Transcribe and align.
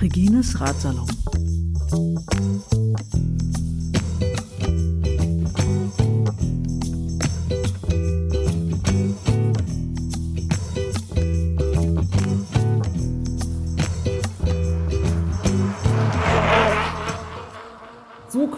Regines 0.00 0.54
Ratsalon. 0.58 1.19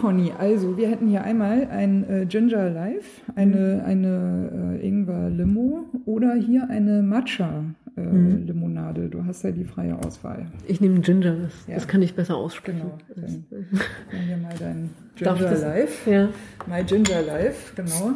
Conny, 0.03 0.33
also 0.37 0.75
wir 0.75 0.89
hätten 0.89 1.07
hier 1.07 1.23
einmal 1.23 1.65
ein 1.71 2.03
äh, 2.09 2.25
Ginger 2.25 2.69
Life, 2.71 3.21
eine, 3.35 3.83
eine 3.85 4.77
äh, 4.81 4.85
Ingwer 4.85 5.29
Limo 5.29 5.85
oder 6.05 6.33
hier 6.33 6.69
eine 6.69 7.01
Matcha 7.01 7.63
äh, 7.95 8.01
Mhm. 8.01 8.45
Limonade. 8.47 9.07
Du 9.07 9.23
hast 9.23 9.43
ja 9.43 9.51
die 9.51 9.63
freie 9.63 9.97
Auswahl. 9.97 10.47
Ich 10.67 10.81
nehme 10.81 10.99
Ginger, 10.99 11.35
das, 11.43 11.53
Ja. 11.67 11.75
das 11.75 11.87
kann 11.87 12.01
ich 12.01 12.15
besser 12.15 12.35
aussprechen. 12.35 12.81
Genau. 13.15 13.45
Dann 14.11 14.19
hier 14.27 14.37
mal 14.37 14.53
dein 14.59 14.89
Ginger 15.15 15.55
Life. 15.57 16.11
Ja. 16.11 16.27
My 16.67 16.83
Ginger 16.83 17.21
Life, 17.21 17.73
genau. 17.73 18.11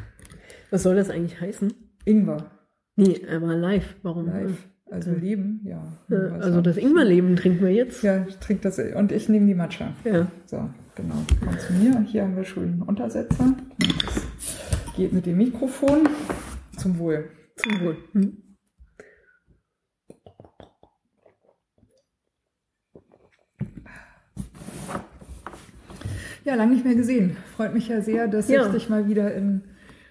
Was 0.70 0.82
soll 0.84 0.96
das 0.96 1.10
eigentlich 1.10 1.38
heißen? 1.38 1.74
Ingwer 2.06 2.46
Nee, 2.96 3.20
aber 3.30 3.54
live. 3.54 3.96
Warum? 4.02 4.26
Life. 4.28 4.54
Also 4.90 5.10
Leben, 5.12 5.60
ja. 5.64 5.82
Äh, 6.10 6.30
Also 6.40 6.62
das? 6.62 6.78
Ingwerleben 6.78 7.36
trinken 7.36 7.62
wir 7.64 7.72
jetzt. 7.74 8.02
Ja, 8.02 8.24
ich 8.26 8.38
trinke 8.38 8.62
das. 8.62 8.78
Und 8.78 9.12
ich 9.12 9.28
nehme 9.28 9.46
die 9.46 9.54
Matcha. 9.54 9.92
Ja. 10.04 10.28
So, 10.46 10.70
genau. 10.98 11.14
Komm 11.42 11.58
zu 11.58 11.72
mir. 11.72 12.00
Hier 12.02 12.22
haben 12.22 12.36
wir 12.36 12.44
schon 12.44 12.64
einen 12.64 12.82
Untersetzer. 12.82 13.54
Das 13.78 14.94
geht 14.96 15.12
mit 15.12 15.24
dem 15.26 15.38
Mikrofon. 15.38 16.08
Zum 16.76 16.98
Wohl. 16.98 17.30
Zum 17.56 17.80
Wohl. 17.80 17.96
Hm. 18.12 18.36
Ja, 26.44 26.54
lange 26.54 26.72
nicht 26.72 26.84
mehr 26.84 26.94
gesehen. 26.94 27.36
Freut 27.56 27.74
mich 27.74 27.88
ja 27.88 28.00
sehr, 28.00 28.26
dass 28.28 28.48
Ja. 28.48 28.66
ich 28.66 28.72
dich 28.72 28.88
mal 28.88 29.08
wieder 29.08 29.34
im 29.34 29.62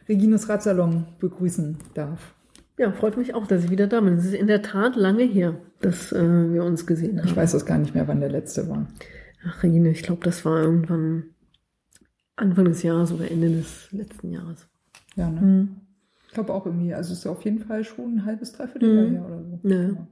Regines 0.08 0.50
Radsalon 0.50 1.06
begrüßen 1.19 1.78
darf. 1.94 2.34
Ja, 2.78 2.92
freut 2.92 3.17
mich 3.17 3.34
auch, 3.34 3.47
dass 3.47 3.64
ich 3.64 3.72
wieder 3.72 3.88
da 3.88 4.02
bin. 4.02 4.14
Es 4.14 4.25
ist 4.25 4.36
in 4.36 4.45
der 4.47 4.62
Tat 4.62 4.95
lange 4.95 5.23
her, 5.23 5.56
dass 5.81 6.12
äh, 6.12 6.53
wir 6.53 6.64
uns 6.64 6.86
gesehen 6.86 7.19
haben. 7.19 7.28
Ich 7.28 7.36
weiß 7.36 7.53
das 7.53 7.66
gar 7.66 7.80
nicht 7.80 7.95
mehr, 7.95 8.08
wann 8.08 8.19
der 8.19 8.30
letzte 8.30 8.69
war. 8.69 8.88
Ach, 9.46 9.64
Regine, 9.64 9.90
ich 9.90 10.04
glaube, 10.04 10.24
das 10.24 10.44
war 10.46 10.62
irgendwann 10.62 11.26
Anfang 12.36 12.66
des 12.66 12.84
Jahres 12.84 13.12
oder 13.12 13.30
Ende 13.30 13.50
des 13.50 13.92
letzten 13.92 14.32
Jahres. 14.32 14.68
Ja, 15.16 15.30
ne? 15.30 15.42
Hm. 15.42 15.76
Ich 16.28 16.34
glaube 16.34 16.54
auch 16.54 16.66
irgendwie, 16.66 16.94
also 16.94 17.14
es 17.14 17.20
ist 17.20 17.28
auf 17.28 17.44
jeden 17.44 17.60
Fall 17.60 17.84
schon 17.84 18.16
ein 18.18 18.26
halbes, 18.26 18.52
dreiviertel 18.52 18.96
Jahr 18.96 19.06
Mhm. 19.06 19.12
her 19.14 19.26
oder 19.26 19.44
so. 19.44 19.68
Ja. 19.70 19.88
Genau. 19.88 20.08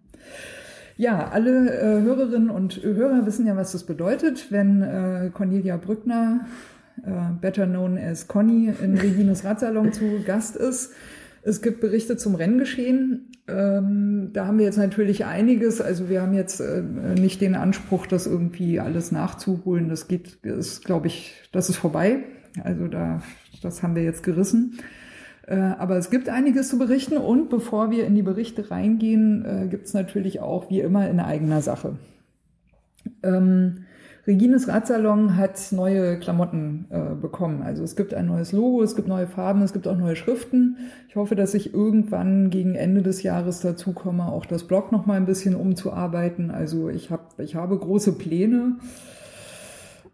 Ja, 0.98 1.28
alle 1.30 1.78
äh, 1.78 2.02
Hörerinnen 2.02 2.50
und 2.50 2.81
Hörer 2.81 3.26
wissen 3.26 3.46
ja, 3.46 3.58
was 3.58 3.73
das 3.73 3.84
bedeutet, 3.84 4.50
wenn 4.52 4.81
äh, 4.81 5.30
Cornelia 5.34 5.76
Brückner, 5.76 6.46
äh, 7.03 7.34
better 7.42 7.68
known 7.68 7.98
as 7.98 8.30
Conny, 8.30 8.72
in 8.81 8.98
Regines 8.98 9.44
Radsalon 9.44 9.92
zu 9.92 10.23
Gast 10.26 10.56
ist. 10.56 10.94
Es 11.45 11.61
gibt 11.61 11.79
Berichte 11.79 12.17
zum 12.17 12.33
Renngeschehen. 12.33 13.31
Ähm, 13.47 14.31
da 14.33 14.47
haben 14.47 14.57
wir 14.57 14.65
jetzt 14.65 14.79
natürlich 14.79 15.25
einiges. 15.25 15.79
Also 15.79 16.09
wir 16.09 16.23
haben 16.23 16.33
jetzt 16.33 16.59
äh, 16.59 16.81
nicht 16.81 17.39
den 17.39 17.53
Anspruch, 17.53 18.07
das 18.07 18.25
irgendwie 18.25 18.79
alles 18.79 19.11
nachzuholen. 19.11 19.88
Das 19.88 20.07
geht, 20.07 20.39
ist, 20.41 20.83
glaube 20.85 21.05
ich, 21.05 21.35
das 21.51 21.69
ist 21.69 21.77
vorbei. 21.77 22.23
Also 22.63 22.88
da, 22.88 23.21
das 23.61 23.83
haben 23.83 23.93
wir 23.93 24.01
jetzt 24.01 24.23
gerissen. 24.23 24.79
Äh, 25.45 25.55
aber 25.57 25.97
es 25.97 26.09
gibt 26.09 26.29
einiges 26.29 26.69
zu 26.69 26.79
berichten 26.79 27.17
und 27.17 27.51
bevor 27.51 27.91
wir 27.91 28.07
in 28.07 28.16
die 28.16 28.23
Berichte 28.23 28.71
reingehen, 28.71 29.45
äh, 29.45 29.67
gibt 29.67 29.85
es 29.85 29.93
natürlich 29.93 30.39
auch 30.39 30.72
wie 30.72 30.79
immer 30.79 31.07
in 31.07 31.19
eigener 31.19 31.61
Sache. 31.61 31.97
Ähm, 33.22 33.85
Regines 34.28 34.68
Radsalon 34.68 35.38
hat 35.38 35.72
neue 35.72 36.18
Klamotten 36.18 36.86
äh, 36.90 37.13
bekommen. 37.13 37.62
Also 37.62 37.84
es 37.84 37.96
gibt 37.96 38.13
ein 38.13 38.25
neues 38.25 38.53
Logo, 38.53 38.81
es 38.81 38.96
gibt 38.96 39.08
neue 39.08 39.28
Farben, 39.28 39.62
es 39.62 39.72
gibt 39.72 39.88
auch 39.88 39.97
neue 39.97 40.16
Schriften. 40.16 40.78
Ich 41.08 41.16
hoffe, 41.16 41.36
dass 41.36 41.53
ich 41.53 41.75
irgendwann 41.75 42.50
gegen 42.50 42.74
Ende 42.74 43.03
des 43.03 43.22
Jahres 43.22 43.62
dazu 43.62 43.94
komme, 43.94 44.25
auch 44.25 44.47
das 44.47 44.64
Blog 44.64 44.91
noch 44.91 45.06
mal 45.06 45.18
ein 45.18 45.28
bisschen 45.28 45.56
umzuarbeiten. 45.56 46.50
Also 46.50 46.90
ich, 46.90 47.12
hab, 47.12 47.40
ich 47.40 47.56
habe 47.56 47.78
große 47.78 48.14
Pläne. 48.14 48.78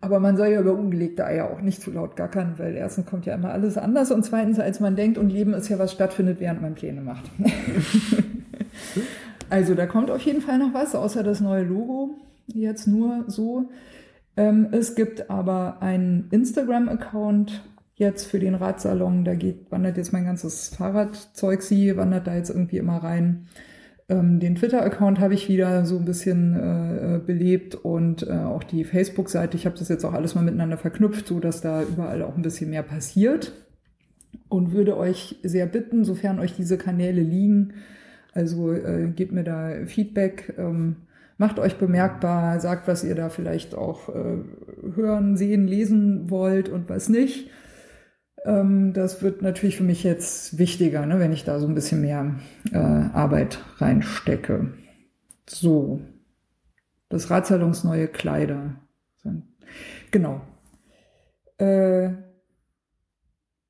Aber 0.02 0.20
man 0.20 0.36
soll 0.36 0.48
ja 0.48 0.60
über 0.60 0.74
ungelegte 0.74 1.26
Eier 1.26 1.50
auch 1.50 1.62
nicht 1.62 1.82
zu 1.82 1.92
laut 1.92 2.16
gackern, 2.16 2.56
weil 2.58 2.76
erstens 2.76 3.06
kommt 3.06 3.28
ja 3.28 3.36
immer 3.36 3.52
alles 3.52 3.78
anders 3.78 4.12
und 4.12 4.26
zweitens, 4.26 4.60
als 4.60 4.80
man 4.80 4.96
denkt 4.96 5.20
und 5.20 5.30
Leben 5.30 5.54
ist 5.54 5.70
ja, 5.70 5.80
was 5.80 5.94
stattfindet, 5.94 6.40
während 6.40 6.62
man 6.62 6.74
Pläne 6.74 7.02
macht. 7.02 7.24
also 9.50 9.76
da 9.76 9.86
kommt 9.86 10.10
auf 10.10 10.22
jeden 10.22 10.42
Fall 10.42 10.58
noch 10.58 10.74
was, 10.74 10.96
außer 10.96 11.24
das 11.24 11.40
neue 11.40 11.64
Logo. 11.64 12.16
Jetzt 12.48 12.88
nur 12.88 13.26
so. 13.28 13.70
Ähm, 14.38 14.68
es 14.72 14.96
gibt 14.96 15.30
aber 15.30 15.82
einen 15.82 16.28
Instagram-Account 16.32 17.64
jetzt 17.96 18.26
für 18.26 18.40
den 18.40 18.56
Radsalon. 18.56 19.26
Da 19.26 19.36
geht, 19.36 19.72
wandert 19.72 19.98
jetzt 19.98 20.14
mein 20.14 20.26
ganzes 20.26 20.70
Fahrradzeug, 20.70 21.62
sie 21.62 21.96
wandert 21.98 22.28
da 22.28 22.36
jetzt 22.36 22.50
irgendwie 22.50 22.78
immer 22.78 22.98
rein. 22.98 23.48
Ähm, 24.10 24.40
den 24.40 24.56
Twitter-Account 24.56 25.20
habe 25.20 25.34
ich 25.34 25.48
wieder 25.48 25.86
so 25.86 25.98
ein 25.98 26.06
bisschen 26.06 26.56
äh, 26.56 27.20
belebt 27.26 27.76
und 27.76 28.28
äh, 28.28 28.32
auch 28.32 28.64
die 28.64 28.84
Facebook-Seite. 28.84 29.56
Ich 29.56 29.66
habe 29.66 29.78
das 29.78 29.88
jetzt 29.88 30.04
auch 30.04 30.14
alles 30.14 30.36
mal 30.36 30.44
miteinander 30.44 30.78
verknüpft, 30.78 31.28
so 31.28 31.40
dass 31.40 31.62
da 31.62 31.84
überall 31.84 32.22
auch 32.24 32.36
ein 32.36 32.42
bisschen 32.42 32.70
mehr 32.70 32.84
passiert. 32.84 33.54
Und 34.50 34.74
würde 34.74 34.98
euch 34.98 35.38
sehr 35.44 35.66
bitten, 35.66 36.04
sofern 36.04 36.40
euch 36.40 36.54
diese 36.54 36.78
Kanäle 36.78 37.22
liegen, 37.22 37.74
also 38.34 38.74
äh, 38.74 39.08
gebt 39.16 39.32
mir 39.32 39.44
da 39.44 39.86
Feedback, 39.86 40.56
ähm, 40.58 40.98
macht 41.42 41.58
euch 41.58 41.78
bemerkbar, 41.78 42.60
sagt, 42.60 42.88
was 42.88 43.04
ihr 43.04 43.16
da 43.16 43.30
vielleicht 43.30 43.74
auch 43.74 44.10
äh, 44.10 44.38
hören, 44.96 45.36
sehen, 45.36 45.68
lesen 45.68 46.30
wollt 46.30 46.70
und 46.70 46.88
was 46.88 47.10
nicht. 47.10 47.50
Ähm, 48.46 48.94
das 48.94 49.24
wird 49.24 49.42
natürlich 49.42 49.76
für 49.76 49.84
mich 49.84 50.04
jetzt 50.04 50.60
wichtiger, 50.60 51.04
ne, 51.08 51.20
wenn 51.20 51.34
ich 51.34 51.44
da 51.44 51.60
so 51.60 51.66
ein 51.66 51.74
bisschen 51.74 52.02
mehr 52.02 52.36
äh, 52.72 52.78
Arbeit 52.78 53.58
reinstecke. 53.78 54.74
So, 55.50 56.02
das 57.10 57.32
Radsalons 57.32 57.84
neue 57.84 58.08
Kleider. 58.08 58.76
Genau. 60.12 60.42
Äh, 61.58 62.12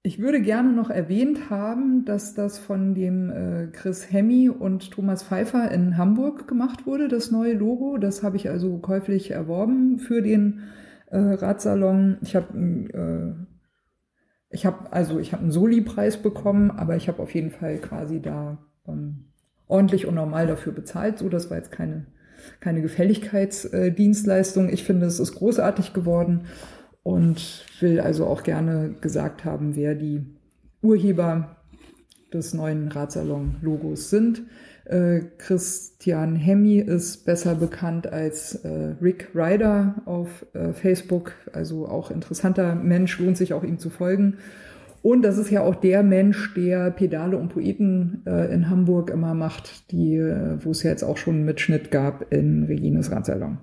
ich 0.03 0.19
würde 0.19 0.41
gerne 0.41 0.73
noch 0.73 0.89
erwähnt 0.89 1.50
haben, 1.50 2.06
dass 2.06 2.34
das 2.34 2.57
von 2.57 2.95
dem 2.95 3.29
äh, 3.29 3.67
Chris 3.67 4.12
Hemmy 4.12 4.50
und 4.50 4.91
Thomas 4.91 5.22
Pfeiffer 5.22 5.69
in 5.69 5.97
Hamburg 5.97 6.47
gemacht 6.47 6.88
wurde, 6.88 7.07
das 7.07 7.29
neue 7.29 7.53
Logo. 7.53 7.97
Das 7.97 8.23
habe 8.23 8.35
ich 8.35 8.50
also 8.50 8.79
käuflich 8.79 9.29
erworben 9.29 10.00
für 10.00 10.23
den 10.23 10.62
äh, 11.07 11.19
Radsalon. 11.19 12.17
Ich 12.22 12.35
habe 12.35 12.57
äh, 12.57 13.45
ich 14.50 14.66
habe 14.66 14.91
also 14.91 15.19
ich 15.19 15.34
habe 15.34 15.44
einen 15.44 15.51
Soli-Preis 15.51 16.18
bekommen, 16.18 16.72
aber 16.72 16.95
ich 16.95 17.07
habe 17.07 17.22
auf 17.22 17.35
jeden 17.35 17.51
Fall 17.51 17.78
quasi 17.78 18.19
da 18.22 18.57
ähm, 18.88 19.25
ordentlich 19.68 20.07
und 20.07 20.16
normal 20.16 20.47
dafür 20.47 20.73
bezahlt. 20.73 21.19
So, 21.19 21.29
das 21.29 21.51
war 21.51 21.57
jetzt 21.57 21.72
keine 21.72 22.07
keine 22.59 22.81
Gefälligkeitsdienstleistung. 22.81 24.69
Ich 24.69 24.83
finde, 24.83 25.06
es 25.06 25.19
ist 25.19 25.35
großartig 25.35 25.94
geworden 25.94 26.45
und 27.03 27.66
will 27.79 28.00
also 28.00 28.25
auch 28.25 28.44
gerne 28.44 28.95
gesagt 29.01 29.45
haben, 29.45 29.75
wer 29.75 29.95
die 29.95 30.25
Urheber 30.81 31.57
des 32.34 32.53
neuen 32.53 32.88
Radsalon-Logos 32.88 34.09
sind. 34.09 34.44
Äh, 34.85 35.22
Christian 35.38 36.35
Hemmy 36.35 36.79
ist 36.79 37.25
besser 37.25 37.56
bekannt 37.56 38.12
als 38.12 38.56
äh, 38.56 38.95
Rick 39.01 39.29
Ryder 39.35 39.95
auf 40.06 40.45
äh, 40.53 40.73
Facebook, 40.73 41.34
also 41.53 41.88
auch 41.88 42.09
interessanter 42.09 42.75
Mensch, 42.75 43.19
lohnt 43.19 43.38
sich 43.38 43.53
auch 43.53 43.63
ihm 43.63 43.79
zu 43.79 43.89
folgen. 43.89 44.38
Und 45.01 45.24
das 45.24 45.38
ist 45.39 45.50
ja 45.50 45.62
auch 45.62 45.75
der 45.75 46.03
Mensch, 46.03 46.53
der 46.53 46.92
Pedale 46.92 47.38
und 47.38 47.50
Poeten 47.50 48.21
äh, 48.25 48.53
in 48.53 48.69
Hamburg 48.69 49.09
immer 49.09 49.33
macht, 49.33 49.92
die, 49.92 50.15
äh, 50.15 50.63
wo 50.63 50.71
es 50.71 50.83
ja 50.83 50.92
jetzt 50.92 51.03
auch 51.03 51.18
schon 51.18 51.36
einen 51.36 51.45
Mitschnitt 51.45 51.92
gab 51.92 52.31
in 52.31 52.63
Regines 52.63 53.12
Radsalon 53.12 53.57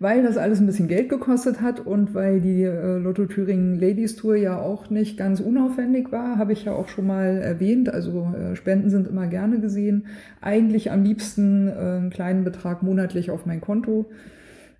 weil 0.00 0.22
das 0.22 0.36
alles 0.36 0.60
ein 0.60 0.66
bisschen 0.66 0.88
Geld 0.88 1.08
gekostet 1.08 1.60
hat 1.60 1.84
und 1.84 2.14
weil 2.14 2.40
die 2.40 2.62
äh, 2.62 2.98
Lotto 2.98 3.26
Thüringen 3.26 3.80
Ladies 3.80 4.16
Tour 4.16 4.36
ja 4.36 4.58
auch 4.58 4.90
nicht 4.90 5.16
ganz 5.16 5.40
unaufwendig 5.40 6.12
war, 6.12 6.38
habe 6.38 6.52
ich 6.52 6.64
ja 6.64 6.72
auch 6.72 6.88
schon 6.88 7.06
mal 7.06 7.38
erwähnt. 7.38 7.92
Also 7.92 8.32
äh, 8.38 8.54
Spenden 8.54 8.90
sind 8.90 9.08
immer 9.08 9.26
gerne 9.26 9.60
gesehen. 9.60 10.06
Eigentlich 10.40 10.92
am 10.92 11.02
liebsten 11.02 11.68
äh, 11.68 11.72
einen 11.72 12.10
kleinen 12.10 12.44
Betrag 12.44 12.82
monatlich 12.82 13.30
auf 13.30 13.44
mein 13.44 13.60
Konto. 13.60 14.06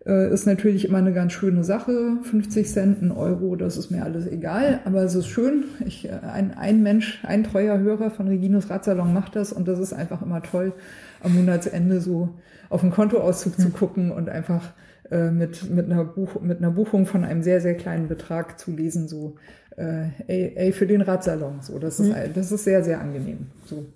Äh, 0.06 0.32
ist 0.32 0.46
natürlich 0.46 0.84
immer 0.84 0.98
eine 0.98 1.12
ganz 1.12 1.32
schöne 1.32 1.64
Sache. 1.64 2.18
50 2.22 2.68
Cent, 2.68 3.02
ein 3.02 3.10
Euro, 3.10 3.56
das 3.56 3.76
ist 3.76 3.90
mir 3.90 4.04
alles 4.04 4.26
egal. 4.26 4.80
Aber 4.84 5.02
es 5.02 5.16
ist 5.16 5.26
schön. 5.26 5.64
Ich, 5.84 6.08
äh, 6.08 6.12
ein, 6.32 6.56
ein 6.56 6.82
Mensch, 6.84 7.24
ein 7.24 7.42
treuer 7.42 7.78
Hörer 7.78 8.10
von 8.10 8.28
Regines 8.28 8.70
Radsalon 8.70 9.12
macht 9.12 9.34
das 9.34 9.52
und 9.52 9.66
das 9.66 9.80
ist 9.80 9.92
einfach 9.92 10.22
immer 10.22 10.42
toll, 10.42 10.72
am 11.20 11.34
Monatsende 11.34 12.00
so 12.00 12.28
auf 12.70 12.82
den 12.82 12.90
Kontoauszug 12.90 13.58
zu 13.58 13.70
gucken 13.70 14.12
und 14.12 14.28
einfach 14.28 14.72
äh, 15.10 15.30
mit, 15.30 15.70
mit, 15.70 15.86
einer 15.90 16.04
Buch, 16.04 16.40
mit 16.40 16.58
einer 16.58 16.70
Buchung 16.70 17.06
von 17.06 17.24
einem 17.24 17.42
sehr, 17.42 17.60
sehr 17.60 17.74
kleinen 17.74 18.08
Betrag 18.08 18.58
zu 18.58 18.70
lesen, 18.72 19.08
so, 19.08 19.36
äh, 19.76 20.08
ey, 20.26 20.52
ey, 20.56 20.72
für 20.72 20.86
den 20.86 21.00
Radsalon. 21.02 21.60
So, 21.62 21.78
das 21.78 22.00
ist, 22.00 22.08
Mhm. 22.08 22.32
das 22.34 22.50
ist 22.52 22.64
sehr, 22.64 22.82
sehr 22.84 23.00
angenehm. 23.00 23.46
So. 23.66 23.86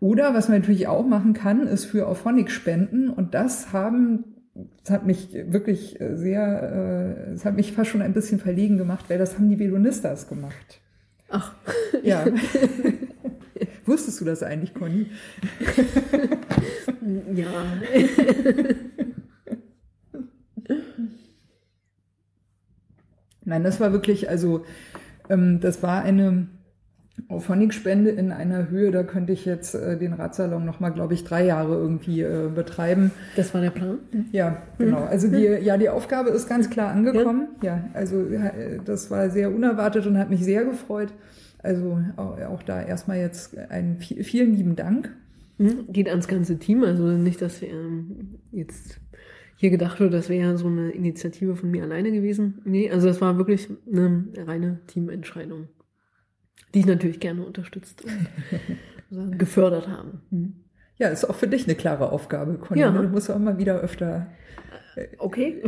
Oder 0.00 0.34
was 0.34 0.48
man 0.48 0.58
natürlich 0.60 0.86
auch 0.88 1.06
machen 1.06 1.32
kann, 1.32 1.66
ist 1.66 1.86
für 1.86 2.06
Auphonic 2.08 2.50
spenden. 2.50 3.08
Und 3.08 3.32
das 3.34 3.72
haben, 3.72 4.24
das 4.82 4.90
hat 4.90 5.06
mich 5.06 5.32
wirklich 5.32 5.98
äh, 6.00 6.16
sehr, 6.16 7.16
äh, 7.28 7.32
das 7.32 7.44
hat 7.44 7.56
mich 7.56 7.72
fast 7.72 7.90
schon 7.90 8.02
ein 8.02 8.12
bisschen 8.12 8.38
verlegen 8.38 8.76
gemacht, 8.76 9.06
weil 9.08 9.18
das 9.18 9.34
haben 9.34 9.48
die 9.48 9.58
Velonistas 9.58 10.28
gemacht. 10.28 10.80
Ach, 11.30 11.54
Ja. 12.02 12.24
Wusstest 13.86 14.20
du 14.20 14.24
das 14.24 14.42
eigentlich, 14.42 14.72
Conny? 14.74 15.06
ja. 17.34 17.46
Nein, 23.44 23.62
das 23.64 23.80
war 23.80 23.92
wirklich, 23.92 24.28
also 24.28 24.64
ähm, 25.28 25.60
das 25.60 25.82
war 25.82 26.02
eine 26.02 26.48
Auphonic-Spende 27.28 28.10
in 28.10 28.32
einer 28.32 28.70
Höhe, 28.70 28.90
da 28.90 29.04
könnte 29.04 29.32
ich 29.32 29.44
jetzt 29.44 29.74
äh, 29.74 29.96
den 29.96 30.14
Radsalon 30.14 30.64
nochmal, 30.64 30.92
glaube 30.92 31.14
ich, 31.14 31.22
drei 31.24 31.44
Jahre 31.46 31.74
irgendwie 31.74 32.22
äh, 32.22 32.50
betreiben. 32.52 33.12
Das 33.36 33.54
war 33.54 33.60
der 33.60 33.70
Plan. 33.70 33.98
Ja, 34.32 34.62
genau. 34.78 35.04
Also 35.04 35.28
die, 35.28 35.44
ja, 35.44 35.76
die 35.76 35.88
Aufgabe 35.88 36.30
ist 36.30 36.48
ganz 36.48 36.70
klar 36.70 36.90
angekommen. 36.90 37.48
Ja, 37.62 37.84
also 37.94 38.20
äh, 38.20 38.80
das 38.84 39.10
war 39.10 39.30
sehr 39.30 39.54
unerwartet 39.54 40.06
und 40.06 40.18
hat 40.18 40.28
mich 40.30 40.44
sehr 40.44 40.64
gefreut. 40.64 41.12
Also 41.62 42.00
auch, 42.16 42.38
auch 42.42 42.62
da 42.62 42.82
erstmal 42.82 43.18
jetzt 43.18 43.56
einen 43.56 43.98
vi- 43.98 44.24
vielen 44.24 44.54
lieben 44.54 44.74
Dank. 44.76 45.10
Mhm. 45.56 45.84
Geht 45.92 46.08
ans 46.08 46.26
ganze 46.26 46.58
Team, 46.58 46.82
also 46.82 47.04
nicht, 47.06 47.40
dass 47.40 47.62
ähm, 47.62 48.38
jetzt 48.50 48.98
hier 49.56 49.70
gedacht 49.70 50.00
wird, 50.00 50.12
das 50.12 50.28
wäre 50.28 50.58
so 50.58 50.66
eine 50.66 50.90
Initiative 50.90 51.56
von 51.56 51.70
mir 51.70 51.84
alleine 51.84 52.12
gewesen. 52.12 52.60
Nee, 52.64 52.90
also 52.90 53.06
das 53.06 53.20
war 53.20 53.38
wirklich 53.38 53.68
eine 53.90 54.26
reine 54.36 54.80
Teamentscheidung, 54.86 55.68
die 56.74 56.80
ich 56.80 56.86
natürlich 56.86 57.20
gerne 57.20 57.44
unterstützt 57.44 58.04
und 59.10 59.38
gefördert 59.38 59.88
habe. 59.88 60.20
Mhm. 60.30 60.54
Ja, 60.98 61.08
ist 61.08 61.24
auch 61.24 61.34
für 61.34 61.48
dich 61.48 61.64
eine 61.64 61.74
klare 61.74 62.12
Aufgabe, 62.12 62.54
Conny. 62.54 62.80
Ja. 62.80 62.90
ne? 62.90 63.02
Du 63.02 63.08
musst 63.08 63.30
auch 63.30 63.38
mal 63.38 63.58
wieder 63.58 63.80
öfter. 63.80 64.28
Okay, 65.18 65.60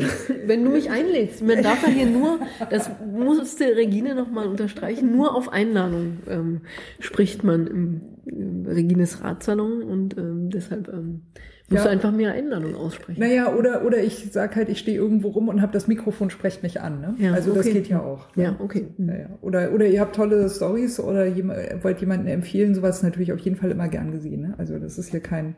wenn 0.46 0.64
du 0.64 0.70
mich 0.70 0.88
einlädst. 0.88 1.42
Man 1.42 1.62
darf 1.62 1.82
ja 1.82 1.92
hier 1.92 2.06
nur, 2.06 2.38
das 2.70 2.90
musste 3.04 3.76
Regine 3.76 4.14
nochmal 4.14 4.46
unterstreichen, 4.46 5.10
nur 5.16 5.34
auf 5.34 5.52
Einladung 5.52 6.18
ähm, 6.28 6.60
spricht 7.00 7.42
man 7.42 7.66
im, 7.66 8.00
im 8.26 8.66
Regines 8.66 9.24
Ratsalon 9.24 9.82
und 9.82 10.16
ähm, 10.16 10.50
deshalb 10.50 10.88
ähm, 10.88 11.22
musst 11.68 11.84
Ja. 11.84 11.84
du 11.84 11.90
einfach 11.90 12.12
mehr 12.12 12.32
Einladung 12.32 12.74
aussprechen. 12.74 13.18
Naja, 13.20 13.54
oder, 13.54 13.84
oder 13.84 14.02
ich 14.02 14.28
sag 14.32 14.54
halt, 14.56 14.68
ich 14.68 14.78
stehe 14.78 14.96
irgendwo 14.96 15.28
rum 15.28 15.48
und 15.48 15.62
habe 15.62 15.72
das 15.72 15.88
Mikrofon, 15.88 16.30
sprecht 16.30 16.62
mich 16.62 16.80
an. 16.80 17.00
Ne? 17.00 17.14
Ja, 17.18 17.32
also 17.32 17.52
das 17.54 17.66
okay. 17.66 17.74
geht 17.74 17.88
ja 17.88 18.00
auch. 18.00 18.34
ne? 18.36 18.42
Ja, 18.44 18.56
okay. 18.58 18.88
Naja. 18.98 19.30
Oder, 19.40 19.72
oder 19.72 19.86
ihr 19.86 20.00
habt 20.00 20.14
tolle 20.16 20.48
Stories 20.48 21.00
oder 21.00 21.26
jem- 21.26 21.52
wollt 21.82 22.00
jemanden 22.00 22.26
empfehlen, 22.28 22.74
sowas 22.74 22.98
ist 22.98 23.02
natürlich 23.02 23.32
auf 23.32 23.40
jeden 23.40 23.56
Fall 23.56 23.70
immer 23.70 23.88
gern 23.88 24.12
gesehen. 24.12 24.42
Ne? 24.42 24.54
Also 24.58 24.78
das 24.78 24.96
ist 24.98 25.08
hier 25.10 25.20
kein, 25.20 25.56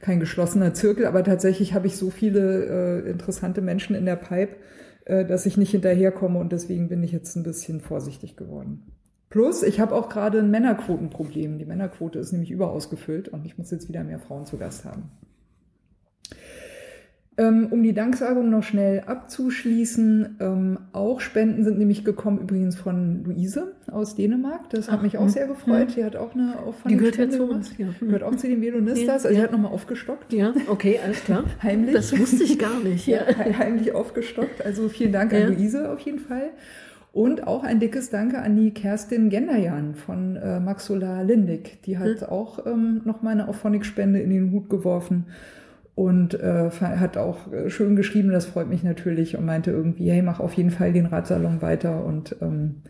kein 0.00 0.18
geschlossener 0.20 0.72
Zirkel, 0.74 1.04
aber 1.06 1.22
tatsächlich 1.24 1.74
habe 1.74 1.86
ich 1.86 1.96
so 1.96 2.10
viele 2.10 3.02
äh, 3.04 3.10
interessante 3.10 3.60
Menschen 3.60 3.94
in 3.96 4.06
der 4.06 4.16
Pipe, 4.16 4.56
äh, 5.04 5.24
dass 5.26 5.44
ich 5.46 5.56
nicht 5.58 5.72
hinterherkomme 5.72 6.38
und 6.38 6.52
deswegen 6.52 6.88
bin 6.88 7.02
ich 7.02 7.12
jetzt 7.12 7.36
ein 7.36 7.42
bisschen 7.42 7.80
vorsichtig 7.80 8.36
geworden. 8.36 8.82
Plus, 9.28 9.62
ich 9.62 9.78
habe 9.78 9.94
auch 9.94 10.08
gerade 10.08 10.38
ein 10.40 10.50
Männerquotenproblem. 10.50 11.58
Die 11.58 11.64
Männerquote 11.66 12.18
ist 12.18 12.32
nämlich 12.32 12.50
überausgefüllt 12.50 13.28
und 13.28 13.44
ich 13.46 13.58
muss 13.58 13.70
jetzt 13.70 13.88
wieder 13.88 14.02
mehr 14.02 14.18
Frauen 14.18 14.44
zu 14.46 14.56
Gast 14.56 14.84
haben. 14.84 15.04
Ähm, 17.40 17.68
um 17.70 17.82
die 17.82 17.94
Danksagung 17.94 18.50
noch 18.50 18.62
schnell 18.62 19.00
abzuschließen, 19.06 20.36
ähm, 20.40 20.78
auch 20.92 21.20
Spenden 21.22 21.64
sind 21.64 21.78
nämlich 21.78 22.04
gekommen 22.04 22.38
übrigens 22.38 22.76
von 22.76 23.24
Luise 23.24 23.72
aus 23.90 24.14
Dänemark. 24.14 24.68
Das 24.68 24.90
hat 24.90 24.98
Ach, 24.98 25.02
mich 25.02 25.16
auch 25.16 25.22
hm, 25.22 25.28
sehr 25.30 25.46
gefreut. 25.46 25.96
Die 25.96 26.04
hat 26.04 26.16
auch 26.16 26.34
eine 26.34 26.54
Die 26.86 26.96
gehört 26.98 27.16
ja 27.16 27.30
zu 27.30 27.44
uns. 27.44 27.78
Ja. 27.78 27.86
Hm. 27.98 28.08
Gehört 28.08 28.24
auch 28.24 28.36
zu 28.36 28.46
den 28.46 28.60
Velonistas. 28.60 29.06
Ja, 29.06 29.12
Also 29.14 29.28
sie 29.30 29.34
ja. 29.36 29.42
hat 29.44 29.52
nochmal 29.52 29.72
aufgestockt. 29.72 30.34
Ja, 30.34 30.52
okay, 30.68 31.00
alles 31.02 31.24
klar. 31.24 31.44
Heimlich. 31.62 31.94
Das 31.94 32.18
wusste 32.18 32.44
ich 32.44 32.58
gar 32.58 32.78
nicht. 32.80 33.06
Ja, 33.06 33.22
Ja. 33.26 33.34
he- 33.44 33.54
heimlich 33.54 33.92
aufgestockt. 33.94 34.62
Also 34.62 34.90
vielen 34.90 35.12
Dank 35.12 35.32
an 35.32 35.54
Luise 35.54 35.90
auf 35.90 36.00
jeden 36.00 36.18
Fall. 36.18 36.50
Und 37.12 37.46
auch 37.46 37.64
ein 37.64 37.80
dickes 37.80 38.10
Danke 38.10 38.40
an 38.40 38.54
die 38.54 38.72
Kerstin 38.74 39.30
Genderjan 39.30 39.94
von 39.94 40.36
äh, 40.36 40.60
Maxola 40.60 41.22
Lindig. 41.22 41.80
Die 41.86 41.96
hat 41.96 42.22
auch 42.24 42.66
ähm, 42.66 43.00
nochmal 43.06 43.32
eine 43.32 43.48
Auphonic-Spende 43.48 44.20
in 44.20 44.28
den 44.28 44.52
Hut 44.52 44.68
geworfen 44.68 45.24
und 45.94 46.34
äh, 46.34 46.70
hat 46.70 47.16
auch 47.16 47.52
äh, 47.52 47.70
schön 47.70 47.96
geschrieben, 47.96 48.30
das 48.30 48.46
freut 48.46 48.68
mich 48.68 48.82
natürlich 48.82 49.36
und 49.36 49.44
meinte 49.44 49.70
irgendwie, 49.70 50.10
hey, 50.10 50.22
mach 50.22 50.40
auf 50.40 50.54
jeden 50.54 50.70
Fall 50.70 50.92
den 50.92 51.06
Radsalon 51.06 51.62
weiter 51.62 52.04
und 52.04 52.36
ähm, 52.40 52.82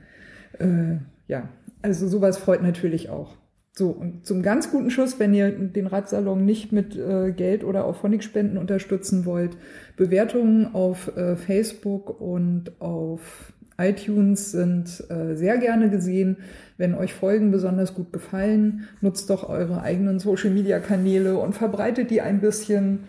äh, 0.58 0.98
ja, 1.26 1.48
also 1.82 2.08
sowas 2.08 2.38
freut 2.38 2.62
natürlich 2.62 3.10
auch. 3.10 3.36
So, 3.72 3.88
und 3.90 4.26
zum 4.26 4.42
ganz 4.42 4.70
guten 4.70 4.90
Schuss, 4.90 5.18
wenn 5.18 5.32
ihr 5.32 5.50
den 5.50 5.86
Radsalon 5.86 6.44
nicht 6.44 6.72
mit 6.72 6.96
äh, 6.96 7.32
Geld 7.32 7.64
oder 7.64 7.84
Auphonic-Spenden 7.84 8.58
unterstützen 8.58 9.24
wollt, 9.24 9.56
Bewertungen 9.96 10.74
auf 10.74 11.16
äh, 11.16 11.36
Facebook 11.36 12.20
und 12.20 12.80
auf 12.80 13.52
iTunes 13.80 14.52
sind 14.52 15.04
äh, 15.08 15.34
sehr 15.34 15.58
gerne 15.58 15.90
gesehen. 15.90 16.36
Wenn 16.76 16.94
euch 16.94 17.14
Folgen 17.14 17.50
besonders 17.50 17.94
gut 17.94 18.12
gefallen, 18.12 18.88
nutzt 19.00 19.30
doch 19.30 19.48
eure 19.48 19.82
eigenen 19.82 20.18
Social-Media-Kanäle 20.18 21.38
und 21.38 21.54
verbreitet 21.54 22.10
die 22.10 22.20
ein 22.20 22.40
bisschen 22.40 23.00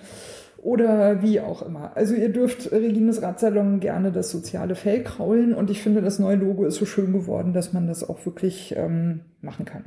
oder 0.62 1.21
wie 1.21 1.39
auch 1.39 1.62
immer. 1.62 1.95
Also 1.95 2.13
ihr 2.13 2.29
dürft 2.29 2.71
Regines 2.71 3.21
Radsalon 3.21 3.79
gerne 3.79 4.12
das 4.12 4.29
soziale 4.29 4.75
Fell 4.75 5.03
kraulen 5.03 5.53
und 5.53 5.69
ich 5.69 5.81
finde, 5.81 6.01
das 6.01 6.19
neue 6.19 6.35
Logo 6.35 6.65
ist 6.65 6.75
so 6.75 6.85
schön 6.85 7.13
geworden, 7.13 7.53
dass 7.53 7.73
man 7.73 7.88
das 7.88 8.07
auch 8.07 8.25
wirklich 8.25 8.75
ähm, 8.77 9.21
machen 9.41 9.65
kann. 9.65 9.85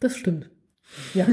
Das 0.00 0.16
stimmt. 0.16 0.50
Ja. 1.14 1.26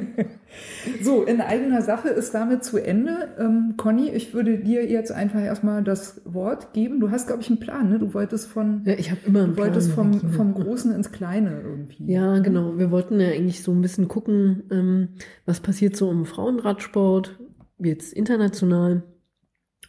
so, 1.02 1.22
in 1.24 1.40
eigener 1.40 1.82
Sache 1.82 2.08
ist 2.08 2.32
damit 2.34 2.64
zu 2.64 2.78
Ende. 2.78 3.28
Ähm, 3.38 3.74
Conny, 3.76 4.10
ich 4.10 4.32
würde 4.34 4.58
dir 4.58 4.86
jetzt 4.86 5.12
einfach 5.12 5.40
erstmal 5.40 5.84
das 5.84 6.22
Wort 6.24 6.72
geben. 6.72 7.00
Du 7.00 7.10
hast, 7.10 7.26
glaube 7.26 7.42
ich, 7.42 7.48
einen 7.48 7.60
Plan, 7.60 7.88
ne? 7.90 7.98
Du 7.98 8.14
wolltest 8.14 8.48
von, 8.48 8.82
Ja, 8.84 8.94
ich 8.94 9.10
habe 9.10 9.20
immer 9.26 9.44
einen 9.44 9.54
du 9.54 9.58
wolltest 9.62 9.92
Plan, 9.94 10.12
vom, 10.12 10.14
Regine. 10.14 10.32
vom 10.32 10.54
Großen 10.54 10.94
ins 10.94 11.12
Kleine 11.12 11.60
irgendwie. 11.62 12.10
Ja, 12.10 12.38
genau. 12.38 12.78
Wir 12.78 12.90
wollten 12.90 13.20
ja 13.20 13.28
eigentlich 13.28 13.62
so 13.62 13.72
ein 13.72 13.82
bisschen 13.82 14.08
gucken, 14.08 14.64
ähm, 14.70 15.08
was 15.44 15.60
passiert 15.60 15.96
so 15.96 16.10
im 16.10 16.24
Frauenradsport, 16.24 17.38
jetzt 17.78 18.12
international 18.12 19.02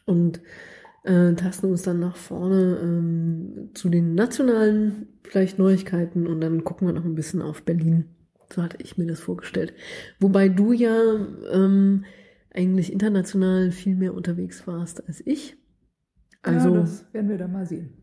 und 0.05 0.41
äh, 1.03 1.33
tasten 1.33 1.67
uns 1.67 1.81
dann 1.81 1.99
nach 1.99 2.15
vorne 2.15 2.77
ähm, 2.81 3.69
zu 3.73 3.89
den 3.89 4.15
nationalen 4.15 5.07
vielleicht 5.23 5.57
Neuigkeiten 5.57 6.27
und 6.27 6.41
dann 6.41 6.63
gucken 6.63 6.87
wir 6.87 6.93
noch 6.93 7.05
ein 7.05 7.15
bisschen 7.15 7.41
auf 7.41 7.63
Berlin. 7.63 8.05
So 8.51 8.61
hatte 8.61 8.77
ich 8.81 8.97
mir 8.97 9.05
das 9.07 9.19
vorgestellt. 9.19 9.73
Wobei 10.19 10.49
du 10.49 10.73
ja 10.73 10.95
ähm, 11.51 12.05
eigentlich 12.53 12.91
international 12.91 13.71
viel 13.71 13.95
mehr 13.95 14.13
unterwegs 14.13 14.67
warst 14.67 15.07
als 15.07 15.25
ich. 15.25 15.57
Also, 16.43 16.73
ja, 16.73 16.81
das 16.81 17.05
werden 17.13 17.29
wir 17.29 17.37
dann 17.37 17.51
mal 17.51 17.65
sehen. 17.65 17.93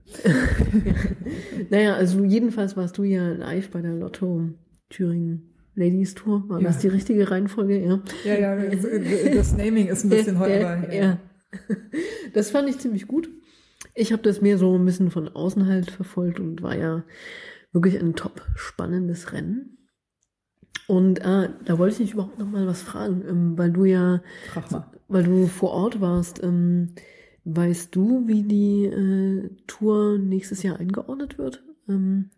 naja, 1.71 1.95
also 1.95 2.25
jedenfalls 2.25 2.77
warst 2.77 2.97
du 2.99 3.03
ja 3.03 3.33
live 3.33 3.71
bei 3.71 3.83
der 3.83 3.95
Lotto 3.95 4.51
Thüringen 4.91 5.55
Ladies 5.75 6.15
Tour. 6.15 6.49
War 6.49 6.61
Ja. 6.61 6.69
das 6.69 6.79
die 6.79 6.89
richtige 6.89 7.31
Reihenfolge? 7.31 7.79
Ja. 7.85 8.01
Ja, 8.25 8.39
ja, 8.39 8.57
das, 9.35 9.57
Naming 9.57 9.89
ist 9.89 10.05
ein 10.05 10.11
bisschen 10.11 10.39
heute, 10.41 10.61
ja. 10.91 10.93
ja. 10.93 11.19
Das 12.35 12.51
fand 12.51 12.69
ich 12.69 12.79
ziemlich 12.79 13.07
gut. 13.07 13.29
Ich 13.95 14.13
habe 14.13 14.23
das 14.23 14.41
mehr 14.41 14.59
so 14.59 14.77
ein 14.77 14.85
bisschen 14.85 15.11
von 15.11 15.29
außen 15.29 15.67
halt 15.67 15.91
verfolgt 15.91 16.41
und 16.41 16.63
war 16.63 16.77
ja 16.77 17.05
wirklich 17.73 17.99
ein 17.99 18.15
top 18.15 18.43
spannendes 18.55 19.33
Rennen. 19.33 19.78
Und 20.89 21.21
äh, 21.21 21.51
da 21.67 21.79
wollte 21.79 21.93
ich 21.93 21.99
dich 21.99 22.15
überhaupt 22.15 22.39
noch 22.39 22.51
mal 22.51 22.67
was 22.67 22.83
fragen, 22.83 23.23
ähm, 23.29 23.59
weil 23.59 23.71
du 23.71 23.85
ja, 23.85 24.23
weil 25.09 25.23
du 25.23 25.47
vor 25.47 25.71
Ort 25.71 26.01
warst. 26.01 26.43
Ähm, 26.43 26.89
weißt 27.45 27.95
du, 27.95 28.27
wie 28.27 28.43
die 28.43 28.87
äh, 28.87 29.51
Tour 29.67 30.19
nächstes 30.19 30.63
Jahr 30.63 30.81
eingeordnet 30.81 31.39
wird? 31.39 31.63
Ähm, 31.89 32.31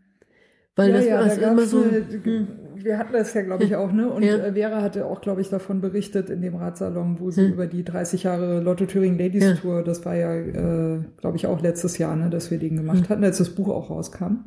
weil 0.76 0.92
das 0.92 1.06
war 1.10 1.24
da 1.26 1.32
immer 1.34 1.56
gab's 1.56 1.70
so. 1.70 1.82
eine, 1.82 2.04
hm. 2.22 2.48
wir 2.76 2.98
hatten 2.98 3.12
das 3.12 3.34
ja, 3.34 3.42
glaube 3.42 3.64
ich, 3.64 3.76
auch, 3.76 3.92
ne? 3.92 4.08
Und 4.10 4.22
Ja. 4.24 4.36
äh, 4.36 4.52
Vera 4.52 4.82
hatte 4.82 5.06
auch, 5.06 5.20
glaube 5.20 5.40
ich, 5.42 5.48
davon 5.48 5.80
berichtet 5.80 6.28
in 6.30 6.42
dem 6.42 6.56
Radsalon, 6.56 7.20
wo 7.20 7.30
sie 7.30 7.46
Hm. 7.46 7.52
über 7.52 7.66
die 7.68 7.84
30 7.84 8.24
Jahre 8.24 8.60
Lotto 8.60 8.86
Thüringen 8.86 9.18
Ladies 9.18 9.44
Ja. 9.44 9.54
Tour, 9.54 9.82
das 9.84 10.04
war 10.04 10.16
ja, 10.16 10.34
äh, 10.34 11.00
glaube 11.18 11.36
ich, 11.36 11.46
auch 11.46 11.60
letztes 11.60 11.98
Jahr, 11.98 12.16
ne, 12.16 12.30
dass 12.30 12.50
wir 12.50 12.58
den 12.58 12.76
gemacht 12.76 13.02
Hm. 13.04 13.08
hatten, 13.10 13.24
als 13.24 13.38
das 13.38 13.50
Buch 13.50 13.68
auch 13.68 13.90
rauskam. 13.90 14.44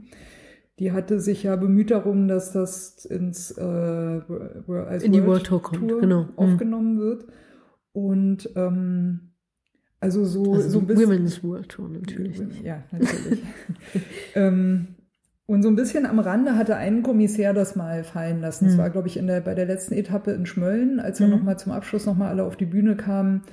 Die 0.84 0.92
hatte 0.92 1.22
sich 1.22 1.44
ja 1.44 1.56
bemüht 1.56 1.92
darum, 1.92 2.28
dass 2.28 2.52
das 2.52 3.06
ins 3.06 3.52
äh, 3.52 3.62
als 3.64 5.02
In 5.04 5.14
die 5.14 5.26
World 5.26 5.46
Tour 5.46 5.62
kommt, 5.62 5.88
genau. 6.02 6.24
Hm. 6.24 6.30
aufgenommen 6.36 7.00
wird. 7.00 7.26
Und 7.94 8.50
ähm, 8.58 9.32
also 10.02 10.26
so, 10.26 10.56
Also 10.56 10.70
so 10.72 10.80
ein 10.80 10.88
bisschen. 10.88 11.08
Women's 11.10 11.42
World 11.42 11.70
Tour 11.70 11.88
natürlich. 11.88 12.38
Ja, 12.62 12.84
natürlich. 12.92 13.42
ähm, 14.36 14.88
und 15.46 15.64
so 15.64 15.70
ein 15.70 15.78
bisschen 15.78 16.06
am 16.06 16.20
Rande 16.20 16.58
hatte 16.58 16.76
ein 16.76 17.02
Kommissär 17.02 17.54
das 17.54 17.78
mal 17.78 18.04
fallen 18.04 18.42
lassen. 18.42 18.66
Das 18.66 18.74
Hm. 18.74 18.80
war, 18.80 18.90
glaube 18.90 19.08
ich, 19.08 19.16
in 19.16 19.28
der, 19.28 19.40
bei 19.40 19.56
der 19.56 19.66
letzten 19.66 19.94
Etappe 19.94 20.32
in 20.32 20.46
Schmölln, 20.46 21.00
als 21.00 21.20
dann 21.20 21.30
Mhm. 21.30 21.38
nochmal 21.38 21.58
zum 21.58 21.72
Abschluss 21.72 22.06
nochmal 22.06 22.28
alle 22.28 22.44
auf 22.44 22.58
die 22.58 22.66
Bühne 22.66 22.98
kamen. 22.98 23.44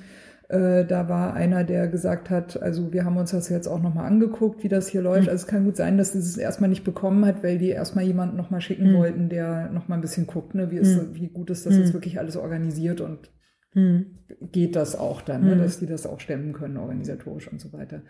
Äh, 0.51 0.85
da 0.85 1.07
war 1.07 1.33
einer, 1.33 1.63
der 1.63 1.87
gesagt 1.87 2.29
hat, 2.29 2.61
also 2.61 2.91
wir 2.91 3.05
haben 3.05 3.15
uns 3.15 3.31
das 3.31 3.47
jetzt 3.47 3.67
auch 3.67 3.81
nochmal 3.81 4.05
angeguckt, 4.05 4.63
wie 4.63 4.67
das 4.67 4.89
hier 4.89 5.01
läuft. 5.01 5.23
Mhm. 5.23 5.29
Also 5.29 5.43
es 5.45 5.47
kann 5.47 5.63
gut 5.63 5.77
sein, 5.77 5.97
dass 5.97 6.11
sie 6.11 6.19
es 6.19 6.35
erstmal 6.35 6.69
nicht 6.69 6.83
bekommen 6.83 7.25
hat, 7.25 7.41
weil 7.41 7.57
die 7.57 7.69
erstmal 7.69 8.03
jemanden 8.03 8.35
nochmal 8.35 8.59
schicken 8.59 8.91
Mhm. 8.91 8.97
wollten, 8.97 9.29
der 9.29 9.69
nochmal 9.71 9.97
ein 9.97 10.01
bisschen 10.01 10.27
guckt, 10.27 10.53
ne? 10.53 10.69
wie, 10.69 10.77
ist, 10.77 10.97
Mhm. 10.97 11.15
wie 11.15 11.29
gut 11.29 11.49
ist 11.51 11.65
das 11.65 11.75
Mhm. 11.75 11.79
jetzt 11.81 11.93
wirklich 11.93 12.19
alles 12.19 12.35
organisiert 12.35 12.99
und 12.99 13.31
Hm. 13.73 14.17
geht 14.51 14.75
das 14.75 14.97
auch 14.97 15.21
dann, 15.21 15.45
ne? 15.45 15.55
Mhm. 15.55 15.59
dass 15.59 15.79
die 15.79 15.85
das 15.85 16.05
auch 16.05 16.19
stemmen 16.19 16.51
können, 16.51 16.75
organisatorisch 16.75 17.49
und 17.49 17.61
so 17.61 17.71
weiter. 17.71 18.01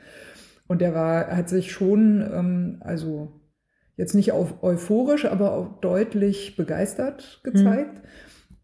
Und 0.67 0.81
der 0.81 0.95
war, 0.95 1.27
hat 1.37 1.47
sich 1.49 1.71
schon, 1.71 2.27
ähm, 2.33 2.77
also 2.79 3.39
jetzt 3.97 4.15
nicht 4.15 4.31
auf 4.31 4.63
euphorisch, 4.63 5.25
aber 5.25 5.53
auch 5.53 5.79
deutlich 5.81 6.55
begeistert 6.55 7.41
gezeigt. 7.43 8.01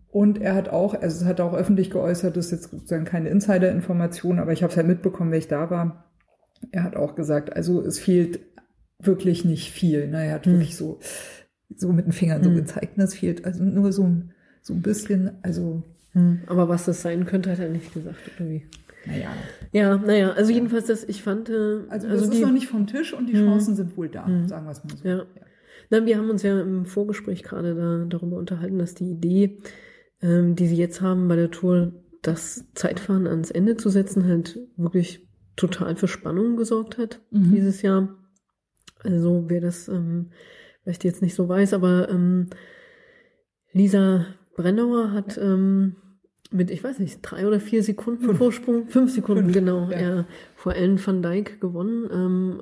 Und 0.09 0.41
er 0.41 0.55
hat 0.55 0.69
auch, 0.69 0.93
also 0.93 1.21
es 1.21 1.25
hat 1.25 1.41
auch 1.41 1.53
öffentlich 1.53 1.89
geäußert, 1.91 2.37
das 2.37 2.47
ist 2.47 2.51
jetzt 2.51 2.71
sozusagen 2.71 3.05
keine 3.05 3.29
Insider-Information, 3.29 4.39
aber 4.39 4.53
ich 4.53 4.63
habe 4.63 4.71
es 4.71 4.77
halt 4.77 4.87
mitbekommen, 4.87 5.31
wenn 5.31 5.39
ich 5.39 5.47
da 5.47 5.69
war. 5.69 6.05
Er 6.71 6.83
hat 6.83 6.95
auch 6.95 7.15
gesagt, 7.15 7.55
also 7.55 7.81
es 7.81 7.99
fehlt 7.99 8.39
wirklich 8.99 9.45
nicht 9.45 9.71
viel. 9.71 10.07
Ne? 10.07 10.25
Er 10.25 10.35
hat 10.35 10.45
Hm. 10.45 10.53
wirklich 10.53 10.75
so, 10.75 10.99
so 11.75 11.91
mit 11.91 12.05
den 12.05 12.13
Fingern 12.13 12.43
so 12.43 12.49
Hm. 12.49 12.55
gezeigt, 12.55 12.97
ne? 12.97 13.03
es 13.03 13.13
fehlt 13.15 13.45
also 13.45 13.63
nur 13.63 13.91
so, 13.91 14.09
so 14.61 14.73
ein 14.73 14.81
bisschen, 14.81 15.31
also 15.43 15.83
Hm. 16.13 16.39
Aber 16.47 16.67
was 16.67 16.85
das 16.85 17.01
sein 17.03 17.25
könnte, 17.25 17.51
hat 17.51 17.59
er 17.59 17.69
nicht 17.69 17.93
gesagt, 17.93 18.17
oder 18.39 18.49
wie? 18.49 18.63
naja. 19.05 19.29
Ja, 19.71 19.97
naja, 19.97 20.31
also 20.31 20.51
jedenfalls 20.51 20.87
das, 20.87 21.03
ich 21.03 21.21
fand, 21.21 21.49
äh, 21.49 21.81
Also 21.89 22.07
das 22.07 22.29
die, 22.29 22.37
ist 22.37 22.41
noch 22.41 22.51
nicht 22.51 22.67
vom 22.67 22.87
Tisch 22.87 23.13
und 23.13 23.27
die 23.27 23.33
Hm. 23.33 23.45
Chancen 23.45 23.75
sind 23.75 23.95
wohl 23.97 24.09
da, 24.09 24.25
Hm. 24.25 24.47
sagen 24.47 24.65
wir 24.65 24.71
es 24.71 24.83
mal 24.83 24.97
so. 24.97 25.07
Ja. 25.07 25.25
Na, 25.89 26.05
wir 26.05 26.17
haben 26.17 26.29
uns 26.29 26.41
ja 26.43 26.59
im 26.59 26.85
Vorgespräch 26.85 27.43
gerade 27.43 27.75
da, 27.75 28.05
darüber 28.09 28.37
unterhalten, 28.37 28.79
dass 28.79 28.95
die 28.95 29.11
Idee, 29.11 29.57
ähm, 30.21 30.55
die 30.55 30.67
sie 30.67 30.75
jetzt 30.77 31.01
haben 31.01 31.27
bei 31.27 31.35
der 31.35 31.51
Tour, 31.51 31.93
das 32.21 32.65
Zeitfahren 32.73 33.27
ans 33.27 33.51
Ende 33.51 33.77
zu 33.77 33.89
setzen, 33.89 34.25
halt 34.25 34.59
wirklich 34.75 35.27
total 35.55 35.95
für 35.95 36.07
Spannung 36.07 36.57
gesorgt 36.57 36.97
hat 36.97 37.21
Mhm. 37.31 37.51
dieses 37.53 37.81
Jahr. 37.81 38.09
Also 39.03 39.45
wer 39.47 39.61
das 39.61 39.87
ähm, 39.87 40.31
vielleicht 40.83 41.03
jetzt 41.03 41.21
nicht 41.21 41.35
so 41.35 41.47
weiß, 41.47 41.73
aber 41.73 42.09
ähm, 42.09 42.49
Lisa 43.71 44.25
Brennauer 44.55 45.11
hat 45.11 45.37
ähm, 45.37 45.95
mit, 46.51 46.71
ich 46.71 46.83
weiß 46.83 46.99
nicht, 46.99 47.19
drei 47.21 47.45
oder 47.47 47.59
vier 47.59 47.83
Sekunden. 47.83 48.33
Vorsprung, 48.35 48.87
fünf 48.87 49.11
Sekunden, 49.13 49.43
Fünf, 49.45 49.53
genau, 49.53 49.89
ja. 49.91 49.99
ja. 49.99 50.25
vor 50.55 50.73
Ellen 50.73 50.99
van 51.05 51.21
Dijk 51.21 51.59
gewonnen. 51.61 52.09
Ähm, 52.11 52.61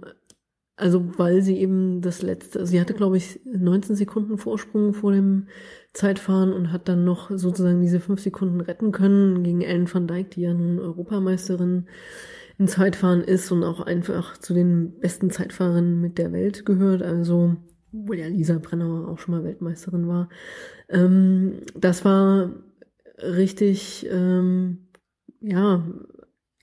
also 0.77 1.17
weil 1.17 1.41
sie 1.41 1.57
eben 1.57 2.01
das 2.01 2.21
letzte, 2.21 2.65
sie 2.65 2.81
hatte 2.81 2.93
glaube 2.93 3.17
ich 3.17 3.39
19 3.45 3.95
Sekunden 3.95 4.37
Vorsprung 4.37 4.93
vor 4.93 5.11
dem 5.11 5.47
Zeitfahren 5.93 6.51
und 6.51 6.71
hat 6.71 6.89
dann 6.89 7.05
noch 7.05 7.31
sozusagen 7.31 7.81
diese 7.81 8.01
fünf 8.01 8.19
Sekunden 8.19 8.59
retten 8.59 8.91
können 8.91 9.43
gegen 9.43 9.61
Ellen 9.61 9.91
van 9.91 10.07
Dijk, 10.07 10.31
die 10.31 10.41
ja 10.41 10.53
nun 10.53 10.79
Europameisterin 10.79 11.87
im 12.57 12.67
Zeitfahren 12.67 13.21
ist 13.21 13.51
und 13.51 13.63
auch 13.63 13.81
einfach 13.81 14.37
zu 14.37 14.53
den 14.53 14.99
besten 14.99 15.29
Zeitfahrerinnen 15.29 15.99
mit 15.99 16.17
der 16.17 16.31
Welt 16.31 16.65
gehört. 16.65 17.01
Also, 17.01 17.55
obwohl 17.93 18.19
ja 18.19 18.27
Lisa 18.27 18.59
Brennauer 18.59 19.07
auch 19.09 19.19
schon 19.19 19.35
mal 19.35 19.43
Weltmeisterin 19.43 20.07
war. 20.07 20.29
Ähm, 20.89 21.61
das 21.75 22.05
war 22.05 22.51
richtig, 23.17 24.07
ähm, 24.09 24.87
ja, 25.41 25.85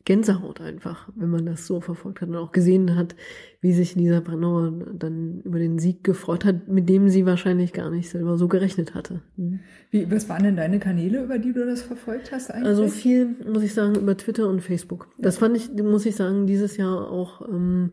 Gänsehaut 0.05 0.61
einfach, 0.61 1.09
wenn 1.15 1.31
man 1.31 1.47
das 1.47 1.67
so 1.67 1.81
verfolgt 1.81 2.21
hat 2.21 2.29
und 2.29 2.37
auch 2.37 2.53
gesehen 2.53 2.97
hat, 2.97 3.15
wie 3.63 3.73
sich 3.73 3.95
Lisa 3.95 4.19
Brennauer 4.19 4.73
dann 4.99 5.41
über 5.45 5.61
den 5.61 5.79
Sieg 5.79 6.03
gefreut 6.03 6.45
hat, 6.45 6.67
mit 6.67 6.89
dem 6.89 7.09
sie 7.09 7.27
wahrscheinlich 7.27 7.73
gar 7.73 7.91
nicht 7.91 8.11
selber 8.11 8.37
so 8.37 8.49
gerechnet 8.49 8.97
hatte. 8.97 9.23
Mhm. 9.37 9.61
Wie, 9.93 10.11
was 10.11 10.29
waren 10.29 10.43
denn 10.43 10.57
deine 10.57 10.81
Kanäle, 10.81 11.23
über 11.23 11.39
die 11.39 11.53
du 11.53 11.65
das 11.65 11.81
verfolgt 11.81 12.33
hast 12.33 12.51
eigentlich? 12.51 12.67
Also 12.67 12.89
viel, 12.89 13.37
muss 13.47 13.63
ich 13.63 13.73
sagen, 13.73 13.95
über 13.95 14.17
Twitter 14.17 14.49
und 14.49 14.63
Facebook. 14.63 15.09
Das 15.17 15.39
fand 15.39 15.57
ich, 15.57 15.73
muss 15.73 16.05
ich 16.07 16.17
sagen, 16.17 16.49
dieses 16.49 16.77
Jahr 16.77 17.09
auch 17.09 17.49
ähm, 17.49 17.93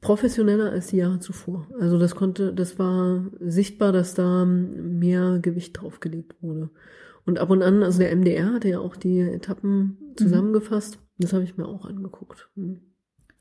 professioneller 0.00 0.72
als 0.72 0.88
die 0.88 0.96
Jahre 0.96 1.20
zuvor. 1.20 1.68
Also 1.78 1.96
das 1.96 2.16
konnte, 2.16 2.52
das 2.52 2.80
war 2.80 3.26
sichtbar, 3.38 3.92
dass 3.92 4.14
da 4.14 4.44
mehr 4.44 5.38
Gewicht 5.40 5.80
draufgelegt 5.80 6.34
wurde. 6.42 6.70
Und 7.24 7.38
ab 7.38 7.50
und 7.50 7.62
an, 7.62 7.84
also 7.84 8.00
der 8.00 8.14
MDR 8.16 8.54
hatte 8.54 8.68
ja 8.68 8.80
auch 8.80 8.96
die 8.96 9.20
Etappen 9.20 9.98
zusammengefasst. 10.16 10.98
Das 11.18 11.32
habe 11.32 11.44
ich 11.44 11.56
mir 11.56 11.68
auch 11.68 11.84
angeguckt. 11.84 12.48
Mhm. 12.56 12.80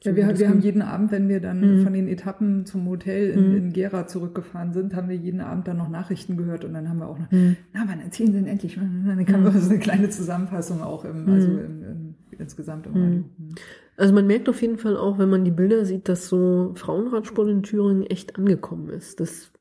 Ja, 0.04 0.16
wir, 0.16 0.38
wir 0.38 0.48
haben 0.50 0.62
jeden 0.62 0.84
Abend, 0.84 1.12
wenn 1.12 1.28
wir 1.28 1.40
dann 1.40 1.80
Mhm. 1.80 1.84
von 1.84 1.92
den 1.94 2.08
Etappen 2.08 2.66
zum 2.68 2.88
Hotel 2.88 3.32
in, 3.32 3.50
Mhm. 3.50 3.58
in 3.58 3.74
Gera 3.74 4.06
zurückgefahren 4.06 4.72
sind, 4.72 4.96
haben 4.96 5.10
wir 5.10 5.16
jeden 5.16 5.42
Abend 5.42 5.68
dann 5.68 5.78
noch 5.78 5.90
Nachrichten 5.90 6.38
gehört 6.38 6.64
und 6.66 6.74
dann 6.74 6.88
haben 6.88 7.00
wir 7.00 7.08
auch 7.10 7.18
noch, 7.18 7.32
Mhm. 7.32 7.58
na, 7.74 7.84
wann 7.88 8.00
erzählen 8.02 8.32
sie 8.32 8.38
denn 8.38 8.48
endlich? 8.48 8.76
Dann 9.08 9.26
kam 9.26 9.44
Mhm. 9.44 9.52
so 9.60 9.70
eine 9.70 9.80
kleine 9.80 10.10
Zusammenfassung 10.10 10.82
auch 10.84 11.04
im, 11.04 11.28
also 11.28 11.48
im, 11.50 11.84
im, 11.84 12.16
insgesamt 12.38 12.86
im 12.86 12.94
Mhm. 12.94 13.02
Radio. 13.04 13.18
Mhm. 13.20 13.56
Also 13.98 14.14
man 14.14 14.28
merkt 14.28 14.48
auf 14.50 14.62
jeden 14.62 14.78
Fall 14.78 14.96
auch, 14.96 15.18
wenn 15.18 15.30
man 15.30 15.44
die 15.44 15.52
Bilder 15.52 15.84
sieht, 15.84 16.08
dass 16.08 16.28
so 16.28 16.74
Frauenradsport 16.76 17.50
in 17.50 17.64
Thüringen 17.64 18.04
echt 18.04 18.38
angekommen 18.38 18.90
ist. 18.90 19.20
Das 19.20 19.52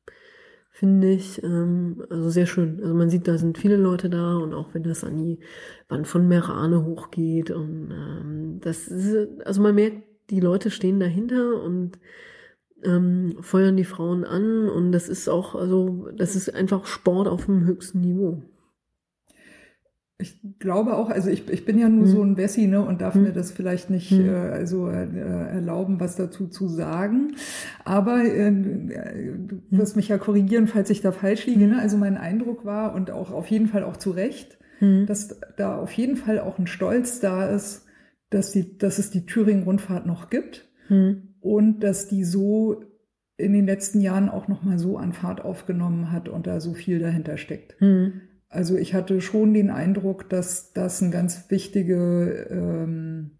finde 0.71 1.09
ich 1.13 1.43
ähm, 1.43 2.05
also 2.11 2.29
sehr 2.29 2.45
schön. 2.45 2.81
Also 2.83 2.93
man 2.95 3.09
sieht, 3.09 3.27
da 3.27 3.39
sind 3.39 3.57
viele 3.57 3.77
Leute 3.79 4.11
da 4.11 4.37
und 4.37 4.53
auch 4.53 4.75
wenn 4.75 4.83
das 4.83 5.03
an 5.05 5.17
die 5.17 5.39
Wand 5.89 6.07
von 6.07 6.29
Merane 6.29 6.85
hochgeht 6.85 7.51
und 7.51 7.91
ähm, 7.91 8.59
das 8.61 8.87
ist, 8.89 9.29
also 9.47 9.63
man 9.63 9.75
merkt, 9.75 10.03
die 10.31 10.41
Leute 10.41 10.71
stehen 10.71 11.01
dahinter 11.01 11.63
und 11.63 11.99
ähm, 12.85 13.37
feuern 13.41 13.77
die 13.77 13.85
Frauen 13.85 14.25
an 14.25 14.69
und 14.69 14.93
das 14.93 15.09
ist 15.09 15.29
auch, 15.29 15.55
also 15.55 16.09
das 16.17 16.37
ist 16.37 16.55
einfach 16.55 16.87
Sport 16.87 17.29
auf 17.29 17.47
dem 17.47 17.65
höchsten 17.65 18.01
Niveau. 18.01 18.43
Ich 20.19 20.41
glaube 20.59 20.95
auch, 20.97 21.11
also 21.11 21.29
ich, 21.29 21.47
ich 21.51 21.67
bin 21.67 21.79
ja 21.79 21.91
nur 21.91 22.05
Mhm. 22.07 22.11
so 22.11 22.23
ein 22.23 22.35
Bessi, 22.37 22.67
ne, 22.67 22.81
und 22.83 23.03
darf 23.03 23.17
Mhm. 23.17 23.23
mir 23.25 23.33
das 23.33 23.51
vielleicht 23.53 23.91
nicht 23.91 24.13
Mhm. 24.13 24.29
äh, 24.29 24.31
also 24.35 24.89
äh, 24.89 25.05
erlauben, 25.05 26.01
was 26.01 26.17
dazu 26.17 26.47
zu 26.49 26.69
sagen. 26.69 27.37
Aber 27.85 28.25
äh, 28.25 28.51
du 28.51 29.61
wirst 29.71 29.95
mich 29.95 30.09
ja 30.09 30.17
korrigieren, 30.17 30.69
falls 30.69 30.89
ich 30.89 31.03
da 31.03 31.13
falsch 31.13 31.47
liege. 31.47 31.67
Ne? 31.67 31.79
Also 31.79 31.99
mein 31.99 32.17
Eindruck 32.17 32.65
war 32.65 32.95
und 32.95 33.11
auch 33.11 33.31
auf 33.31 33.49
jeden 33.49 33.67
Fall 33.69 33.85
auch 33.85 33.99
zu 33.99 34.11
Recht, 34.11 34.57
Mhm. 34.81 35.07
dass 35.07 35.39
da 35.57 35.79
auf 35.79 35.93
jeden 35.93 36.17
Fall 36.17 36.39
auch 36.39 36.59
ein 36.59 36.67
Stolz 36.67 37.21
da 37.21 37.47
ist, 37.49 37.86
dass, 38.37 38.53
die, 38.53 38.79
dass 38.79 38.99
es 38.99 39.11
die 39.11 39.27
Thüringen-Rundfahrt 39.27 40.07
noch 40.07 40.31
gibt 40.31 40.69
Mhm. 40.89 41.35
und 41.41 41.81
dass 41.81 42.07
die 42.07 42.23
so 42.23 42.85
in 43.37 43.53
den 43.53 43.67
letzten 43.67 44.01
Jahren 44.01 44.29
auch 44.29 44.47
noch 44.47 44.63
mal 44.63 44.79
so 44.79 44.97
an 44.99 45.13
Fahrt 45.13 45.45
aufgenommen 45.45 46.13
hat 46.13 46.29
und 46.29 46.47
da 46.47 46.61
so 46.61 46.75
viel 46.75 47.01
dahinter 47.01 47.37
steckt. 47.39 47.81
Mhm. 47.81 48.21
Also 48.49 48.77
ich 48.77 48.95
hatte 48.95 49.21
schon 49.21 49.53
den 49.53 49.71
Eindruck, 49.71 50.31
dass 50.31 50.73
das 50.73 51.03
eine 51.03 51.11
ganz 51.11 51.51
wichtige 51.51 52.47
ähm, 52.51 53.33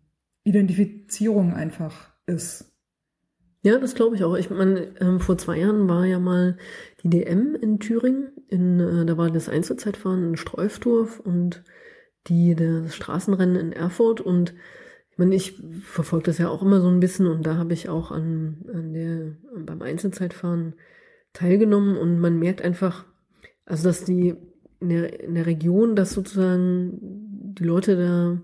Identifizierung 0.45 1.55
einfach 1.55 2.13
ist. 2.27 2.73
Ja, 3.63 3.79
das 3.79 3.95
glaube 3.95 4.17
ich 4.17 4.25
auch. 4.25 4.37
Ich 4.37 4.51
meine, 4.51 4.89
ähm, 5.01 5.21
vor 5.21 5.39
zwei 5.39 5.59
Jahren 5.59 5.89
war 5.89 6.05
ja 6.05 6.19
mal 6.19 6.57
die 7.03 7.11
DM 7.11 7.55
in 7.55 7.79
Thüringen. 7.81 8.33
In, 8.49 8.79
äh, 8.79 9.07
da 9.07 9.17
war 9.17 9.31
das 9.31 9.49
Einzelzeitfahren 9.49 10.31
in 10.31 10.37
Streufdorf 10.37 11.21
und 11.21 11.65
die, 12.27 12.55
das 12.55 12.95
Straßenrennen 12.95 13.57
in 13.57 13.73
Erfurt. 13.73 14.21
Und 14.21 14.55
ich 15.17 15.19
meine, 15.19 15.35
ich 15.35 15.59
verfolge 15.81 16.27
das 16.27 16.37
ja 16.37 16.51
auch 16.51 16.61
immer 16.61 16.83
so 16.83 16.89
ein 16.89 17.01
bisschen 17.01 17.27
und 17.27 17.47
da 17.47 17.57
habe 17.57 17.73
ich 17.73 17.89
auch 17.89 18.11
an, 18.11 18.67
an 18.71 18.93
der, 18.93 19.33
beim 19.65 19.81
Einzelzeitfahren 19.81 20.75
teilgenommen 21.33 21.97
und 21.97 22.19
man 22.19 22.39
merkt 22.39 22.61
einfach, 22.61 23.07
also 23.65 23.85
dass 23.85 24.05
die 24.05 24.35
in 24.79 24.91
der, 24.91 25.21
in 25.21 25.35
der 25.35 25.47
Region, 25.47 25.97
dass 25.97 26.13
sozusagen 26.13 26.99
die 27.01 27.65
Leute 27.65 27.97
da 27.97 28.43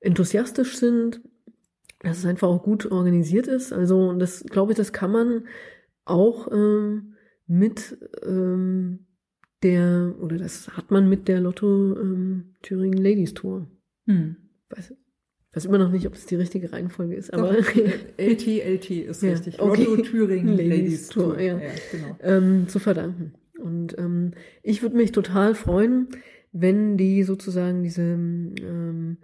enthusiastisch 0.00 0.76
sind, 0.76 1.22
dass 2.00 2.18
es 2.18 2.26
einfach 2.26 2.48
auch 2.48 2.62
gut 2.62 2.92
organisiert 2.92 3.46
ist. 3.46 3.72
Also 3.72 4.12
das 4.12 4.44
glaube 4.44 4.72
ich, 4.72 4.76
das 4.76 4.92
kann 4.92 5.10
man 5.10 5.46
auch 6.04 6.52
ähm, 6.52 7.14
mit 7.46 7.96
ähm, 8.26 9.06
der, 9.62 10.14
oder 10.20 10.36
das 10.36 10.68
hat 10.76 10.90
man 10.90 11.08
mit 11.08 11.28
der 11.28 11.40
Lotto 11.40 11.98
ähm, 11.98 12.56
Thüringen 12.60 13.02
Ladies 13.02 13.32
Tour. 13.32 13.70
Hm. 14.04 14.36
Weiß, 14.68 14.92
weiß 15.58 15.64
immer 15.64 15.78
noch 15.78 15.90
nicht, 15.90 16.06
ob 16.06 16.14
es 16.14 16.24
die 16.26 16.36
richtige 16.36 16.72
Reihenfolge 16.72 17.16
ist, 17.16 17.34
aber 17.34 17.52
Doch, 17.52 17.74
LT, 18.16 18.46
LT 18.46 18.90
ist 18.90 19.22
Ja, 19.22 19.30
richtig. 19.30 19.60
okay. 19.60 19.84
Lotto 19.84 20.02
Thüringen 20.02 20.56
Ladies 20.56 20.68
Ladies 20.70 21.08
Tour, 21.08 21.34
Tour. 21.34 21.40
ja. 21.40 21.60
genau. 21.90 22.16
ähm, 22.22 22.68
zu 22.68 22.78
verdanken. 22.78 23.32
Und 23.58 23.98
ähm, 23.98 24.32
ich 24.62 24.82
würde 24.82 24.96
mich 24.96 25.10
total 25.10 25.56
freuen, 25.56 26.08
wenn 26.52 26.96
die 26.96 27.24
sozusagen 27.24 27.82
diese 27.82 28.02
ähm, 28.02 29.18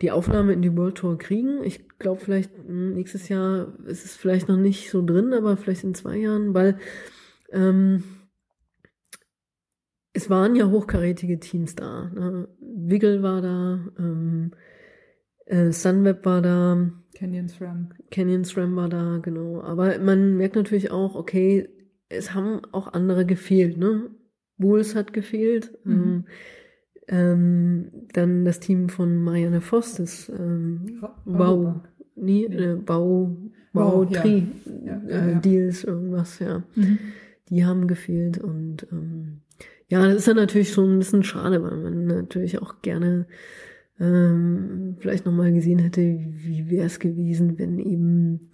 die 0.00 0.10
Aufnahme 0.10 0.54
in 0.54 0.62
die 0.62 0.74
World 0.74 0.94
Tour 0.96 1.18
kriegen. 1.18 1.62
Ich 1.64 1.86
glaube 1.98 2.20
vielleicht 2.20 2.56
mh, 2.56 2.94
nächstes 2.94 3.28
Jahr 3.28 3.74
ist 3.86 4.06
es 4.06 4.16
vielleicht 4.16 4.48
noch 4.48 4.56
nicht 4.56 4.90
so 4.90 5.04
drin, 5.04 5.34
aber 5.34 5.56
vielleicht 5.58 5.84
in 5.84 5.94
zwei 5.94 6.16
Jahren, 6.16 6.54
weil 6.54 6.78
ähm, 7.52 8.04
es 10.14 10.30
waren 10.30 10.56
ja 10.56 10.66
hochkarätige 10.68 11.38
Teams 11.40 11.74
da. 11.74 12.10
Ne? 12.14 12.48
Wiggle 12.60 13.22
war 13.22 13.42
da, 13.42 13.80
ähm, 13.98 14.52
äh, 15.48 15.72
Sunweb 15.72 16.24
war 16.24 16.40
da, 16.42 16.90
Canyon 17.14 17.48
SRAM. 17.48 17.88
Canyon 18.10 18.44
SRAM 18.44 18.76
war 18.76 18.88
da, 18.88 19.18
genau. 19.22 19.60
Aber 19.62 19.98
man 19.98 20.36
merkt 20.36 20.56
natürlich 20.56 20.90
auch, 20.90 21.14
okay, 21.16 21.68
es 22.08 22.32
haben 22.32 22.60
auch 22.72 22.92
andere 22.92 23.26
gefehlt, 23.26 23.76
ne? 23.76 24.10
Bulls 24.56 24.94
hat 24.94 25.12
gefehlt. 25.12 25.72
Mhm. 25.84 25.92
Ähm, 25.92 26.24
Ähm, 27.10 27.86
dann 28.12 28.44
das 28.44 28.60
Team 28.60 28.90
von 28.90 29.24
Marianne 29.24 29.62
Voss, 29.62 29.94
das 29.94 30.28
ähm, 30.28 31.00
Bau, 31.24 31.80
nee, 32.16 32.44
äh, 32.44 32.74
Bau, 32.74 33.34
Bau, 33.72 33.90
Bau. 33.90 34.04
Tri, 34.04 34.46
Ja, 34.84 35.00
äh, 35.06 35.10
ja, 35.10 35.28
ja. 35.28 35.38
Deals, 35.40 35.84
irgendwas, 35.84 36.38
ja. 36.38 36.62
Mhm. 36.74 36.98
Die 37.48 37.64
haben 37.64 37.86
gefehlt 37.88 38.36
und 38.36 38.86
ähm, 38.92 39.40
ja, 39.88 40.04
das 40.06 40.16
ist 40.16 40.28
dann 40.28 40.36
natürlich 40.36 40.70
schon 40.70 40.96
ein 40.96 40.98
bisschen 40.98 41.24
schade, 41.24 41.62
weil 41.62 41.78
man 41.78 42.06
natürlich 42.06 42.60
auch 42.60 42.82
gerne 42.82 43.26
ähm, 44.00 44.96
vielleicht 44.98 45.26
nochmal 45.26 45.52
gesehen 45.52 45.78
hätte, 45.78 46.00
wie 46.00 46.70
wäre 46.70 46.86
es 46.86 46.98
gewesen, 46.98 47.58
wenn 47.58 47.78
eben 47.78 48.50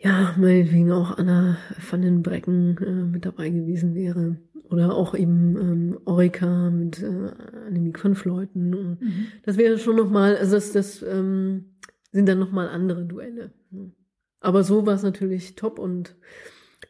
ja, 0.00 0.34
meinetwegen 0.38 0.92
auch 0.92 1.18
Anna 1.18 1.58
van 1.90 2.02
den 2.02 2.22
Brecken 2.22 2.78
äh, 2.78 3.04
mit 3.04 3.24
dabei 3.24 3.50
gewesen 3.50 3.94
wäre. 3.94 4.36
Oder 4.70 4.94
auch 4.94 5.14
eben 5.14 5.56
ähm, 5.56 5.98
Orica 6.04 6.70
mit 6.70 7.02
äh, 7.02 7.30
Annemiek 7.66 8.02
van 8.04 8.14
Fleuten. 8.14 8.74
Und 8.74 9.00
Mhm. 9.00 9.26
Das 9.44 9.56
wäre 9.56 9.78
schon 9.78 9.96
nochmal, 9.96 10.36
also 10.36 10.54
das, 10.54 10.72
das 10.72 11.02
ähm, 11.02 11.76
sind 12.12 12.28
dann 12.28 12.38
nochmal 12.38 12.68
andere 12.68 13.04
Duelle. 13.04 13.52
ne. 13.70 13.92
Aber 14.40 14.62
so 14.62 14.86
war 14.86 14.94
es 14.94 15.02
natürlich 15.02 15.56
top 15.56 15.78
und 15.78 16.16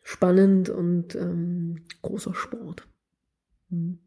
spannend 0.02 0.68
und 0.68 1.14
ähm, 1.14 1.85
großer 2.02 2.35
Sport. 2.35 2.88
Mhm. 3.70 4.00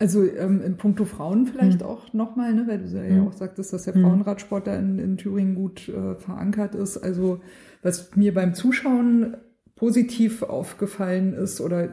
Also 0.00 0.24
ähm, 0.24 0.62
in 0.62 0.76
puncto 0.76 1.04
Frauen 1.04 1.46
vielleicht 1.46 1.80
Mhm. 1.80 1.86
auch 1.86 2.12
nochmal, 2.12 2.54
ne, 2.54 2.64
weil 2.68 2.78
du 2.78 2.86
ja 2.86 3.02
Mhm. 3.20 3.28
auch 3.28 3.32
sagtest, 3.32 3.72
dass 3.72 3.84
der. 3.84 3.94
Frauenradsport 3.94 4.66
da 4.68 4.76
in, 4.76 4.98
in 5.00 5.16
Thüringen 5.16 5.54
gut 5.56 5.88
äh, 5.88 6.14
verankert 6.14 6.74
ist. 6.76 6.98
Also 6.98 7.40
was 7.82 8.14
mir 8.14 8.32
beim 8.32 8.54
Zuschauen 8.54 9.36
positiv 9.74 10.42
aufgefallen 10.44 11.32
ist 11.34 11.60
oder 11.60 11.88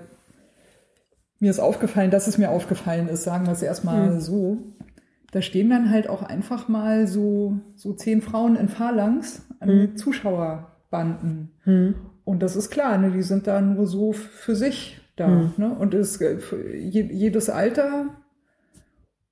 mir 1.40 1.50
ist 1.50 1.60
aufgefallen, 1.60 2.12
dass 2.12 2.28
es 2.28 2.38
mir 2.38 2.50
aufgefallen 2.52 3.08
ist, 3.08 3.24
sagen 3.24 3.46
wir 3.46 3.54
es 3.54 3.62
erstmal 3.64 4.12
Mhm. 4.16 4.20
so. 4.20 4.58
Da 5.32 5.42
stehen 5.42 5.70
dann 5.70 5.90
halt 5.90 6.08
auch 6.08 6.22
einfach 6.24 6.68
mal 6.70 7.08
so, 7.08 7.60
so 7.76 7.94
zehn 7.94 8.22
Frauen 8.22 8.56
in 8.56 8.70
Phalanx 8.70 9.46
an 9.60 9.70
Mhm. 9.70 9.96
Zuschauerbanden. 9.98 11.50
Mhm. 11.66 11.96
Und 12.24 12.42
das 12.42 12.56
ist 12.56 12.70
klar, 12.70 12.98
ne, 12.98 13.12
die 13.12 13.22
sind 13.24 13.48
da 13.48 13.62
nur 13.62 13.86
so 13.88 14.14
für 14.14 14.56
sich 14.56 15.02
da. 15.16 15.28
Mhm. 15.28 15.54
Ne? 15.58 15.76
Und 15.78 15.94
es, 15.94 16.20
äh, 16.22 16.38
jedes 16.78 17.50
Alter. 17.50 18.22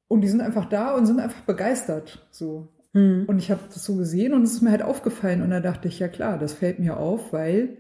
Und 0.08 0.22
die 0.22 0.28
sind 0.28 0.42
einfach 0.42 0.66
da 0.66 0.96
und 0.96 1.06
sind 1.06 1.20
einfach 1.20 1.42
begeistert. 1.42 2.28
So. 2.32 2.68
Mhm. 2.94 3.26
Und 3.28 3.40
ich 3.40 3.52
habe 3.52 3.62
das 3.74 3.84
so 3.84 3.96
gesehen 3.96 4.34
und 4.34 4.44
es 4.44 4.54
ist 4.54 4.62
mir 4.62 4.72
halt 4.72 4.84
aufgefallen. 4.84 5.42
Und 5.42 5.50
da 5.50 5.60
dachte 5.60 5.88
ich, 5.88 6.00
ja 6.00 6.08
klar, 6.08 6.38
das 6.38 6.54
fällt 6.54 6.80
mir 6.80 6.98
auf, 6.98 7.34
weil 7.34 7.78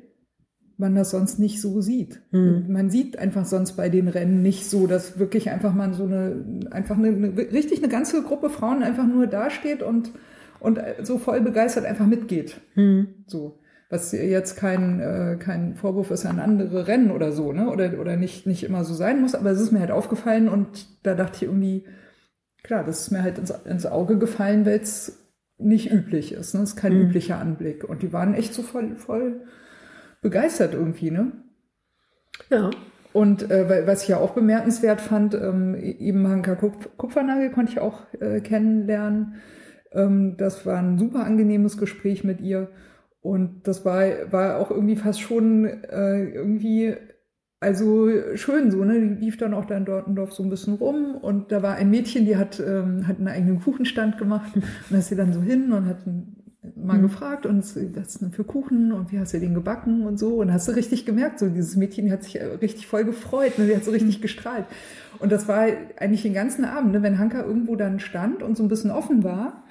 man 0.77 0.95
das 0.95 1.11
sonst 1.11 1.39
nicht 1.39 1.61
so 1.61 1.81
sieht. 1.81 2.21
Mhm. 2.31 2.65
Man 2.67 2.89
sieht 2.89 3.17
einfach 3.19 3.45
sonst 3.45 3.73
bei 3.73 3.89
den 3.89 4.07
Rennen 4.07 4.41
nicht 4.41 4.69
so, 4.69 4.87
dass 4.87 5.19
wirklich 5.19 5.49
einfach 5.49 5.73
mal 5.73 5.93
so 5.93 6.05
eine, 6.05 6.67
einfach 6.71 6.97
eine, 6.97 7.09
eine 7.09 7.37
richtig 7.37 7.79
eine 7.79 7.89
ganze 7.89 8.23
Gruppe 8.23 8.49
Frauen 8.49 8.83
einfach 8.83 9.05
nur 9.05 9.27
dasteht 9.27 9.83
und, 9.83 10.11
und 10.59 10.79
so 11.03 11.19
voll 11.19 11.41
begeistert 11.41 11.85
einfach 11.85 12.07
mitgeht. 12.07 12.59
Mhm. 12.75 13.07
So. 13.27 13.59
Was 13.93 14.11
jetzt 14.11 14.55
kein, 14.55 14.99
äh, 14.99 15.37
kein 15.37 15.75
Vorwurf 15.75 16.09
ist 16.09 16.25
an 16.25 16.39
andere 16.39 16.87
Rennen 16.87 17.11
oder 17.11 17.31
so, 17.31 17.51
ne? 17.53 17.69
Oder, 17.69 17.99
oder 17.99 18.15
nicht, 18.15 18.47
nicht 18.47 18.63
immer 18.63 18.83
so 18.83 18.95
sein 18.95 19.21
muss, 19.21 19.35
aber 19.35 19.51
es 19.51 19.61
ist 19.61 19.71
mir 19.71 19.79
halt 19.81 19.91
aufgefallen 19.91 20.49
und 20.49 20.87
da 21.05 21.13
dachte 21.13 21.35
ich 21.37 21.43
irgendwie, 21.43 21.85
klar, 22.63 22.83
das 22.83 23.01
ist 23.01 23.11
mir 23.11 23.21
halt 23.21 23.37
ins, 23.37 23.51
ins 23.65 23.85
Auge 23.85 24.17
gefallen, 24.17 24.65
weil 24.65 24.79
es 24.79 25.19
nicht 25.59 25.91
üblich 25.91 26.31
ist. 26.33 26.55
Ne? 26.55 26.61
Das 26.61 26.69
ist 26.71 26.75
kein 26.75 26.93
Mhm. 26.93 27.01
üblicher 27.01 27.37
Anblick. 27.37 27.83
Und 27.83 28.01
die 28.01 28.11
waren 28.11 28.33
echt 28.33 28.55
so 28.55 28.63
voll, 28.63 28.95
voll 28.95 29.41
begeistert 30.23 30.73
irgendwie, 30.73 31.11
ne? 31.11 31.31
Ja. 32.49 32.71
Und 33.13 33.51
äh, 33.51 33.85
was 33.85 34.01
ich 34.03 34.09
ja 34.09 34.17
auch 34.17 34.31
bemerkenswert 34.31 35.01
fand, 35.01 35.35
ähm, 35.35 35.75
eben 35.75 36.27
Hanka 36.27 36.55
Kupf 36.55 36.89
Kupfernagel 36.97 37.51
konnte 37.51 37.73
ich 37.73 37.79
auch 37.79 38.01
äh, 38.19 38.41
kennenlernen. 38.41 39.35
Ähm, 39.91 40.35
das 40.37 40.65
war 40.65 40.79
ein 40.79 40.97
super 40.97 41.23
angenehmes 41.23 41.77
Gespräch 41.77 42.23
mit 42.23 42.41
ihr. 42.41 42.69
Und 43.23 43.67
das 43.67 43.85
war, 43.85 44.03
war 44.31 44.59
auch 44.59 44.71
irgendwie 44.71 44.97
fast 44.97 45.21
schon 45.21 45.65
äh, 45.65 46.25
irgendwie, 46.25 46.95
also 47.61 48.09
schön 48.35 48.69
so, 48.71 48.83
ne? 48.83 48.99
Die 48.99 49.25
lief 49.25 49.37
dann 49.37 49.53
auch 49.55 49.65
da 49.65 49.77
in 49.77 49.85
Dortendorf 49.85 50.33
so 50.33 50.43
ein 50.43 50.49
bisschen 50.51 50.75
rum 50.75 51.15
und 51.15 51.51
da 51.51 51.63
war 51.63 51.75
ein 51.75 51.89
Mädchen, 51.89 52.25
die 52.25 52.37
hat, 52.37 52.59
ähm, 52.59 53.07
hat 53.07 53.19
einen 53.19 53.29
eigenen 53.29 53.61
Kuchenstand 53.61 54.17
gemacht 54.19 54.51
und 54.55 54.63
da 54.91 54.97
ist 54.97 55.07
sie 55.09 55.15
dann 55.15 55.33
so 55.33 55.41
hin 55.41 55.71
und 55.71 55.87
hat 55.87 55.99
mal 56.75 56.97
Mhm. 56.97 57.01
gefragt 57.01 57.45
und 57.45 57.59
was 57.59 57.75
ist 57.75 58.21
denn 58.21 58.31
für 58.31 58.43
Kuchen 58.45 58.91
und 58.93 59.11
wie 59.11 59.19
hast 59.19 59.33
du 59.33 59.39
den 59.39 59.53
gebacken 59.53 60.05
und 60.05 60.17
so 60.17 60.35
und 60.37 60.51
hast 60.51 60.67
du 60.67 60.73
richtig 60.73 61.05
gemerkt, 61.05 61.39
so 61.39 61.49
dieses 61.49 61.75
Mädchen 61.75 62.11
hat 62.11 62.23
sich 62.23 62.39
äh, 62.39 62.45
richtig 62.45 62.87
voll 62.87 63.05
gefreut, 63.05 63.57
ne? 63.57 63.67
die 63.67 63.75
hat 63.75 63.83
so 63.85 63.91
richtig 63.91 64.21
gestrahlt 64.21 64.65
und 65.19 65.31
das 65.31 65.47
war 65.47 65.65
eigentlich 65.97 66.23
den 66.23 66.33
ganzen 66.33 66.65
Abend, 66.65 66.93
ne? 66.93 67.01
wenn 67.03 67.19
Hanka 67.19 67.41
irgendwo 67.43 67.75
dann 67.75 67.99
stand 67.99 68.43
und 68.43 68.57
so 68.57 68.63
ein 68.63 68.69
bisschen 68.69 68.91
offen 68.91 69.23
war 69.23 69.63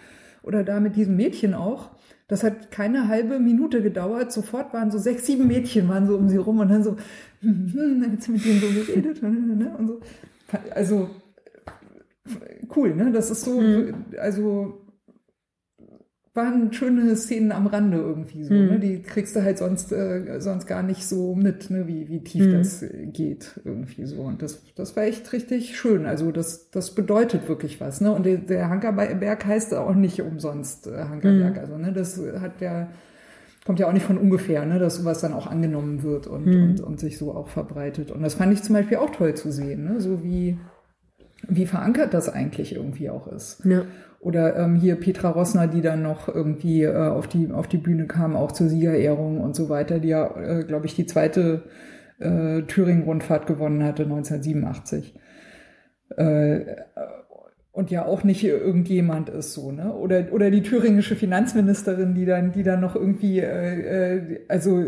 oder 0.43 0.65
da 0.65 0.81
mit 0.81 0.97
diesem 0.97 1.17
Mädchen 1.17 1.55
auch, 1.55 1.91
das 2.33 2.43
hat 2.43 2.71
keine 2.71 3.09
halbe 3.09 3.39
Minute 3.39 3.83
gedauert. 3.83 4.33
Sofort 4.33 4.73
waren 4.73 4.91
so 4.91 4.97
sechs, 4.97 5.27
sieben 5.27 5.47
Mädchen 5.49 5.87
waren 5.91 6.07
so 6.07 6.17
um 6.17 6.31
sie 6.31 6.39
rum 6.39 6.61
und 6.61 6.71
dann 6.71 6.83
so, 6.83 6.97
hm, 7.43 7.71
hm, 7.75 8.01
dann 8.01 8.13
hat 8.13 8.23
sie 8.23 8.33
mit 8.33 8.43
denen 8.43 8.59
so 8.59 8.69
geredet 8.69 9.23
ne, 9.23 9.77
und 9.79 9.87
so. 9.87 10.01
Also 10.75 11.11
cool, 12.75 12.95
ne? 12.95 13.13
Das 13.13 13.31
ist 13.31 13.43
so, 13.45 13.61
Mhm. 13.61 13.95
also 14.19 14.81
waren 16.35 16.73
schöne 16.73 17.15
Szenen 17.15 17.53
am 17.53 17.67
Rande 17.67 17.99
irgendwie 17.99 18.43
so. 18.45 18.55
Mhm. 18.55 18.67
Ne? 18.67 18.79
Die 18.81 19.03
kriegst 19.03 19.37
du 19.37 19.43
halt 19.43 19.59
sonst, 19.59 19.93
äh, 19.93 20.41
sonst 20.41 20.67
gar 20.67 20.83
nicht 20.83 21.07
so 21.07 21.35
mit, 21.35 21.69
ne? 21.69 21.87
wie, 21.87 22.09
wie 22.09 22.25
tief 22.25 22.47
Mhm. 22.47 22.53
das 22.53 22.83
äh, 22.83 23.07
geht 23.07 23.61
irgendwie 23.65 24.07
so. 24.07 24.23
Und 24.23 24.41
das, 24.41 24.63
das 24.75 24.97
war 24.97 25.03
echt 25.05 25.31
richtig 25.35 25.77
schön. 25.77 26.07
Also 26.07 26.33
das, 26.33 26.71
das 26.71 26.95
bedeutet 26.95 27.49
wirklich 27.49 27.81
was. 27.83 28.01
Ne? 28.01 28.13
Und 28.13 28.25
der, 28.25 28.39
der 28.39 28.71
Hankerberg 28.71 29.45
heißt 29.45 29.75
auch 29.75 29.95
nicht 29.95 30.23
umsonst 30.23 30.87
äh, 30.87 31.05
Hankerberg. 31.05 31.55
Mhm. 31.55 31.61
Also 31.61 31.77
ne? 31.77 31.93
das 31.93 32.19
hat 32.41 32.61
ja, 32.63 32.89
kommt 33.67 33.79
ja 33.79 33.87
auch 33.89 33.93
nicht 33.93 34.07
von 34.07 34.17
ungefähr, 34.17 34.65
ne? 34.65 34.79
dass 34.79 34.97
sowas 34.97 35.21
dann 35.21 35.35
auch 35.35 35.47
angenommen 35.47 36.03
wird 36.03 36.27
und, 36.29 36.47
Mhm. 36.47 36.63
und, 36.63 36.81
und 36.81 36.99
sich 37.01 37.19
so 37.19 37.35
auch 37.35 37.49
verbreitet. 37.49 38.11
Und 38.11 38.23
das 38.23 38.35
fand 38.35 38.55
ich 38.55 38.63
zum 38.63 38.75
Beispiel 38.75 38.97
auch 38.97 39.11
toll 39.11 39.35
zu 39.35 39.53
sehen, 39.53 39.85
ne? 39.85 40.01
so 40.01 40.25
wie, 40.25 40.57
wie 41.47 41.67
verankert 41.67 42.15
das 42.15 42.31
eigentlich 42.31 42.75
irgendwie 42.75 43.11
auch 43.11 43.27
ist. 43.27 43.63
Ja. 43.67 43.83
Oder 44.23 44.57
ähm, 44.57 44.77
hier 44.77 44.95
Petra 44.95 45.31
Rossner, 45.31 45.67
die 45.67 45.81
dann 45.81 46.03
noch 46.03 46.29
irgendwie 46.29 46.85
äh, 46.85 46.95
auf, 46.95 47.27
die, 47.27 47.51
auf 47.51 47.67
die 47.67 47.79
Bühne 47.79 48.07
kam, 48.07 48.37
auch 48.37 48.53
zur 48.53 48.69
Siegerehrung 48.69 49.41
und 49.41 49.57
so 49.57 49.69
weiter, 49.69 49.99
die 49.99 50.11
ja, 50.11 50.31
äh, 50.37 50.63
glaube 50.63 50.87
ich, 50.87 50.95
die 50.95 51.07
zweite 51.07 51.65
äh, 52.21 52.63
Thüringen-Rundfahrt 52.63 53.49
gewonnen 53.49 53.83
hatte, 53.83 54.05
1987. 54.05 55.17
Äh, 56.17 56.61
und 57.73 57.91
ja 57.91 58.05
auch 58.05 58.23
nicht 58.23 58.45
irgendjemand 58.45 59.29
ist 59.29 59.55
so, 59.55 59.73
ne? 59.73 59.93
Oder, 59.93 60.27
oder 60.31 60.53
die 60.53 60.63
thüringische 60.63 61.17
Finanzministerin, 61.17 62.15
die 62.15 62.27
dann, 62.27 62.53
die 62.53 62.63
dann 62.63 62.81
noch 62.81 62.95
irgendwie, 62.95 63.41
äh, 63.41 64.19
äh, 64.19 64.41
also 64.47 64.85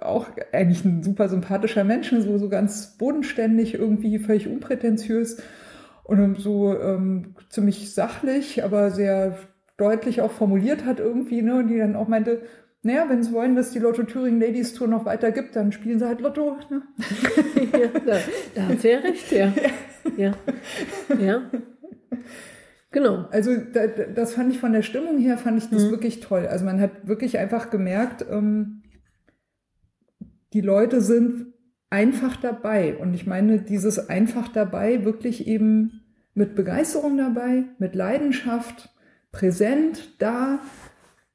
auch 0.00 0.28
eigentlich 0.52 0.82
ein 0.86 1.02
super 1.02 1.28
sympathischer 1.28 1.84
Mensch, 1.84 2.10
so, 2.10 2.38
so 2.38 2.48
ganz 2.48 2.96
bodenständig, 2.96 3.74
irgendwie 3.74 4.18
völlig 4.18 4.48
unprätentiös 4.48 5.42
und 6.08 6.40
so 6.40 6.74
ähm, 6.76 7.34
ziemlich 7.50 7.94
sachlich, 7.94 8.64
aber 8.64 8.90
sehr 8.90 9.38
deutlich 9.76 10.20
auch 10.22 10.32
formuliert 10.32 10.84
hat 10.84 10.98
irgendwie, 10.98 11.42
ne? 11.42 11.58
Und 11.60 11.68
die 11.68 11.78
dann 11.78 11.94
auch 11.96 12.08
meinte, 12.08 12.42
naja, 12.82 13.06
wenn 13.08 13.22
sie 13.22 13.32
wollen, 13.32 13.54
dass 13.54 13.70
die 13.72 13.78
Lotto 13.78 14.02
Thüringen 14.04 14.40
Ladies 14.40 14.72
Tour 14.74 14.88
noch 14.88 15.04
weiter 15.04 15.30
gibt, 15.32 15.54
dann 15.54 15.70
spielen 15.72 15.98
sie 15.98 16.06
halt 16.06 16.20
Lotto. 16.20 16.56
Ne? 16.70 16.82
ja, 17.72 17.88
da, 18.06 18.18
da 18.54 18.62
hat 18.68 18.80
sie 18.80 18.88
ja 18.90 18.98
recht, 18.98 19.30
ja. 19.32 19.52
Ja. 20.16 20.32
ja. 21.20 21.42
Genau. 22.90 23.26
Also 23.30 23.54
da- 23.56 23.86
das 23.88 24.32
fand 24.32 24.50
ich 24.50 24.58
von 24.58 24.72
der 24.72 24.82
Stimmung 24.82 25.18
her, 25.18 25.36
fand 25.36 25.58
ich 25.62 25.68
das 25.68 25.84
Mhm. 25.84 25.90
wirklich 25.90 26.20
toll. 26.20 26.46
Also 26.46 26.64
man 26.64 26.80
hat 26.80 27.06
wirklich 27.06 27.36
einfach 27.38 27.68
gemerkt, 27.68 28.24
ähm, 28.30 28.82
die 30.54 30.62
Leute 30.62 31.02
sind 31.02 31.52
einfach 31.90 32.36
dabei. 32.36 32.96
Und 32.96 33.14
ich 33.14 33.26
meine, 33.26 33.60
dieses 33.60 34.08
einfach 34.08 34.48
dabei 34.48 35.04
wirklich 35.04 35.46
eben 35.46 36.02
mit 36.34 36.54
Begeisterung 36.54 37.16
dabei, 37.16 37.64
mit 37.78 37.94
Leidenschaft, 37.94 38.90
präsent, 39.32 40.14
da, 40.18 40.60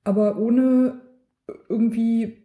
aber 0.04 0.38
ohne 0.38 1.02
irgendwie, 1.70 2.43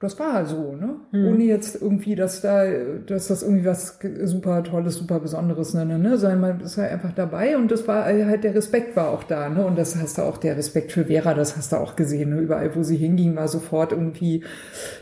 das 0.00 0.18
war 0.18 0.46
so, 0.46 0.74
ne? 0.74 0.96
Mhm. 1.12 1.28
Ohne 1.28 1.44
jetzt 1.44 1.80
irgendwie, 1.80 2.14
dass 2.14 2.40
da, 2.40 2.64
dass 3.06 3.28
das 3.28 3.42
irgendwie 3.42 3.66
was 3.66 3.98
super 4.24 4.62
Tolles, 4.62 4.96
super 4.96 5.20
Besonderes, 5.20 5.74
ne, 5.74 5.84
ne, 5.84 5.98
ne, 5.98 6.16
sondern 6.16 6.40
man 6.40 6.60
ist 6.60 6.78
halt 6.78 6.90
einfach 6.90 7.12
dabei 7.12 7.58
und 7.58 7.70
das 7.70 7.86
war 7.86 8.06
halt, 8.06 8.42
der 8.42 8.54
Respekt 8.54 8.96
war 8.96 9.10
auch 9.10 9.24
da, 9.24 9.50
ne? 9.50 9.64
Und 9.64 9.76
das 9.76 9.94
hast 9.96 10.16
du 10.16 10.22
auch, 10.22 10.38
der 10.38 10.56
Respekt 10.56 10.92
für 10.92 11.04
Vera, 11.04 11.34
das 11.34 11.56
hast 11.56 11.72
du 11.72 11.76
auch 11.76 11.96
gesehen, 11.96 12.30
ne? 12.30 12.40
Überall, 12.40 12.74
wo 12.74 12.82
sie 12.82 12.96
hinging, 12.96 13.36
war 13.36 13.46
sofort 13.46 13.92
irgendwie 13.92 14.42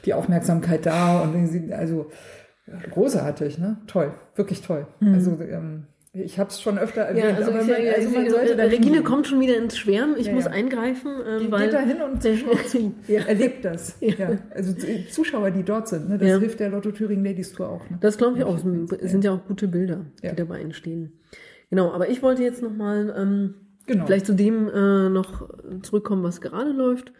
die 0.05 0.15
Aufmerksamkeit 0.15 0.85
da 0.85 1.21
und 1.21 1.47
sie, 1.47 1.73
also, 1.73 2.11
großartig, 2.91 3.59
ne? 3.59 3.79
Toll, 3.87 4.13
wirklich 4.35 4.63
toll. 4.63 4.89
Mhm. 4.99 5.15
Also, 5.15 5.39
ähm, 5.41 5.87
Ich 6.25 6.39
habe 6.39 6.51
es 6.51 6.61
schon 6.61 6.79
öfter 6.79 7.03
erwähnt, 7.03 7.25
ja, 7.25 7.35
also, 7.35 7.51
man, 7.51 7.69
ja, 7.69 7.93
also 7.93 8.11
man 8.11 8.31
sollte 8.31 8.59
Regine 8.59 8.85
hingehen. 8.85 9.05
kommt 9.05 9.27
schon 9.27 9.41
wieder 9.41 9.57
ins 9.57 9.77
Schwärmen. 9.77 10.17
Ich 10.19 10.27
ja, 10.27 10.33
muss 10.33 10.47
eingreifen. 10.47 11.11
Ähm, 11.27 11.39
Ge 11.41 11.51
weil 11.51 11.65
geht 11.65 11.75
da 11.75 11.81
hin 11.81 11.97
und 12.03 12.23
schaut 12.39 12.69
zu. 12.69 12.95
Erlebt 13.09 13.65
das. 13.65 13.99
Also 14.51 14.75
Zuschauer, 15.11 15.51
die 15.51 15.63
dort 15.63 15.89
sind. 15.89 16.09
Ne? 16.09 16.19
Das 16.19 16.39
hilft 16.39 16.61
der 16.61 16.71
Lotto 16.71 16.91
Thüringen 16.91 17.25
Ladies 17.25 17.53
Tour 17.53 17.69
auch. 17.69 17.91
Ne? 17.91 17.99
Das 18.01 18.19
glaube 18.19 18.39
ich 18.39 18.45
auch. 18.45 18.59
Es 19.01 19.11
sind 19.11 19.25
ja 19.25 19.33
auch 19.33 19.47
gute 19.47 19.69
Bilder, 19.69 20.07
die 20.23 20.35
dabei 20.35 20.61
entstehen. 20.61 21.13
Genau, 21.71 21.93
aber 21.93 22.09
ich 22.09 22.23
wollte 22.23 22.43
jetzt 22.43 22.63
nochmal 22.63 23.15
ähm, 23.17 23.55
genau. 23.87 24.07
vielleicht 24.07 24.27
zu 24.27 24.35
dem 24.35 24.69
äh, 24.69 25.11
noch 25.11 25.49
zurückkommen, 25.83 26.23
was 26.23 26.41
gerade 26.41 26.71
läuft. 26.71 27.13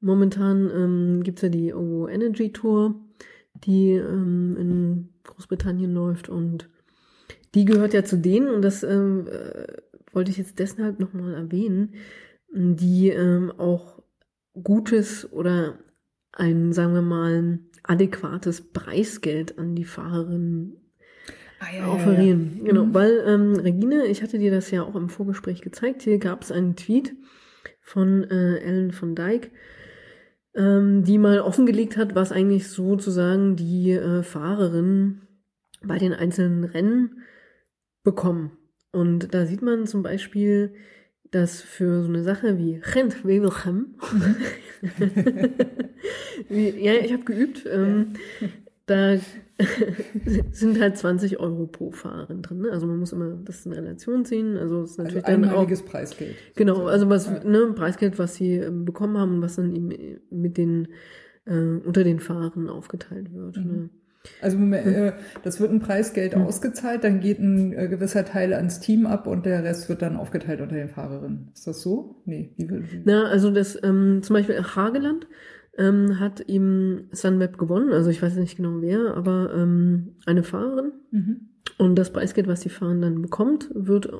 Momentan 0.00 0.70
ähm, 0.74 1.22
gibt 1.22 1.38
es 1.38 1.42
ja 1.42 1.48
die 1.48 1.72
OVO 1.72 2.08
Energy 2.08 2.52
Tour, 2.52 2.96
die 3.64 3.92
ähm, 3.92 4.56
in 4.58 5.08
Großbritannien 5.24 5.92
läuft 5.92 6.28
und 6.28 6.68
die 7.54 7.64
gehört 7.64 7.94
ja 7.94 8.04
zu 8.04 8.16
denen, 8.16 8.48
und 8.48 8.62
das 8.62 8.82
ähm, 8.82 9.26
äh, 9.28 9.66
wollte 10.12 10.30
ich 10.30 10.38
jetzt 10.38 10.58
deshalb 10.58 11.00
nochmal 11.00 11.34
erwähnen, 11.34 11.94
die 12.52 13.08
ähm, 13.08 13.52
auch 13.56 14.02
gutes 14.54 15.30
oder 15.32 15.78
ein, 16.32 16.72
sagen 16.72 16.94
wir 16.94 17.02
mal, 17.02 17.58
adäquates 17.82 18.72
Preisgeld 18.72 19.58
an 19.58 19.74
die 19.74 19.84
Fahrerinnen 19.84 20.76
ah, 21.60 21.76
ja, 21.76 21.88
offerieren. 21.88 22.52
Ja, 22.52 22.58
ja. 22.58 22.68
Genau, 22.68 22.84
mhm. 22.86 22.94
weil 22.94 23.24
ähm, 23.26 23.54
Regine, 23.56 24.06
ich 24.06 24.22
hatte 24.22 24.38
dir 24.38 24.50
das 24.50 24.70
ja 24.70 24.82
auch 24.82 24.94
im 24.94 25.08
Vorgespräch 25.08 25.62
gezeigt, 25.62 26.02
hier 26.02 26.18
gab 26.18 26.42
es 26.42 26.52
einen 26.52 26.76
Tweet 26.76 27.14
von 27.80 28.24
äh, 28.24 28.58
Ellen 28.58 28.92
von 28.92 29.14
Dyke, 29.14 29.50
ähm, 30.54 31.04
die 31.04 31.18
mal 31.18 31.40
offengelegt 31.40 31.96
hat, 31.96 32.14
was 32.14 32.32
eigentlich 32.32 32.68
sozusagen 32.68 33.56
die 33.56 33.92
äh, 33.92 34.22
Fahrerinnen 34.22 35.22
bei 35.82 35.98
den 35.98 36.12
einzelnen 36.12 36.64
Rennen 36.64 37.22
bekommen. 38.02 38.52
Und 38.92 39.34
da 39.34 39.46
sieht 39.46 39.62
man 39.62 39.86
zum 39.86 40.02
Beispiel, 40.02 40.74
dass 41.30 41.62
für 41.62 42.02
so 42.02 42.08
eine 42.08 42.22
Sache 42.22 42.58
wie 42.58 42.80
Gent 42.92 43.24
Wevelgem, 43.24 43.94
ja, 46.50 46.92
ich 46.94 47.12
habe 47.12 47.24
geübt, 47.24 47.66
ähm, 47.70 48.14
da 48.86 49.16
sind 50.52 50.80
halt 50.80 50.98
20 50.98 51.40
Euro 51.40 51.66
pro 51.66 51.90
Fahrerin 51.90 52.42
drin. 52.42 52.60
Ne? 52.62 52.70
Also 52.70 52.86
man 52.86 52.98
muss 52.98 53.12
immer 53.12 53.30
das 53.44 53.64
in 53.64 53.72
Relation 53.72 54.24
ziehen. 54.24 54.56
Also 54.58 54.82
es 54.82 54.92
ist 54.92 54.98
natürlich 54.98 55.24
also 55.24 55.42
einmaliges 55.42 55.78
dann 55.80 55.88
auch, 55.88 55.92
Preisgeld. 55.92 56.36
Genau, 56.56 56.86
also 56.86 57.08
was 57.08 57.26
ja. 57.26 57.44
ne, 57.44 57.72
Preisgeld, 57.74 58.18
was 58.18 58.34
sie 58.34 58.56
ähm, 58.56 58.84
bekommen 58.84 59.16
haben 59.16 59.36
und 59.36 59.42
was 59.42 59.56
dann 59.56 59.74
eben 59.74 60.20
mit 60.30 60.58
den 60.58 60.88
äh, 61.44 61.54
unter 61.54 62.04
den 62.04 62.20
Fahrern 62.20 62.68
aufgeteilt 62.68 63.32
wird. 63.32 63.56
Mhm. 63.56 63.64
Ne? 63.64 63.90
Also 64.40 64.58
äh, 64.58 65.12
das 65.42 65.60
wird 65.60 65.72
ein 65.72 65.80
Preisgeld 65.80 66.36
mhm. 66.36 66.42
ausgezahlt, 66.42 67.04
dann 67.04 67.20
geht 67.20 67.38
ein 67.38 67.72
äh, 67.72 67.88
gewisser 67.88 68.24
Teil 68.24 68.52
ans 68.54 68.80
Team 68.80 69.06
ab 69.06 69.26
und 69.26 69.46
der 69.46 69.64
Rest 69.64 69.88
wird 69.88 70.02
dann 70.02 70.16
aufgeteilt 70.16 70.60
unter 70.60 70.76
den 70.76 70.88
Fahrerinnen. 70.88 71.50
Ist 71.54 71.66
das 71.66 71.82
so? 71.82 72.22
Nee, 72.24 72.52
wie 72.56 72.68
wie? 72.70 73.02
Na, 73.04 73.24
also 73.24 73.50
das 73.50 73.78
ähm, 73.82 74.20
zum 74.22 74.34
Beispiel 74.34 74.62
Hageland 74.62 75.26
ähm, 75.76 76.20
hat 76.20 76.48
ihm 76.48 77.08
Sunweb 77.10 77.58
gewonnen, 77.58 77.92
also 77.92 78.10
ich 78.10 78.22
weiß 78.22 78.36
nicht 78.36 78.56
genau 78.56 78.80
wer, 78.80 79.14
aber 79.14 79.52
ähm, 79.54 80.16
eine 80.26 80.42
Fahrerin. 80.42 80.92
Mhm. 81.10 81.48
Und 81.78 81.96
das 81.96 82.12
Preisgeld, 82.12 82.46
was 82.46 82.60
die 82.60 82.68
Fahrerin 82.68 83.02
dann 83.02 83.22
bekommt, 83.22 83.70
wird 83.74 84.12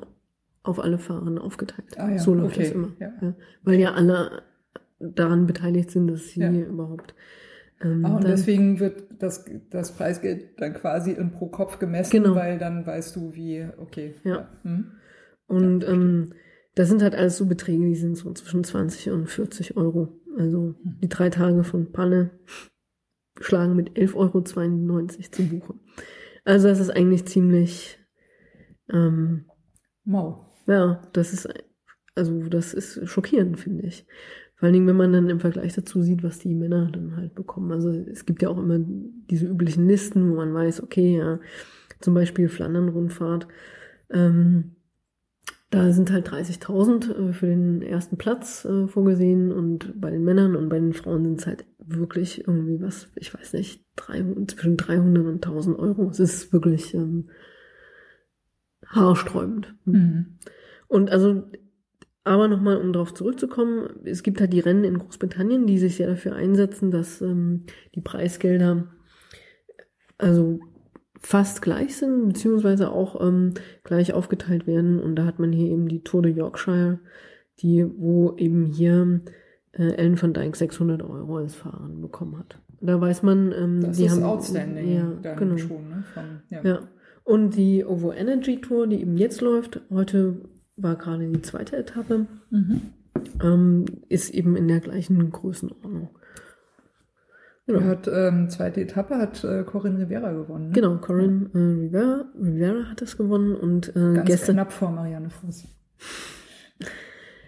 auf 0.63 0.79
alle 0.79 0.97
Fahrerinnen 0.97 1.39
aufgeteilt. 1.39 1.97
Ah, 1.97 2.09
ja. 2.09 2.17
So 2.17 2.33
läuft 2.33 2.55
okay. 2.55 2.65
das 2.65 2.73
immer. 2.73 2.91
Ja. 2.99 3.13
Ja. 3.21 3.35
Weil 3.63 3.79
ja 3.79 3.93
alle 3.93 4.43
daran 4.99 5.45
beteiligt 5.45 5.91
sind, 5.91 6.07
dass 6.07 6.29
sie 6.29 6.41
überhaupt 6.41 7.13
ähm, 7.83 8.05
ah, 8.05 8.15
und 8.15 8.23
deswegen 8.23 8.79
wird 8.79 9.03
das, 9.19 9.45
das 9.69 9.91
Preisgeld 9.91 10.59
dann 10.59 10.73
quasi 10.73 11.11
in 11.11 11.31
pro 11.31 11.47
Kopf 11.47 11.79
gemessen, 11.79 12.11
genau. 12.11 12.35
weil 12.35 12.57
dann 12.57 12.85
weißt 12.85 13.15
du, 13.15 13.33
wie, 13.35 13.67
okay. 13.77 14.15
Ja. 14.23 14.35
ja. 14.35 14.49
Hm. 14.63 14.91
Und 15.47 15.83
ja, 15.83 15.89
ähm, 15.89 16.33
das 16.75 16.89
sind 16.89 17.01
halt 17.01 17.15
alles 17.15 17.37
so 17.37 17.45
Beträge, 17.45 17.85
die 17.85 17.95
sind 17.95 18.15
so 18.15 18.31
zwischen 18.33 18.63
20 18.63 19.11
und 19.11 19.27
40 19.27 19.77
Euro. 19.77 20.19
Also 20.37 20.75
hm. 20.81 20.97
die 21.01 21.09
drei 21.09 21.29
Tage 21.29 21.63
von 21.63 21.91
Panne 21.91 22.31
schlagen 23.39 23.75
mit 23.75 23.91
11,92 23.91 24.15
Euro 24.15 24.41
zu 24.41 25.49
Buche. 25.49 25.73
Also 26.45 26.67
das 26.67 26.79
ist 26.79 26.89
eigentlich 26.89 27.25
ziemlich 27.25 27.99
ähm, 28.91 29.45
mau. 30.03 30.53
Ja, 30.67 31.01
das 31.13 31.33
ist 31.33 31.49
also 32.15 32.47
das 32.47 32.73
ist 32.73 33.07
schockierend, 33.07 33.59
finde 33.59 33.87
ich. 33.87 34.05
Vor 34.63 34.67
allen 34.67 34.75
Dingen, 34.75 34.87
wenn 34.87 34.95
man 34.95 35.11
dann 35.11 35.29
im 35.29 35.41
Vergleich 35.41 35.73
dazu 35.73 36.01
sieht, 36.01 36.23
was 36.23 36.39
die 36.39 36.55
Männer 36.55 36.89
dann 36.89 37.17
halt 37.17 37.35
bekommen. 37.35 37.73
Also 37.73 37.89
es 37.91 38.25
gibt 38.25 38.41
ja 38.41 38.47
auch 38.47 38.57
immer 38.57 38.79
diese 38.79 39.45
üblichen 39.45 39.89
Listen, 39.89 40.31
wo 40.31 40.35
man 40.37 40.53
weiß, 40.53 40.81
okay, 40.81 41.17
ja, 41.17 41.41
zum 41.99 42.13
Beispiel 42.13 42.47
Flandern-Rundfahrt, 42.47 43.45
ähm, 44.09 44.77
da 45.69 45.91
sind 45.91 46.13
halt 46.13 46.29
30.000 46.29 47.11
äh, 47.11 47.33
für 47.33 47.47
den 47.47 47.81
ersten 47.81 48.15
Platz 48.15 48.63
äh, 48.63 48.87
vorgesehen 48.87 49.51
und 49.51 49.99
bei 49.99 50.09
den 50.09 50.23
Männern 50.23 50.55
und 50.55 50.69
bei 50.69 50.79
den 50.79 50.93
Frauen 50.93 51.25
sind 51.25 51.41
es 51.41 51.45
halt 51.45 51.65
wirklich 51.79 52.47
irgendwie 52.47 52.81
was, 52.81 53.09
ich 53.15 53.33
weiß 53.33 53.51
nicht, 53.51 53.83
300, 53.97 54.51
zwischen 54.51 54.77
300 54.77 55.25
und 55.25 55.45
1000 55.45 55.77
Euro. 55.77 56.09
Es 56.09 56.21
ist 56.21 56.53
wirklich 56.53 56.93
ähm, 56.93 57.27
haarsträubend. 58.87 59.75
Mhm. 59.83 60.37
Und 60.87 61.11
also 61.11 61.51
aber 62.23 62.47
nochmal, 62.47 62.77
um 62.77 62.93
darauf 62.93 63.13
zurückzukommen, 63.13 63.89
es 64.05 64.23
gibt 64.23 64.39
halt 64.39 64.53
die 64.53 64.61
Rennen 64.61 64.83
in 64.83 64.97
Großbritannien, 64.97 65.67
die 65.67 65.77
sich 65.77 65.97
sehr 65.97 66.07
dafür 66.07 66.35
einsetzen, 66.35 66.89
dass 66.89 67.21
ähm, 67.21 67.65
die 67.95 68.01
Preisgelder 68.01 68.87
also 70.17 70.59
fast 71.19 71.61
gleich 71.61 71.97
sind, 71.97 72.27
beziehungsweise 72.27 72.91
auch 72.91 73.19
ähm, 73.25 73.53
gleich 73.83 74.13
aufgeteilt 74.13 74.67
werden. 74.67 74.99
Und 74.99 75.15
da 75.15 75.25
hat 75.25 75.39
man 75.39 75.51
hier 75.51 75.71
eben 75.71 75.87
die 75.87 76.03
Tour 76.03 76.21
de 76.21 76.31
Yorkshire, 76.31 76.99
die, 77.59 77.85
wo 77.97 78.35
eben 78.37 78.65
hier 78.65 79.21
äh, 79.73 79.93
Ellen 79.93 80.21
van 80.21 80.33
Dijk 80.33 80.55
600 80.55 81.03
Euro 81.03 81.37
als 81.37 81.55
Fahrerin 81.55 82.01
bekommen 82.01 82.37
hat. 82.37 82.59
Da 82.81 82.99
weiß 82.99 83.23
man, 83.23 83.53
ähm, 83.53 83.81
das 83.81 83.97
die 83.97 84.05
ist 84.05 84.11
haben 84.11 84.23
outstanding 84.23 84.93
ja, 84.93 85.13
dann 85.21 85.37
genau. 85.37 85.57
schon, 85.57 85.89
ne? 85.89 86.03
Von, 86.13 86.23
ja. 86.49 86.61
ja. 86.63 86.79
Und 87.23 87.55
die 87.55 87.85
OVO 87.85 88.11
Energy 88.11 88.59
Tour, 88.59 88.87
die 88.87 89.01
eben 89.01 89.15
jetzt 89.15 89.39
läuft, 89.39 89.81
heute 89.89 90.41
war 90.75 90.95
gerade 90.95 91.27
die 91.29 91.41
zweite 91.41 91.77
Etappe, 91.77 92.27
mhm. 92.49 92.81
ähm, 93.41 93.85
ist 94.09 94.33
eben 94.33 94.55
in 94.55 94.67
der 94.67 94.79
gleichen 94.79 95.31
Größenordnung. 95.31 96.09
Genau. 97.65 97.81
Hat 97.81 98.09
ähm, 98.11 98.49
zweite 98.49 98.81
Etappe 98.81 99.17
hat 99.17 99.41
äh, 99.45 99.63
Corinne 99.63 99.99
Rivera 99.99 100.33
gewonnen. 100.33 100.67
Ne? 100.67 100.73
Genau, 100.73 100.97
Corinne 100.97 101.49
äh, 101.53 101.57
Rivera, 101.57 102.25
Rivera 102.35 102.89
hat 102.89 103.01
das 103.01 103.15
gewonnen 103.15 103.55
und 103.55 103.95
äh, 103.95 104.15
Ganz 104.15 104.27
gestern 104.27 104.55
knapp 104.55 104.73
vor 104.73 104.91
Marianne 104.91 105.29
Voss. 105.29 105.65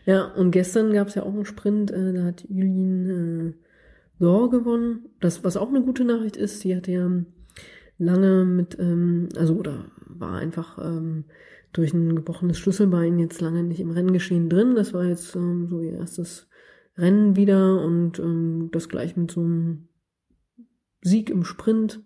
ja, 0.05 0.23
und 0.23 0.51
gestern 0.51 0.93
gab 0.93 1.09
es 1.09 1.15
ja 1.15 1.23
auch 1.23 1.33
einen 1.33 1.45
Sprint, 1.45 1.91
äh, 1.91 2.13
da 2.13 2.23
hat 2.23 2.45
Julien 2.47 3.09
äh, 3.49 3.53
Dor 4.19 4.49
gewonnen. 4.49 5.09
Das, 5.19 5.43
was 5.43 5.57
auch 5.57 5.67
eine 5.67 5.81
gute 5.81 6.05
Nachricht 6.05 6.37
ist, 6.37 6.61
sie 6.61 6.73
hatte 6.73 6.91
ja 6.93 7.09
lange 7.97 8.45
mit, 8.45 8.79
ähm, 8.79 9.27
also 9.37 9.55
oder 9.55 9.85
war 10.07 10.37
einfach 10.37 10.77
ähm, 10.77 11.25
durch 11.77 11.93
ein 11.93 12.15
gebrochenes 12.15 12.57
Schlüsselbein 12.57 13.19
jetzt 13.19 13.41
lange 13.41 13.63
nicht 13.63 13.79
im 13.79 13.91
Renngeschehen 13.91 14.49
drin. 14.49 14.75
Das 14.75 14.93
war 14.93 15.03
jetzt 15.05 15.35
ähm, 15.35 15.67
so 15.67 15.81
ihr 15.81 15.93
erstes 15.93 16.47
Rennen 16.97 17.35
wieder 17.35 17.81
und 17.81 18.19
ähm, 18.19 18.69
das 18.71 18.89
gleich 18.89 19.17
mit 19.17 19.31
so 19.31 19.41
einem 19.41 19.89
Sieg 21.01 21.29
im 21.29 21.43
Sprint 21.43 22.01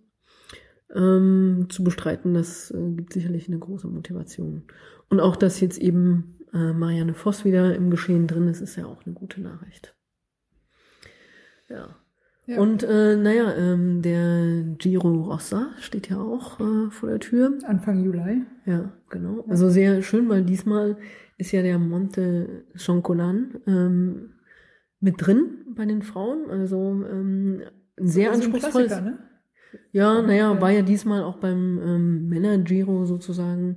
ähm, 0.93 1.67
zu 1.69 1.83
bestreiten, 1.83 2.33
das 2.33 2.71
äh, 2.71 2.91
gibt 2.91 3.13
sicherlich 3.13 3.47
eine 3.47 3.59
große 3.59 3.87
Motivation. 3.87 4.63
Und 5.09 5.19
auch, 5.19 5.35
dass 5.35 5.59
jetzt 5.59 5.77
eben 5.77 6.39
äh, 6.53 6.73
Marianne 6.73 7.13
Voss 7.13 7.45
wieder 7.45 7.75
im 7.75 7.91
Geschehen 7.91 8.27
drin 8.27 8.47
ist, 8.47 8.61
ist 8.61 8.75
ja 8.75 8.85
auch 8.85 9.05
eine 9.05 9.13
gute 9.13 9.41
Nachricht. 9.41 9.95
Ja. 11.69 11.95
Ja. 12.49 12.59
Und 12.59 12.81
äh, 12.81 13.15
naja, 13.15 13.55
ähm, 13.55 14.01
der 14.01 14.63
Giro 14.79 15.07
Rossa 15.07 15.67
steht 15.81 16.09
ja 16.09 16.19
auch 16.19 16.59
äh, 16.59 16.89
vor 16.89 17.09
der 17.09 17.19
Tür. 17.19 17.59
Anfang 17.63 18.03
Juli. 18.03 18.41
Ja, 18.65 18.91
genau. 19.11 19.45
Also 19.47 19.69
sehr 19.69 20.01
schön, 20.01 20.27
weil 20.29 20.43
diesmal 20.43 20.97
ist 21.37 21.51
ja 21.51 21.61
der 21.61 21.77
Monte 21.77 22.65
Choncolan 22.75 23.61
ähm, 23.67 24.31
mit 24.99 25.23
drin 25.23 25.63
bei 25.75 25.85
den 25.85 26.01
Frauen. 26.01 26.49
Also 26.49 27.05
ähm, 27.07 27.61
sehr 27.97 28.31
also 28.31 28.45
anspruchsvolles. 28.45 28.93
Ein 28.93 29.03
ne? 29.03 29.19
Ja, 29.91 30.19
naja, 30.23 30.51
ja. 30.51 30.59
war 30.59 30.71
ja 30.71 30.81
diesmal 30.81 31.21
auch 31.21 31.37
beim 31.37 31.79
ähm, 31.83 32.29
Männer-Giro 32.29 33.05
sozusagen 33.05 33.75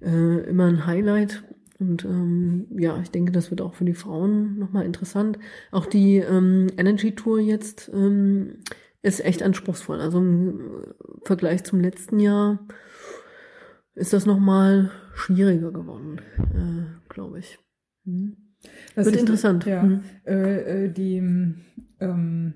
äh, 0.00 0.48
immer 0.48 0.66
ein 0.66 0.86
Highlight. 0.86 1.42
Und 1.78 2.04
ähm, 2.04 2.66
ja, 2.78 2.98
ich 3.02 3.10
denke, 3.10 3.32
das 3.32 3.50
wird 3.50 3.60
auch 3.60 3.74
für 3.74 3.84
die 3.84 3.94
Frauen 3.94 4.58
nochmal 4.58 4.86
interessant. 4.86 5.38
Auch 5.70 5.86
die 5.86 6.16
ähm, 6.16 6.68
Energy 6.76 7.14
Tour 7.14 7.38
jetzt 7.38 7.90
ähm, 7.92 8.58
ist 9.02 9.24
echt 9.24 9.42
anspruchsvoll. 9.42 10.00
Also 10.00 10.18
im 10.18 10.94
Vergleich 11.22 11.64
zum 11.64 11.80
letzten 11.80 12.18
Jahr 12.18 12.66
ist 13.94 14.12
das 14.12 14.26
nochmal 14.26 14.90
schwieriger 15.14 15.70
geworden, 15.70 16.20
äh, 16.38 17.12
glaube 17.12 17.40
ich. 17.40 17.58
Hm. 18.04 18.36
Das 18.94 19.06
wird 19.06 19.16
interessant. 19.16 19.66
Ja, 19.66 19.82
hm. 19.82 20.02
äh, 20.24 20.88
die 20.88 21.18
ähm, 22.00 22.54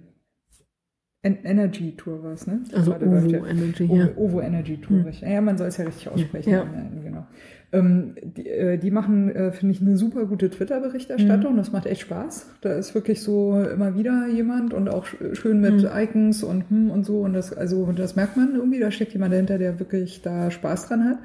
En 1.23 1.45
Energy 1.45 1.95
Tour 1.97 2.23
war 2.23 2.33
es, 2.33 2.47
ne? 2.47 2.63
Also 2.73 2.95
Ovo 2.95 3.29
ja. 3.29 3.47
Energy, 3.47 3.85
ja. 3.85 4.09
Ovo 4.17 4.41
Energy 4.41 4.79
Tour. 4.79 4.99
Hm. 4.99 5.05
richtig. 5.05 5.29
Ja, 5.29 5.41
man 5.43 5.59
soll 5.59 5.67
es 5.67 5.77
ja 5.77 5.85
richtig 5.85 6.09
aussprechen. 6.09 6.51
Ja. 6.51 6.65
genau. 6.65 7.27
Ähm, 7.73 8.17
die, 8.23 8.49
äh, 8.49 8.79
die 8.79 8.91
machen, 8.91 9.31
äh, 9.31 9.53
finde 9.53 9.75
ich, 9.75 9.81
eine 9.81 9.97
super 9.97 10.27
gute 10.27 10.51
Twitter-Berichterstattung. 10.51 11.57
Das 11.57 11.71
macht 11.71 11.87
echt 11.87 12.01
Spaß. 12.01 12.47
Da 12.63 12.73
ist 12.75 12.95
wirklich 12.95 13.23
so 13.23 13.63
immer 13.63 13.95
wieder 13.97 14.27
jemand 14.27 14.75
und 14.75 14.89
auch 14.89 15.07
sch- 15.07 15.37
schön 15.37 15.61
mit 15.61 15.83
Hm. 15.83 15.89
Icons 15.95 16.43
und 16.43 16.69
hm 16.69 16.91
und 16.91 17.05
so. 17.05 17.21
Und 17.21 17.33
das, 17.35 17.53
also, 17.53 17.91
das 17.93 18.17
merkt 18.17 18.37
man 18.37 18.55
irgendwie. 18.57 18.81
Da 18.81 18.91
steckt 18.91 19.13
jemand 19.13 19.33
dahinter, 19.33 19.59
der 19.59 19.79
wirklich 19.79 20.21
da 20.23 20.51
Spaß 20.51 20.89
dran 20.89 21.05
hat. 21.05 21.19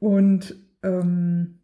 Und 0.00 0.56
ähm, 0.82 1.60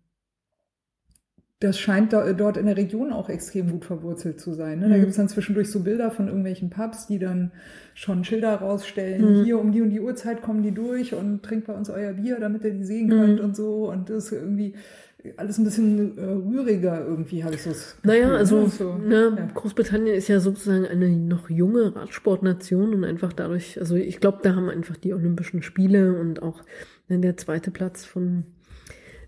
das 1.63 1.79
scheint 1.79 2.13
da, 2.13 2.33
dort 2.33 2.57
in 2.57 2.67
der 2.67 2.77
Region 2.77 3.13
auch 3.13 3.29
extrem 3.29 3.71
gut 3.71 3.85
verwurzelt 3.85 4.41
zu 4.41 4.53
sein. 4.53 4.81
Ne? 4.81 4.89
Da 4.89 4.97
Mhm. 4.97 5.01
gibt 5.01 5.11
es 5.11 5.17
dann 5.17 5.29
zwischendurch 5.29 5.71
so 5.71 5.81
Bilder 5.81 6.11
von 6.11 6.27
irgendwelchen 6.27 6.71
Pubs, 6.71 7.07
die 7.07 7.19
dann 7.19 7.51
schon 7.95 8.25
Schilder 8.25 8.55
rausstellen. 8.57 9.41
Mhm. 9.41 9.45
Hier 9.45 9.59
um 9.59 9.73
die 9.73 9.81
und 9.83 9.91
die 9.91 10.01
Uhrzeit 10.01 10.43
kommen 10.43 10.63
die 10.63 10.73
durch 10.73 11.15
und 11.15 11.43
trinkt 11.43 11.67
bei 11.67 11.75
uns 11.75 11.91
euer 11.91 12.13
Bier, 12.15 12.39
damit 12.41 12.65
ihr 12.65 12.73
die 12.73 12.85
sehen 12.85 13.07
Mhm. 13.07 13.11
könnt 13.11 13.41
und 13.41 13.55
so. 13.57 13.91
Und 13.91 14.11
das 14.11 14.27
ist 14.27 14.33
irgendwie 14.33 14.75
alles 15.37 15.57
ein 15.59 15.65
bisschen 15.65 16.19
äh, 16.19 16.23
rühriger 16.25 17.07
irgendwie, 17.07 17.45
habe 17.45 17.55
ich 17.55 17.63
so 17.63 17.71
das 17.71 17.97
Naja, 18.03 18.23
Gefühl, 18.23 18.37
also 18.39 18.57
ne? 18.63 18.69
so, 18.71 18.95
ne, 18.97 19.33
ja. 19.37 19.49
Großbritannien 19.55 20.17
ist 20.17 20.27
ja 20.27 20.41
sozusagen 20.41 20.85
eine 20.87 21.09
noch 21.11 21.49
junge 21.49 21.95
Radsportnation 21.95 22.93
und 22.93 23.05
einfach 23.05 23.33
dadurch, 23.33 23.79
also 23.79 23.95
ich 23.95 24.19
glaube, 24.19 24.39
da 24.43 24.57
haben 24.57 24.69
einfach 24.69 24.97
die 24.97 25.15
Olympischen 25.15 25.63
Spiele 25.63 26.19
und 26.19 26.43
auch 26.43 26.65
ne, 27.09 27.21
der 27.21 27.37
zweite 27.37 27.71
Platz 27.71 28.05
von 28.05 28.45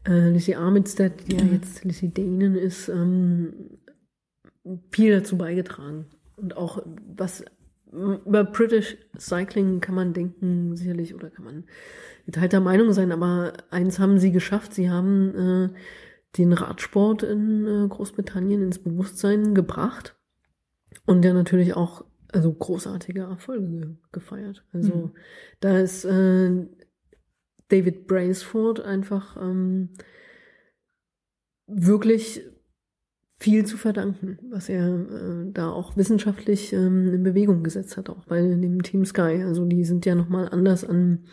äh, 0.07 0.31
Lizzie 0.31 0.57
Armitstead, 0.57 1.12
die 1.29 1.37
ja 1.37 1.45
jetzt 1.45 1.85
Lizzie 1.85 2.12
Danen 2.12 2.55
ist, 2.55 2.88
ähm, 2.88 3.79
viel 4.90 5.12
dazu 5.12 5.37
beigetragen. 5.37 6.07
Und 6.37 6.57
auch 6.57 6.83
was 7.17 7.45
über 7.93 8.45
British 8.45 8.97
Cycling 9.19 9.81
kann 9.81 9.95
man 9.95 10.12
denken, 10.12 10.77
sicherlich, 10.77 11.14
oder 11.14 11.31
kann 11.31 11.45
man 11.45 11.64
geteilter 12.27 12.61
Meinung 12.61 12.93
sein, 12.93 13.12
aber 13.12 13.53
eins 13.71 13.99
haben 13.99 14.19
sie 14.19 14.33
geschafft, 14.33 14.75
sie 14.75 14.90
haben 14.90 15.35
äh, 15.35 15.69
den 16.38 16.53
Radsport 16.53 17.23
in 17.23 17.67
äh, 17.67 17.87
Großbritannien 17.88 18.62
ins 18.62 18.81
Bewusstsein 18.81 19.55
gebracht 19.55 20.17
und 21.07 21.23
der 21.23 21.35
natürlich 21.35 21.75
auch 21.77 22.05
also 22.33 22.53
großartige 22.53 23.21
Erfolge 23.21 23.69
ge 23.69 23.87
gefeiert. 24.11 24.64
Also 24.73 24.93
Mhm. 24.93 25.11
da 25.61 25.79
ist 25.79 26.05
äh, 26.05 26.67
David 27.68 28.07
Brailsford 28.07 28.81
einfach 28.81 29.37
ähm, 29.40 29.90
wirklich 31.66 32.42
viel 33.37 33.66
zu 33.66 33.77
verdanken, 33.77 34.38
was 34.50 34.68
er 34.68 34.87
äh, 34.87 35.53
da 35.53 35.70
auch 35.70 35.96
wissenschaftlich 35.96 36.72
ähm, 36.72 37.12
in 37.12 37.22
Bewegung 37.22 37.62
gesetzt 37.62 37.96
hat, 37.96 38.09
auch 38.09 38.24
bei 38.27 38.40
dem 38.40 38.83
Team 38.83 39.05
Sky. 39.05 39.42
Also 39.44 39.64
die 39.64 39.85
sind 39.85 40.07
ja 40.07 40.14
nochmal 40.14 40.48
anders 40.48 40.85
an, 40.85 41.24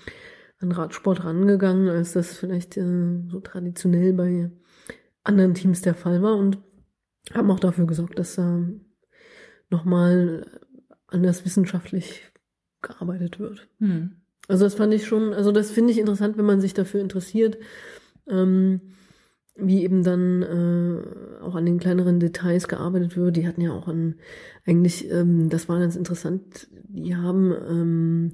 an 0.59 0.71
Radsport 0.71 1.23
rangegangen, 1.23 1.89
als 1.89 2.13
das 2.13 2.37
vielleicht 2.37 2.77
äh, 2.77 3.21
so 3.27 3.39
traditionell 3.39 4.13
bei 4.13 4.51
anderen 5.23 5.53
Teams 5.53 5.81
der 5.81 5.93
Fall 5.93 6.21
war 6.21 6.37
und 6.37 6.57
haben 7.33 7.51
auch 7.51 7.59
dafür 7.59 7.85
gesorgt, 7.85 8.17
dass 8.17 8.35
da 8.35 8.67
nochmal 9.69 10.59
anders 11.07 11.45
wissenschaftlich 11.45 12.31
gearbeitet 12.81 13.39
wird. 13.39 13.69
Hm. 13.79 14.20
Also 14.51 14.65
das 14.65 14.73
fand 14.75 14.93
ich 14.93 15.07
schon, 15.07 15.33
also 15.33 15.53
das 15.53 15.71
finde 15.71 15.93
ich 15.93 15.97
interessant, 15.97 16.37
wenn 16.37 16.43
man 16.43 16.59
sich 16.59 16.73
dafür 16.73 16.99
interessiert, 16.99 17.57
ähm, 18.27 18.81
wie 19.55 19.81
eben 19.81 20.03
dann 20.03 20.41
äh, 20.41 21.41
auch 21.41 21.55
an 21.55 21.65
den 21.65 21.79
kleineren 21.79 22.19
Details 22.19 22.67
gearbeitet 22.67 23.15
wird. 23.15 23.37
Die 23.37 23.47
hatten 23.47 23.61
ja 23.61 23.71
auch 23.71 23.87
an, 23.87 24.15
eigentlich, 24.65 25.09
ähm, 25.09 25.47
das 25.47 25.69
war 25.69 25.79
ganz 25.79 25.95
interessant, 25.95 26.67
die 26.89 27.15
haben 27.15 27.53
ähm, 27.65 28.31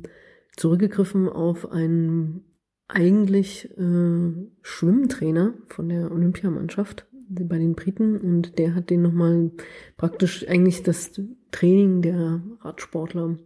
zurückgegriffen 0.56 1.30
auf 1.30 1.72
einen 1.72 2.46
eigentlich 2.88 3.70
äh, 3.78 4.32
Schwimmtrainer 4.64 5.54
von 5.68 5.88
der 5.88 6.12
Olympiamannschaft 6.12 7.06
bei 7.30 7.60
den 7.60 7.76
Briten 7.76 8.18
und 8.18 8.58
der 8.58 8.74
hat 8.74 8.90
den 8.90 9.04
nochmal 9.04 9.52
praktisch 9.98 10.48
eigentlich 10.48 10.82
das 10.82 11.12
Training 11.52 12.02
der 12.02 12.42
Radsportler 12.62 13.38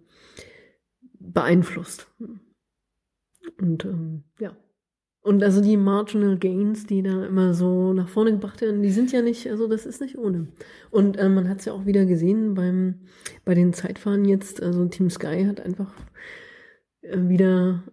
beeinflusst. 1.20 2.08
Und 3.60 3.86
ähm, 3.86 4.24
ja. 4.40 4.56
Und 5.24 5.44
also 5.44 5.62
die 5.62 5.78
Marginal 5.78 6.38
Gains, 6.38 6.88
die 6.88 7.04
da 7.04 7.26
immer 7.26 7.54
so 7.54 7.94
nach 7.94 8.10
vorne 8.10 8.32
gebracht 8.32 8.62
werden, 8.62 8.82
die 8.82 8.90
sind 8.90 9.12
ja 9.12 9.22
nicht, 9.22 9.48
also 9.48 9.68
das 9.68 9.86
ist 9.86 10.02
nicht 10.02 10.18
ohne. 10.18 10.48
Und 10.90 11.16
äh, 11.18 11.30
man 11.30 11.48
hat 11.48 11.60
es 11.60 11.66
ja 11.66 11.74
auch 11.74 11.86
wieder 11.86 12.06
gesehen 12.06 12.56
beim, 12.56 13.02
bei 13.46 13.54
den 13.54 13.72
Zeitfahren 13.72 14.26
jetzt, 14.26 14.64
also 14.64 14.86
Team 14.86 15.12
Sky 15.12 15.46
hat 15.46 15.60
einfach 15.62 15.94
äh, 17.02 17.18
wieder 17.30 17.84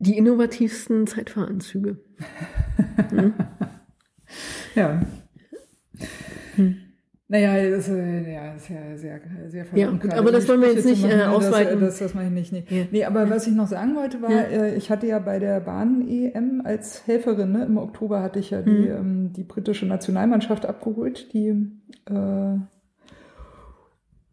die 0.00 0.16
innovativsten 0.16 1.06
Zeitfahranzüge. 1.06 1.98
Hm? 3.10 3.34
Ja. 4.74 5.00
Hm. 6.56 6.87
Naja, 7.30 7.70
das 7.70 7.90
äh, 7.90 8.32
ja, 8.32 8.54
ist 8.54 8.70
ja 8.70 8.96
sehr, 8.96 9.20
sehr 9.48 9.66
Ja, 9.74 9.90
gut, 9.90 10.14
aber 10.14 10.32
das 10.32 10.48
wollen 10.48 10.62
wir 10.62 10.72
jetzt 10.72 10.86
nicht, 10.86 11.04
äh, 11.04 11.08
machen, 11.08 11.18
ne, 11.18 11.28
ausweiten. 11.30 11.78
Das, 11.80 11.98
das, 11.98 12.12
das 12.12 12.14
mache 12.14 12.24
ich 12.26 12.32
nicht. 12.32 12.52
Nee. 12.52 12.64
Ja. 12.70 12.84
nee, 12.90 13.04
aber 13.04 13.28
was 13.28 13.46
ich 13.46 13.54
noch 13.54 13.66
sagen 13.68 13.94
wollte, 13.96 14.22
war, 14.22 14.30
Ja. 14.30 14.40
äh, 14.44 14.74
ich 14.76 14.90
hatte 14.90 15.06
ja 15.06 15.18
bei 15.18 15.38
der 15.38 15.60
Bahn-EM 15.60 16.62
als 16.64 17.06
Helferin, 17.06 17.52
ne, 17.52 17.66
im 17.66 17.76
Oktober 17.76 18.22
hatte 18.22 18.38
ich 18.38 18.50
ja 18.50 18.62
die, 18.62 18.70
Mhm. 18.70 18.90
ähm, 18.90 19.32
die 19.34 19.44
britische 19.44 19.84
Nationalmannschaft 19.84 20.64
abgeholt, 20.64 21.34
die 21.34 21.48
äh, 22.06 22.56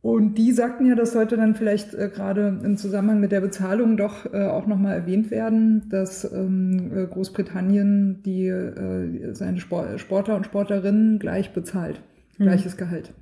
und 0.01 0.36
die 0.38 0.51
sagten 0.51 0.86
ja, 0.86 0.93
das 0.93 1.13
sollte 1.13 1.36
dann 1.36 1.55
vielleicht 1.55 1.95
äh, 1.95 2.10
gerade 2.13 2.62
im 2.63 2.77
Zusammenhang 2.77 3.19
mit 3.19 3.31
der 3.31 3.41
Bezahlung 3.41 3.97
doch 3.97 4.31
äh, 4.31 4.45
auch 4.45 4.67
nochmal 4.67 4.93
erwähnt 4.95 5.31
werden, 5.31 5.89
dass 5.89 6.31
ähm, 6.31 6.91
äh, 6.95 7.08
Großbritannien 7.08 8.21
die 8.23 8.45
äh, 8.47 9.34
seine 9.34 9.58
Spor 9.58 9.97
Sportler 9.97 10.36
und 10.36 10.45
Sportlerinnen 10.45 11.17
gleich 11.17 11.53
bezahlt. 11.53 12.01
Mhm. 12.38 12.43
Gleiches 12.43 12.78
Gehalt. 12.78 13.13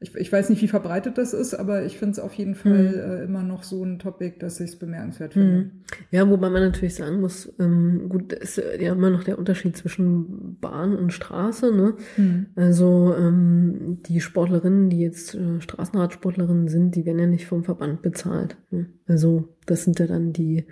Ich, 0.00 0.14
ich 0.16 0.30
weiß 0.30 0.50
nicht, 0.50 0.60
wie 0.60 0.68
verbreitet 0.68 1.16
das 1.16 1.32
ist, 1.32 1.54
aber 1.54 1.84
ich 1.86 1.96
finde 1.96 2.12
es 2.12 2.18
auf 2.18 2.34
jeden 2.34 2.54
Fall 2.54 3.20
äh, 3.22 3.24
immer 3.24 3.42
noch 3.42 3.62
so 3.62 3.82
ein 3.82 3.98
Topic, 3.98 4.36
dass 4.38 4.60
ich 4.60 4.70
es 4.70 4.76
bemerkenswert 4.78 5.32
finde. 5.32 5.56
Mhm. 5.56 5.70
Ja, 6.10 6.28
wobei 6.28 6.50
man 6.50 6.62
natürlich 6.62 6.96
sagen 6.96 7.22
muss, 7.22 7.50
ähm, 7.58 8.10
gut, 8.10 8.32
da 8.32 8.36
ist 8.36 8.58
ja 8.58 8.92
immer 8.92 9.08
noch 9.08 9.24
der 9.24 9.38
Unterschied 9.38 9.78
zwischen 9.78 10.58
Bahn 10.60 10.94
und 10.94 11.14
Straße, 11.14 11.74
ne? 11.74 11.94
Mhm. 12.18 12.46
Also 12.54 13.14
ähm, 13.16 14.02
die 14.02 14.20
Sportlerinnen, 14.20 14.90
die 14.90 15.00
jetzt 15.00 15.34
äh, 15.36 15.60
Straßenradsportlerinnen 15.62 16.68
sind, 16.68 16.96
die 16.96 17.06
werden 17.06 17.20
ja 17.20 17.26
nicht 17.26 17.46
vom 17.46 17.64
Verband 17.64 18.02
bezahlt. 18.02 18.58
Ne? 18.70 18.86
Also 19.06 19.48
das 19.64 19.84
sind 19.84 19.98
ja 20.00 20.06
dann 20.06 20.34
die 20.34 20.66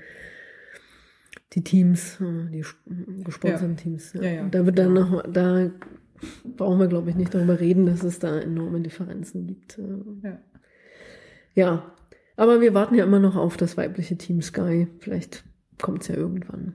die 1.54 1.64
Teams, 1.64 2.18
äh, 2.20 2.50
die 2.50 2.60
sp- 2.64 2.84
gesponserten 3.24 3.76
Teams. 3.76 4.12
Ja, 4.14 4.22
ja. 4.22 4.48
Da 4.50 4.66
wird 4.66 4.78
dann 4.78 4.92
noch, 4.92 5.22
da 5.30 5.70
brauchen 6.56 6.78
wir, 6.78 6.88
glaube 6.88 7.10
ich, 7.10 7.16
nicht 7.16 7.34
darüber 7.34 7.60
reden, 7.60 7.86
dass 7.86 8.02
es 8.02 8.18
da 8.18 8.38
enorme 8.38 8.80
Differenzen 8.80 9.46
gibt. 9.46 9.78
Ja. 10.22 10.38
ja, 11.54 11.92
aber 12.36 12.60
wir 12.60 12.74
warten 12.74 12.94
ja 12.94 13.04
immer 13.04 13.20
noch 13.20 13.36
auf 13.36 13.56
das 13.56 13.76
weibliche 13.76 14.16
Team 14.16 14.42
Sky. 14.42 14.88
Vielleicht 14.98 15.44
kommt 15.80 16.02
es 16.02 16.08
ja 16.08 16.16
irgendwann. 16.16 16.74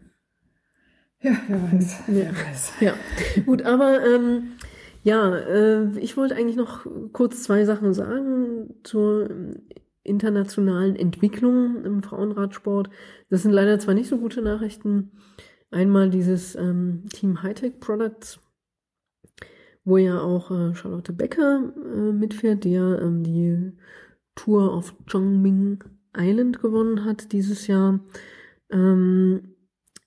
ja, 1.22 1.38
wer 1.48 1.72
weiß. 1.72 2.00
Ja. 2.08 2.14
Wer 2.14 2.32
weiß. 2.32 2.74
Ja, 2.80 2.94
gut, 3.46 3.64
aber 3.64 4.06
ähm, 4.06 4.54
ja, 5.04 5.36
äh, 5.36 5.98
ich 6.00 6.18
wollte 6.18 6.36
eigentlich 6.36 6.58
noch 6.58 6.86
kurz 7.14 7.44
zwei 7.44 7.66
Sachen 7.66 7.94
sagen 7.94 8.74
zur 8.84 9.30
internationalen 10.04 10.96
Entwicklung 10.96 11.84
im 11.84 12.02
Frauenradsport. 12.02 12.90
Das 13.30 13.44
sind 13.44 13.52
leider 13.52 13.80
zwar 13.80 13.94
nicht 13.94 14.10
so 14.10 14.18
gute 14.18 14.42
Nachrichten. 14.42 15.12
Einmal 15.70 16.10
dieses 16.10 16.56
ähm, 16.56 17.04
Team 17.14 17.44
Hightech 17.44 17.80
Products, 17.80 18.40
wo 19.88 19.98
ja 19.98 20.20
auch 20.20 20.52
äh, 20.52 20.76
Charlotte 20.76 21.14
Becker 21.14 21.74
äh, 21.76 22.12
mitfährt, 22.12 22.66
die 22.66 22.74
ja 22.74 23.00
ähm, 23.00 23.24
die 23.24 23.72
Tour 24.36 24.74
auf 24.74 24.94
Chongming 25.10 25.82
Island 26.16 26.62
gewonnen 26.62 27.06
hat 27.06 27.32
dieses 27.32 27.68
Jahr. 27.68 28.02
Ähm, 28.70 29.56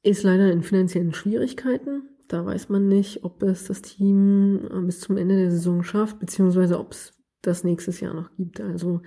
ist 0.03 0.23
leider 0.23 0.53
in 0.53 0.63
finanziellen 0.63 1.15
Schwierigkeiten. 1.15 2.03
Da 2.29 2.45
weiß 2.45 2.69
man 2.69 2.89
nicht, 2.89 3.25
ob 3.25 3.43
es 3.43 3.65
das 3.65 3.81
Team 3.81 4.61
äh, 4.71 4.81
bis 4.83 5.01
zum 5.01 5.17
Ende 5.17 5.37
der 5.37 5.51
Saison 5.51 5.83
schafft, 5.83 6.19
beziehungsweise 6.19 6.79
ob 6.79 6.93
es 6.93 7.15
das 7.41 7.65
nächstes 7.65 8.01
Jahr 8.01 8.13
noch 8.13 8.31
gibt. 8.37 8.61
Also 8.61 9.01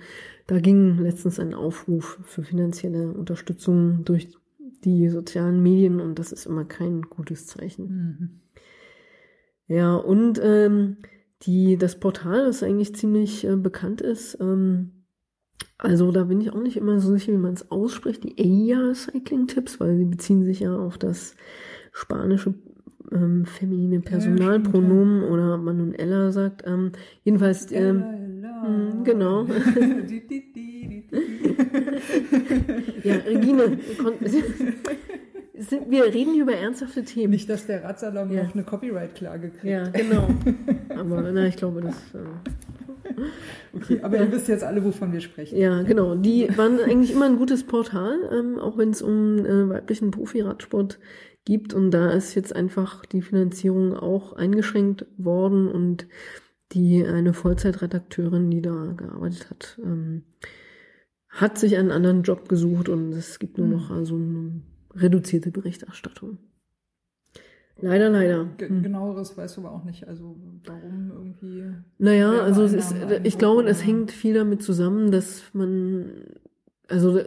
da 0.48 0.58
ging 0.58 0.98
letztens 0.98 1.38
ein 1.38 1.54
Aufruf 1.54 2.18
für 2.24 2.42
finanzielle 2.42 3.12
Unterstützung 3.12 4.04
durch 4.04 4.28
die 4.84 5.08
sozialen 5.08 5.62
Medien 5.62 6.00
und 6.00 6.18
das 6.18 6.32
ist 6.32 6.46
immer 6.46 6.64
kein 6.64 7.02
gutes 7.02 7.46
Zeichen. 7.46 7.86
Mhm. 7.86 8.40
Ja, 9.66 9.96
und 9.96 10.40
ähm, 10.42 10.98
die, 11.42 11.76
das 11.76 11.98
Portal, 11.98 12.46
das 12.46 12.62
eigentlich 12.62 12.94
ziemlich 12.94 13.44
äh, 13.46 13.56
bekannt 13.56 14.00
ist, 14.00 14.38
ähm, 14.40 15.04
also 15.78 16.12
da 16.12 16.24
bin 16.24 16.40
ich 16.40 16.50
auch 16.52 16.62
nicht 16.62 16.76
immer 16.76 17.00
so 17.00 17.12
sicher, 17.12 17.32
wie 17.32 17.38
man 17.38 17.54
es 17.54 17.70
ausspricht, 17.70 18.24
die 18.24 18.38
EIA 18.38 18.94
Cycling 18.94 19.46
Tipps, 19.46 19.80
weil 19.80 19.96
sie 19.96 20.04
beziehen 20.04 20.44
sich 20.44 20.60
ja 20.60 20.76
auf 20.76 20.98
das 20.98 21.34
spanische 21.92 22.54
ähm, 23.12 23.44
feminine 23.44 24.00
Personalpronomen 24.00 25.24
oder 25.24 25.54
ob 25.54 25.62
man 25.62 25.76
nun 25.76 25.94
Ella 25.94 26.32
sagt. 26.32 26.62
Ähm, 26.66 26.92
jedenfalls, 27.22 27.70
ähm, 27.72 28.02
Ella. 28.02 28.68
Mhm, 28.68 29.04
genau. 29.04 29.46
Ja, 33.04 33.16
Regine, 33.16 33.78
sind, 35.56 35.90
wir 35.90 36.04
reden 36.04 36.32
hier 36.34 36.42
über 36.42 36.54
ernsthafte 36.54 37.04
Themen. 37.04 37.30
Nicht, 37.32 37.48
dass 37.48 37.66
der 37.66 37.84
Radsalon 37.84 38.30
Ja. 38.32 38.44
noch 38.44 38.54
eine 38.54 38.64
Copyright-Klage 38.64 39.50
kriegt. 39.50 39.64
Ja, 39.64 39.88
genau. 39.88 40.28
Aber 40.88 41.22
na, 41.32 41.46
ich 41.46 41.56
glaube, 41.56 41.80
das. 41.80 41.94
Äh, 42.14 42.26
Okay, 43.74 44.00
aber 44.02 44.16
ihr 44.18 44.32
wisst 44.32 44.48
jetzt 44.48 44.64
alle, 44.64 44.82
wovon 44.82 45.12
wir 45.12 45.20
sprechen. 45.20 45.58
ja, 45.58 45.82
genau. 45.82 46.14
Die 46.14 46.48
waren 46.56 46.80
eigentlich 46.80 47.12
immer 47.12 47.26
ein 47.26 47.36
gutes 47.36 47.62
Portal, 47.64 48.18
ähm, 48.32 48.58
auch 48.58 48.78
wenn 48.78 48.90
es 48.90 49.02
um 49.02 49.44
äh, 49.44 49.68
weiblichen 49.68 50.10
Profi-Radsport 50.10 50.98
gibt. 51.44 51.74
Und 51.74 51.90
da 51.90 52.10
ist 52.10 52.34
jetzt 52.34 52.56
einfach 52.56 53.04
die 53.04 53.20
Finanzierung 53.20 53.94
auch 53.94 54.32
eingeschränkt 54.32 55.06
worden 55.18 55.68
und 55.68 56.06
die 56.72 57.04
eine 57.06 57.34
Vollzeitredakteurin, 57.34 58.50
die 58.50 58.62
da 58.62 58.94
gearbeitet 58.96 59.50
hat, 59.50 59.78
ähm, 59.84 60.22
hat 61.28 61.58
sich 61.58 61.76
einen 61.76 61.90
anderen 61.90 62.22
Job 62.22 62.48
gesucht 62.48 62.88
und 62.88 63.12
es 63.12 63.38
gibt 63.38 63.58
nur 63.58 63.66
Mhm. 63.66 63.72
noch 63.74 63.90
also 63.90 64.14
eine 64.16 64.62
reduzierte 64.96 65.50
Berichterstattung. 65.50 66.38
Leider, 67.80 68.08
leider. 68.08 68.44
Ge- 68.56 68.68
Hm. 68.68 68.82
Genaueres 68.82 69.36
weißt 69.36 69.56
du 69.56 69.62
aber 69.62 69.72
auch 69.72 69.84
nicht. 69.84 70.06
Also 70.06 70.36
warum 70.64 71.10
irgendwie. 71.12 71.64
Naja, 71.98 72.40
also 72.42 72.62
es 72.62 72.72
ist, 72.72 72.92
einbuchen 72.94 73.24
ich 73.24 73.36
glaube, 73.36 73.64
es 73.64 73.84
hängt 73.84 74.12
viel 74.12 74.34
damit 74.34 74.62
zusammen, 74.62 75.10
dass 75.10 75.42
man, 75.52 76.06
also 76.88 77.20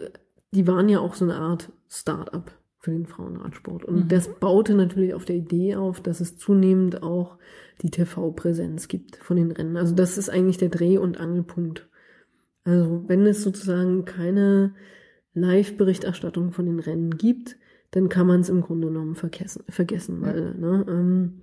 die 0.51 0.65
waren 0.67 0.87
ja 0.87 0.99
auch 0.99 1.15
so 1.15 1.25
eine 1.25 1.35
Art 1.35 1.71
Start-up 1.89 2.51
für 2.79 2.91
den 2.91 3.05
Frauenradsport. 3.07 3.83
Und 3.83 4.05
Mhm. 4.05 4.07
das 4.07 4.29
baute 4.39 4.73
natürlich 4.73 5.13
auf 5.13 5.25
der 5.25 5.35
Idee 5.35 5.75
auf, 5.75 5.99
dass 5.99 6.21
es 6.21 6.37
zunehmend 6.37 7.03
auch 7.03 7.37
die 7.81 7.91
TV-Präsenz 7.91 8.87
gibt 8.87 9.17
von 9.17 9.35
den 9.35 9.51
Rennen. 9.51 9.75
Also 9.75 9.93
das 9.93 10.17
ist 10.17 10.29
eigentlich 10.29 10.57
der 10.57 10.69
Dreh- 10.69 10.97
und 10.97 11.19
Angelpunkt. 11.19 11.89
Also 12.63 13.03
wenn 13.07 13.25
es 13.25 13.43
sozusagen 13.43 14.05
keine 14.05 14.73
Live-Berichterstattung 15.37 16.51
von 16.51 16.65
den 16.65 16.79
Rennen 16.79 17.17
gibt, 17.17 17.57
dann 17.91 18.09
kann 18.09 18.27
man 18.27 18.41
es 18.41 18.49
im 18.49 18.61
Grunde 18.61 18.87
genommen 18.87 19.15
vergessen, 19.15 19.63
vergessen 19.69 20.21
Ja. 20.21 20.27
weil, 20.27 20.55
ne, 20.55 20.85
ähm, 20.89 21.41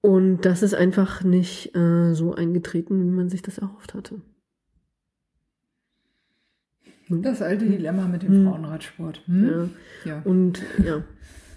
und 0.00 0.40
das 0.40 0.62
ist 0.64 0.74
einfach 0.74 1.22
nicht 1.22 1.76
äh, 1.76 2.12
so 2.14 2.34
eingetreten, 2.34 3.00
wie 3.04 3.10
man 3.10 3.28
sich 3.28 3.40
das 3.42 3.58
erhofft 3.58 3.94
hatte. 3.94 4.20
Das 7.08 7.42
alte 7.42 7.66
Dilemma 7.66 8.08
mit 8.08 8.22
dem 8.22 8.32
Hm. 8.32 8.44
Frauenradsport. 8.46 9.22
Hm? 9.26 9.48
Ja. 9.48 9.68
Ja. 10.04 10.22
Und 10.24 10.62
ja, 10.84 11.04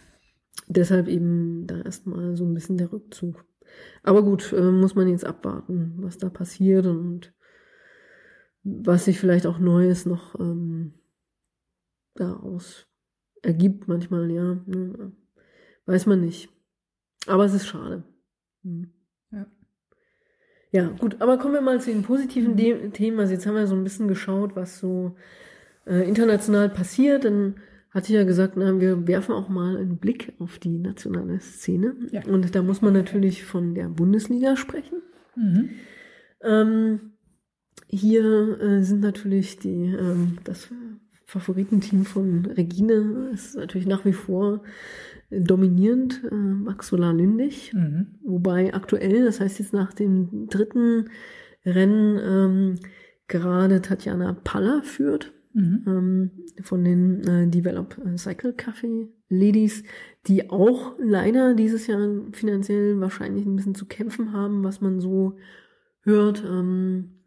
deshalb 0.68 1.08
eben 1.08 1.66
da 1.66 1.82
erstmal 1.82 2.36
so 2.36 2.46
ein 2.46 2.54
bisschen 2.54 2.78
der 2.78 2.92
Rückzug. 2.92 3.46
Aber 4.04 4.24
gut, 4.24 4.54
äh, 4.54 4.72
muss 4.72 4.96
man 4.96 5.08
jetzt 5.08 5.26
abwarten, 5.26 5.94
was 5.98 6.18
da 6.18 6.30
passiert 6.30 6.86
und 6.86 7.34
was 8.64 9.06
sich 9.06 9.20
vielleicht 9.20 9.46
auch 9.48 9.60
Neues 9.60 10.06
noch 10.06 10.40
ähm, 10.40 10.94
daraus 12.16 12.88
ergibt 13.42 13.88
manchmal, 13.88 14.32
ja. 14.32 14.58
ne, 14.66 15.12
Weiß 15.86 16.06
man 16.08 16.22
nicht. 16.22 16.50
Aber 17.28 17.46
es 17.46 17.54
ist 17.54 17.68
schade. 17.68 18.04
Hm. 18.64 18.92
Ja. 19.32 19.46
Ja, 20.72 20.88
gut, 20.90 21.22
aber 21.22 21.38
kommen 21.38 21.54
wir 21.54 21.62
mal 21.62 21.80
zu 21.80 21.92
den 21.92 22.04
positiven 22.04 22.56
De 22.56 22.90
Themen. 22.90 23.20
Also 23.20 23.34
jetzt 23.34 23.46
haben 23.46 23.56
wir 23.56 23.68
so 23.68 23.76
ein 23.76 23.84
bisschen 23.84 24.08
geschaut, 24.08 24.56
was 24.56 24.80
so 24.80 25.16
äh, 25.86 26.08
international 26.08 26.70
passiert. 26.70 27.26
Dann 27.26 27.56
hatte 27.92 28.12
ich 28.12 28.16
ja 28.16 28.24
gesagt, 28.24 28.58
na, 28.58 28.80
wir 28.80 29.08
werfen 29.08 29.34
auch 29.34 29.48
mal 29.48 29.78
einen 29.78 29.98
Blick 29.98 30.34
auf 30.40 30.60
die 30.60 30.80
nationale 30.80 31.40
Szene. 31.40 31.96
Ja. 32.12 32.26
Und 32.26 32.54
da 32.56 32.62
muss 32.62 32.82
man 32.82 32.94
natürlich 32.94 33.46
von 33.46 33.74
der 33.74 33.88
Bundesliga 33.88 34.58
sprechen. 34.58 35.02
Mhm. 35.36 35.70
Ähm, 36.42 37.00
hier 37.88 38.60
äh, 38.60 38.84
sind 38.84 39.02
natürlich 39.02 39.60
die, 39.60 39.96
ähm, 39.98 40.40
das 40.44 40.70
Favoritenteam 41.26 42.06
von 42.06 42.46
Regine 42.46 43.30
ist 43.34 43.56
natürlich 43.56 43.88
nach 43.88 44.06
wie 44.06 44.14
vor 44.14 44.62
dominierend, 45.32 46.22
äh, 46.32 46.36
Max 46.36 46.88
Solar 46.88 47.14
Lündig. 47.14 47.74
Mhm. 47.74 48.08
Wobei 48.24 48.74
aktuell, 48.74 49.26
das 49.26 49.40
heißt 49.40 49.60
jetzt 49.60 49.74
nach 49.74 49.94
dem 49.94 50.48
dritten 50.48 51.10
Rennen, 51.66 52.20
ähm, 52.24 52.80
gerade 53.28 53.82
Tatjana 53.82 54.34
Paller 54.44 54.84
führt 54.84 55.34
Mhm. 55.56 55.84
ähm, 55.88 56.32
von 56.64 56.84
den 56.84 57.22
äh, 57.26 57.48
Develop 57.48 57.96
Cycle 58.18 58.52
Café 58.52 59.08
Ladies, 59.30 59.84
die 60.28 60.50
auch 60.50 60.96
leider 61.00 61.54
dieses 61.54 61.88
Jahr 61.88 62.10
finanziell 62.34 63.00
wahrscheinlich 63.00 63.46
ein 63.46 63.56
bisschen 63.56 63.74
zu 63.74 63.86
kämpfen 63.86 64.34
haben, 64.34 64.66
was 64.66 64.82
man 64.82 65.00
so 65.00 65.38
hört. 66.02 66.44
Ähm, 66.46 67.22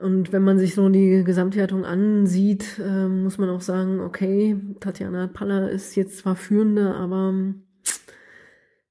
und 0.00 0.32
wenn 0.32 0.42
man 0.42 0.58
sich 0.58 0.74
so 0.74 0.88
die 0.88 1.24
Gesamtwertung 1.24 1.84
ansieht, 1.84 2.80
ähm, 2.82 3.22
muss 3.22 3.36
man 3.36 3.50
auch 3.50 3.60
sagen, 3.60 4.00
okay, 4.00 4.56
Tatjana 4.80 5.26
Paller 5.26 5.70
ist 5.70 5.94
jetzt 5.94 6.18
zwar 6.18 6.36
führende, 6.36 6.94
aber 6.94 7.34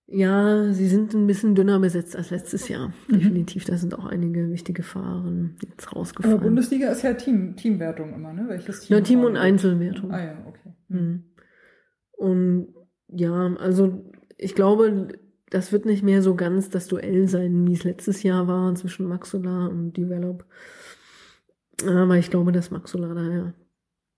ja, 0.06 0.72
sie 0.72 0.88
sind 0.88 1.14
ein 1.14 1.28
bisschen 1.28 1.56
dünner 1.56 1.80
besetzt 1.80 2.16
als 2.16 2.30
letztes 2.30 2.68
Jahr. 2.68 2.94
Mhm. 3.08 3.14
Definitiv, 3.14 3.66
da 3.66 3.78
sind 3.78 3.98
auch 3.98 4.06
einige 4.06 4.52
wichtige 4.52 4.84
Fahrerinnen 4.84 5.58
jetzt 5.68 5.96
rausgefallen. 5.96 6.38
Aber 6.38 6.46
Bundesliga 6.46 6.90
ist 6.90 7.04
ja 7.04 7.14
Team, 7.14 7.56
Teamwertung 7.56 8.14
immer, 8.14 8.34
ne? 8.34 8.46
Welches 8.48 8.82
Team? 8.82 8.98
Ja, 8.98 9.02
Team- 9.02 9.24
und 9.24 9.38
Einzelwertung. 9.38 10.12
Ah 10.12 10.24
ja, 10.24 10.46
okay. 10.48 10.74
Mhm. 10.90 11.24
Und 12.12 12.68
ja, 13.08 13.56
also 13.56 14.12
ich 14.38 14.54
glaube, 14.56 15.10
das 15.50 15.72
wird 15.72 15.86
nicht 15.86 16.04
mehr 16.04 16.22
so 16.22 16.36
ganz 16.36 16.70
das 16.70 16.88
Duell 16.88 17.28
sein, 17.28 17.68
wie 17.68 17.74
es 17.74 17.84
letztes 17.84 18.24
Jahr 18.24 18.48
war 18.48 18.76
zwischen 18.76 19.08
Maxula 19.08 19.68
und 19.68 19.94
Develop. 19.94 20.46
Aber 21.88 22.18
ich 22.18 22.30
glaube, 22.30 22.52
dass 22.52 22.72
Maxula 22.72 23.14
da 23.14 23.28
ja 23.30 23.54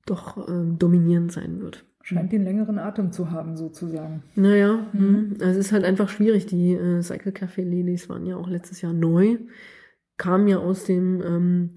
doch 0.05 0.47
ähm, 0.49 0.77
dominierend 0.79 1.31
sein 1.31 1.59
wird. 1.61 1.85
Scheint 2.03 2.31
den 2.31 2.43
längeren 2.43 2.79
Atem 2.79 3.11
zu 3.11 3.29
haben, 3.29 3.55
sozusagen. 3.55 4.23
Naja, 4.35 4.87
Mhm. 4.93 5.01
mhm. 5.01 5.37
also 5.39 5.59
es 5.59 5.67
ist 5.67 5.71
halt 5.71 5.83
einfach 5.85 6.09
schwierig. 6.09 6.47
Die 6.47 6.73
äh, 6.73 7.01
Cycle 7.03 7.31
Café 7.31 7.63
Ladies 7.63 8.09
waren 8.09 8.25
ja 8.25 8.35
auch 8.37 8.47
letztes 8.49 8.81
Jahr 8.81 8.93
neu, 8.93 9.37
kamen 10.17 10.47
ja 10.47 10.57
aus 10.57 10.85
dem 10.85 11.21
ähm, 11.21 11.69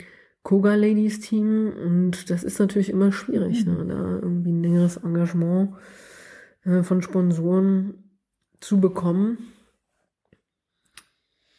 Koga 0.42 0.74
Ladies 0.74 1.20
Team 1.20 1.70
und 1.72 2.30
das 2.30 2.44
ist 2.44 2.58
natürlich 2.58 2.88
immer 2.90 3.12
schwierig, 3.12 3.66
Mhm. 3.66 3.72
ne, 3.74 3.84
da 3.86 4.18
irgendwie 4.22 4.52
ein 4.52 4.62
längeres 4.62 4.96
Engagement 4.98 5.70
äh, 6.64 6.82
von 6.82 7.02
Sponsoren 7.02 7.94
zu 8.60 8.80
bekommen. 8.80 9.38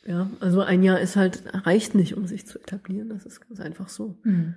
Ja, 0.05 0.29
also 0.39 0.61
ein 0.61 0.83
Jahr 0.83 0.99
ist 0.99 1.15
halt, 1.15 1.43
reicht 1.65 1.95
nicht, 1.95 2.15
um 2.15 2.27
sich 2.27 2.45
zu 2.45 2.59
etablieren. 2.59 3.09
Das 3.09 3.25
ist 3.25 3.41
ganz 3.47 3.59
einfach 3.59 3.89
so. 3.89 4.15
Mhm. 4.23 4.55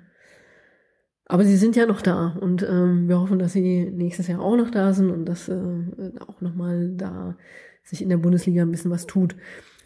Aber 1.24 1.44
sie 1.44 1.56
sind 1.56 1.76
ja 1.76 1.87
noch 1.87 2.00
da 2.00 2.37
und 2.40 2.62
ähm, 2.62 3.08
wir 3.08 3.20
hoffen, 3.20 3.38
dass 3.38 3.52
sie 3.52 3.84
nächstes 3.90 4.28
Jahr 4.28 4.40
auch 4.40 4.56
noch 4.56 4.70
da 4.70 4.94
sind 4.94 5.11
und 5.11 5.26
dass 5.26 5.48
äh, 5.48 5.82
auch 6.26 6.40
nochmal 6.40 6.92
da 6.96 7.37
sich 7.82 8.00
in 8.02 8.08
der 8.08 8.16
Bundesliga 8.16 8.62
ein 8.62 8.70
bisschen 8.70 8.90
was 8.90 9.06
tut. 9.06 9.37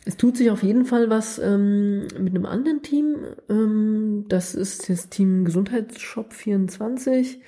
Es 0.05 0.17
tut 0.17 0.37
sich 0.37 0.51
auf 0.51 0.63
jeden 0.63 0.85
Fall 0.85 1.11
was 1.11 1.39
ähm, 1.39 2.07
mit 2.19 2.35
einem 2.35 2.47
anderen 2.47 2.83
Team. 2.83 3.17
Ähm, 3.49 4.25
das 4.29 4.55
ist 4.55 4.89
das 4.89 5.09
Team 5.09 5.45
Gesundheitsshop 5.45 6.33
24. 6.33 7.41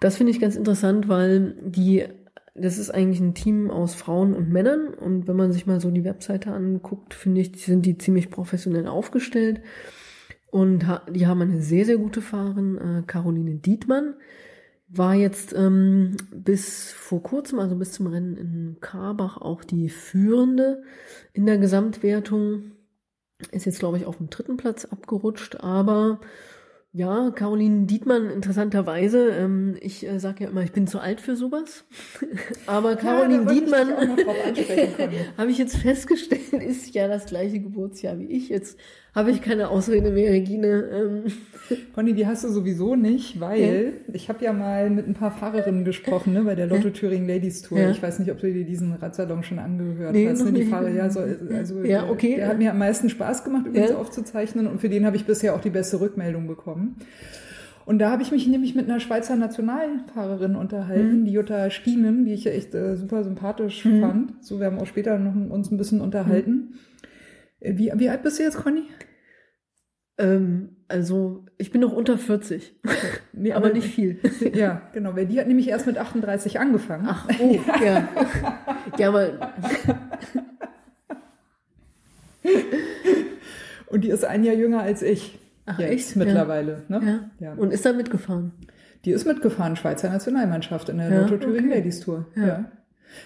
Das 0.00 0.16
finde 0.16 0.32
ich 0.32 0.40
ganz 0.40 0.56
interessant, 0.56 1.08
weil 1.08 1.56
die, 1.62 2.06
das 2.54 2.78
ist 2.78 2.90
eigentlich 2.90 3.20
ein 3.20 3.34
Team 3.34 3.70
aus 3.70 3.94
Frauen 3.94 4.34
und 4.34 4.50
Männern. 4.50 4.88
Und 4.94 5.28
wenn 5.28 5.36
man 5.36 5.52
sich 5.52 5.66
mal 5.66 5.80
so 5.80 5.90
die 5.90 6.04
Webseite 6.04 6.52
anguckt, 6.52 7.14
finde 7.14 7.40
ich, 7.40 7.64
sind 7.64 7.86
die 7.86 7.98
ziemlich 7.98 8.30
professionell 8.30 8.86
aufgestellt. 8.86 9.60
Und 10.50 10.84
die 11.10 11.26
haben 11.26 11.42
eine 11.42 11.62
sehr, 11.62 11.84
sehr 11.84 11.98
gute 11.98 12.22
Fahrerin, 12.22 12.76
äh, 12.76 13.02
Caroline 13.06 13.56
Dietmann. 13.56 14.14
War 14.88 15.14
jetzt 15.14 15.54
ähm, 15.56 16.16
bis 16.34 16.90
vor 16.90 17.22
kurzem, 17.22 17.60
also 17.60 17.76
bis 17.76 17.92
zum 17.92 18.08
Rennen 18.08 18.36
in 18.36 18.76
Karbach, 18.80 19.36
auch 19.36 19.62
die 19.62 19.88
führende 19.88 20.82
in 21.32 21.46
der 21.46 21.58
Gesamtwertung. 21.58 22.72
Ist 23.52 23.66
jetzt, 23.66 23.78
glaube 23.78 23.98
ich, 23.98 24.06
auf 24.06 24.16
dem 24.16 24.28
dritten 24.28 24.56
Platz 24.56 24.84
abgerutscht, 24.84 25.60
aber 25.60 26.20
ja, 26.92 27.30
Caroline 27.30 27.86
Dietmann, 27.86 28.30
interessanterweise, 28.30 29.28
ähm, 29.30 29.76
ich 29.80 30.04
äh, 30.04 30.18
sage 30.18 30.44
ja 30.44 30.50
immer, 30.50 30.62
ich 30.62 30.72
bin 30.72 30.88
zu 30.88 30.98
alt 30.98 31.20
für 31.20 31.36
sowas. 31.36 31.84
aber 32.66 32.96
Caroline 32.96 33.44
ich 33.44 33.60
Dietmann, 33.60 33.90
habe 35.38 35.50
ich 35.50 35.58
jetzt 35.58 35.76
festgestellt, 35.76 36.52
ist 36.52 36.92
ja 36.92 37.06
das 37.06 37.26
gleiche 37.26 37.60
Geburtsjahr 37.60 38.18
wie 38.18 38.26
ich. 38.26 38.48
Jetzt 38.48 38.76
habe 39.14 39.30
ich 39.30 39.42
keine 39.42 39.68
Ausrede 39.68 40.10
mehr, 40.10 40.30
Regine. 40.32 40.66
Ähm, 40.68 41.22
Conny, 41.94 42.14
die 42.14 42.26
hast 42.26 42.44
du 42.44 42.48
sowieso 42.48 42.94
nicht, 42.96 43.40
weil 43.40 43.94
ich 44.12 44.28
habe 44.28 44.44
ja 44.44 44.52
mal 44.52 44.90
mit 44.90 45.06
ein 45.08 45.14
paar 45.14 45.30
Fahrerinnen 45.30 45.84
gesprochen, 45.84 46.32
ne, 46.32 46.42
bei 46.42 46.54
der 46.54 46.66
Lotto 46.66 46.90
Thüringen 46.90 47.28
Ladies 47.28 47.62
Tour. 47.62 47.78
Ja. 47.78 47.90
Ich 47.90 48.02
weiß 48.02 48.18
nicht, 48.20 48.30
ob 48.30 48.38
du 48.38 48.52
dir 48.52 48.64
diesen 48.64 48.92
Radsalon 48.94 49.42
schon 49.42 49.58
angehört 49.58 50.12
Nee, 50.14 50.28
hast. 50.28 50.44
Ne? 50.44 50.52
Die. 50.52 50.62
Fahrer, 50.64 50.90
ja, 50.90 51.10
so, 51.10 51.20
also 51.20 51.80
Ja, 51.82 52.02
der- 52.02 52.10
okay. 52.10 52.36
der 52.36 52.48
hat 52.48 52.58
mir 52.58 52.70
am 52.70 52.78
meisten 52.78 53.08
Spaß 53.08 53.44
gemacht, 53.44 53.66
übrigens 53.66 53.90
Ja. 53.90 53.96
aufzuzeichnen 53.98 54.66
und 54.66 54.80
für 54.80 54.88
den 54.88 55.04
habe 55.06 55.16
ich 55.16 55.24
bisher 55.26 55.54
auch 55.54 55.60
die 55.60 55.70
beste 55.70 56.00
Rückmeldung 56.00 56.46
bekommen. 56.46 56.96
Und 57.86 57.98
da 57.98 58.10
habe 58.12 58.22
ich 58.22 58.30
mich 58.30 58.46
nämlich 58.46 58.74
mit 58.76 58.88
einer 58.88 59.00
Schweizer 59.00 59.34
Nationalfahrerin 59.36 60.54
unterhalten, 60.54 61.20
Mhm. 61.20 61.24
die 61.24 61.32
Jutta 61.32 61.70
Stienen, 61.70 62.24
die 62.24 62.34
ich 62.34 62.44
ja 62.44 62.52
echt 62.52 62.74
äh, 62.74 62.96
super 62.96 63.24
sympathisch 63.24 63.84
Mhm. 63.84 64.00
fand. 64.00 64.32
So, 64.44 64.60
wir 64.60 64.66
haben 64.66 64.78
auch 64.78 64.86
später 64.86 65.18
noch 65.18 65.34
uns 65.50 65.70
ein 65.72 65.76
bisschen 65.76 66.00
unterhalten. 66.00 66.74
Äh, 66.74 66.89
Wie, 67.60 67.92
wie 67.94 68.08
alt 68.08 68.22
bist 68.22 68.38
du 68.38 68.42
jetzt, 68.42 68.56
Conny? 68.56 68.84
Ähm, 70.18 70.76
also 70.88 71.46
ich 71.56 71.70
bin 71.70 71.80
noch 71.80 71.92
unter 71.92 72.18
40, 72.18 72.74
Nee, 73.32 73.52
aber 73.52 73.72
nicht 73.72 73.88
viel. 73.88 74.18
Ja, 74.54 74.82
genau, 74.92 75.16
weil 75.16 75.26
die 75.26 75.40
hat 75.40 75.46
nämlich 75.46 75.68
erst 75.68 75.86
mit 75.86 75.96
38 75.98 76.60
angefangen. 76.60 77.06
Ach, 77.08 77.28
oh, 77.40 77.58
ja. 77.84 78.08
Ja, 78.98 79.08
aber 79.08 79.54
Und 83.86 84.04
die 84.04 84.10
ist 84.10 84.24
ein 84.24 84.44
Jahr 84.44 84.54
jünger 84.54 84.80
als 84.82 85.02
ich. 85.02 85.38
Ach, 85.66 85.78
echt? 85.78 86.16
Mittlerweile. 86.16 86.84
Ne? 86.88 87.30
ja. 87.40 87.54
Und 87.54 87.72
ist 87.72 87.84
da 87.84 87.92
mitgefahren. 87.92 88.52
Die 89.04 89.12
ist 89.12 89.26
mitgefahren, 89.26 89.76
Schweizer 89.76 90.10
Nationalmannschaft 90.10 90.88
in 90.90 90.98
der 90.98 91.10
Ja, 91.10 91.20
Lotto 91.22 91.38
Thüringen 91.38 91.70
okay. 91.70 91.78
Ladies 91.78 92.00
Tour. 92.00 92.26
Ja. 92.36 92.70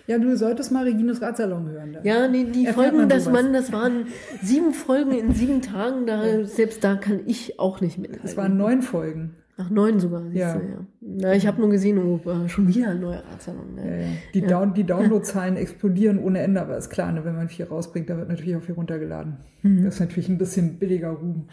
Ja. 0.06 0.18
du 0.18 0.36
solltest 0.36 0.72
mal 0.72 0.84
Regines 0.84 1.20
Radsalon 1.22 1.68
hören. 1.68 1.92
Da. 1.94 2.00
Ja, 2.02 2.28
nee, 2.28 2.44
die 2.44 2.66
Erfährt 2.66 2.74
Folgen, 2.90 2.96
man 2.98 3.08
das. 3.08 3.28
Mann, 3.28 3.52
das 3.52 3.72
waren 3.72 4.06
sieben 4.42 4.72
Folgen 4.72 5.12
in 5.12 5.32
sieben 5.32 5.62
Tagen, 5.62 6.06
da, 6.06 6.44
selbst 6.44 6.82
da 6.84 6.96
kann 6.96 7.20
ich 7.26 7.58
auch 7.58 7.80
nicht 7.80 7.98
mithalten. 7.98 8.24
Es 8.28 8.36
waren 8.36 8.56
neun 8.56 8.82
Folgen. 8.82 9.36
Ach, 9.56 9.70
neun 9.70 10.00
sogar, 10.00 10.22
siehst 10.24 10.36
Ja. 10.36 10.54
du, 10.56 10.60
ja. 10.66 10.86
Na, 11.06 11.34
ich 11.34 11.46
habe 11.46 11.60
nur 11.60 11.68
gesehen, 11.68 11.98
oh, 11.98 12.20
schon 12.48 12.66
wieder 12.66 12.88
ein 12.88 13.00
neuer 13.00 13.22
Radsalon. 13.30 13.76
Ja, 13.76 13.84
Ne? 13.84 14.02
ja. 14.02 14.08
Die, 14.32 14.40
Down, 14.40 14.72
die 14.72 14.84
Downloadzahlen 14.84 15.56
explodieren 15.58 16.18
ohne 16.18 16.38
Ende, 16.40 16.62
aber 16.62 16.78
ist 16.78 16.88
klar, 16.88 17.12
ne, 17.12 17.24
wenn 17.26 17.36
man 17.36 17.48
viel 17.50 17.66
rausbringt, 17.66 18.08
dann 18.08 18.16
wird 18.18 18.30
natürlich 18.30 18.56
auch 18.56 18.62
viel 18.62 18.74
runtergeladen. 18.74 19.36
Mhm. 19.62 19.84
Das 19.84 19.94
ist 19.94 20.00
natürlich 20.00 20.28
ein 20.30 20.38
bisschen 20.38 20.78
billiger 20.78 21.10
Ruhm, 21.10 21.44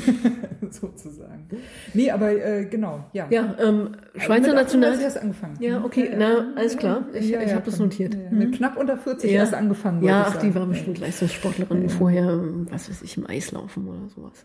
sozusagen. 0.70 1.46
Nee, 1.94 2.10
aber 2.10 2.30
äh, 2.32 2.64
genau, 2.66 3.04
ja. 3.12 3.26
Ja, 3.30 3.54
ähm, 3.58 3.90
Schweizer 4.16 4.48
Mit 4.54 4.58
38 4.58 4.80
National. 4.80 5.00
erst 5.02 5.18
angefangen. 5.22 5.56
Ja, 5.60 5.84
okay, 5.84 6.10
na, 6.16 6.52
alles 6.56 6.76
klar. 6.76 7.06
Ich, 7.14 7.28
Ja, 7.28 7.40
ich 7.42 7.48
ja, 7.50 7.54
habe 7.56 7.64
das 7.66 7.78
notiert. 7.78 8.14
Ja, 8.14 8.20
ja. 8.20 8.30
Mhm. 8.30 8.38
Mit 8.38 8.52
knapp 8.56 8.76
unter 8.76 8.96
40 8.96 9.30
Ja. 9.30 9.38
erst 9.40 9.54
angefangen. 9.54 10.02
Ja, 10.02 10.26
ach, 10.28 10.36
die 10.38 10.54
war 10.54 10.66
bestimmt 10.66 10.98
Leistungssportlerin 10.98 11.88
vorher, 11.88 12.38
was 12.70 12.88
weiß 12.88 13.02
ich, 13.02 13.16
im 13.16 13.26
Eislaufen 13.26 13.86
oder 13.88 14.08
sowas. 14.14 14.44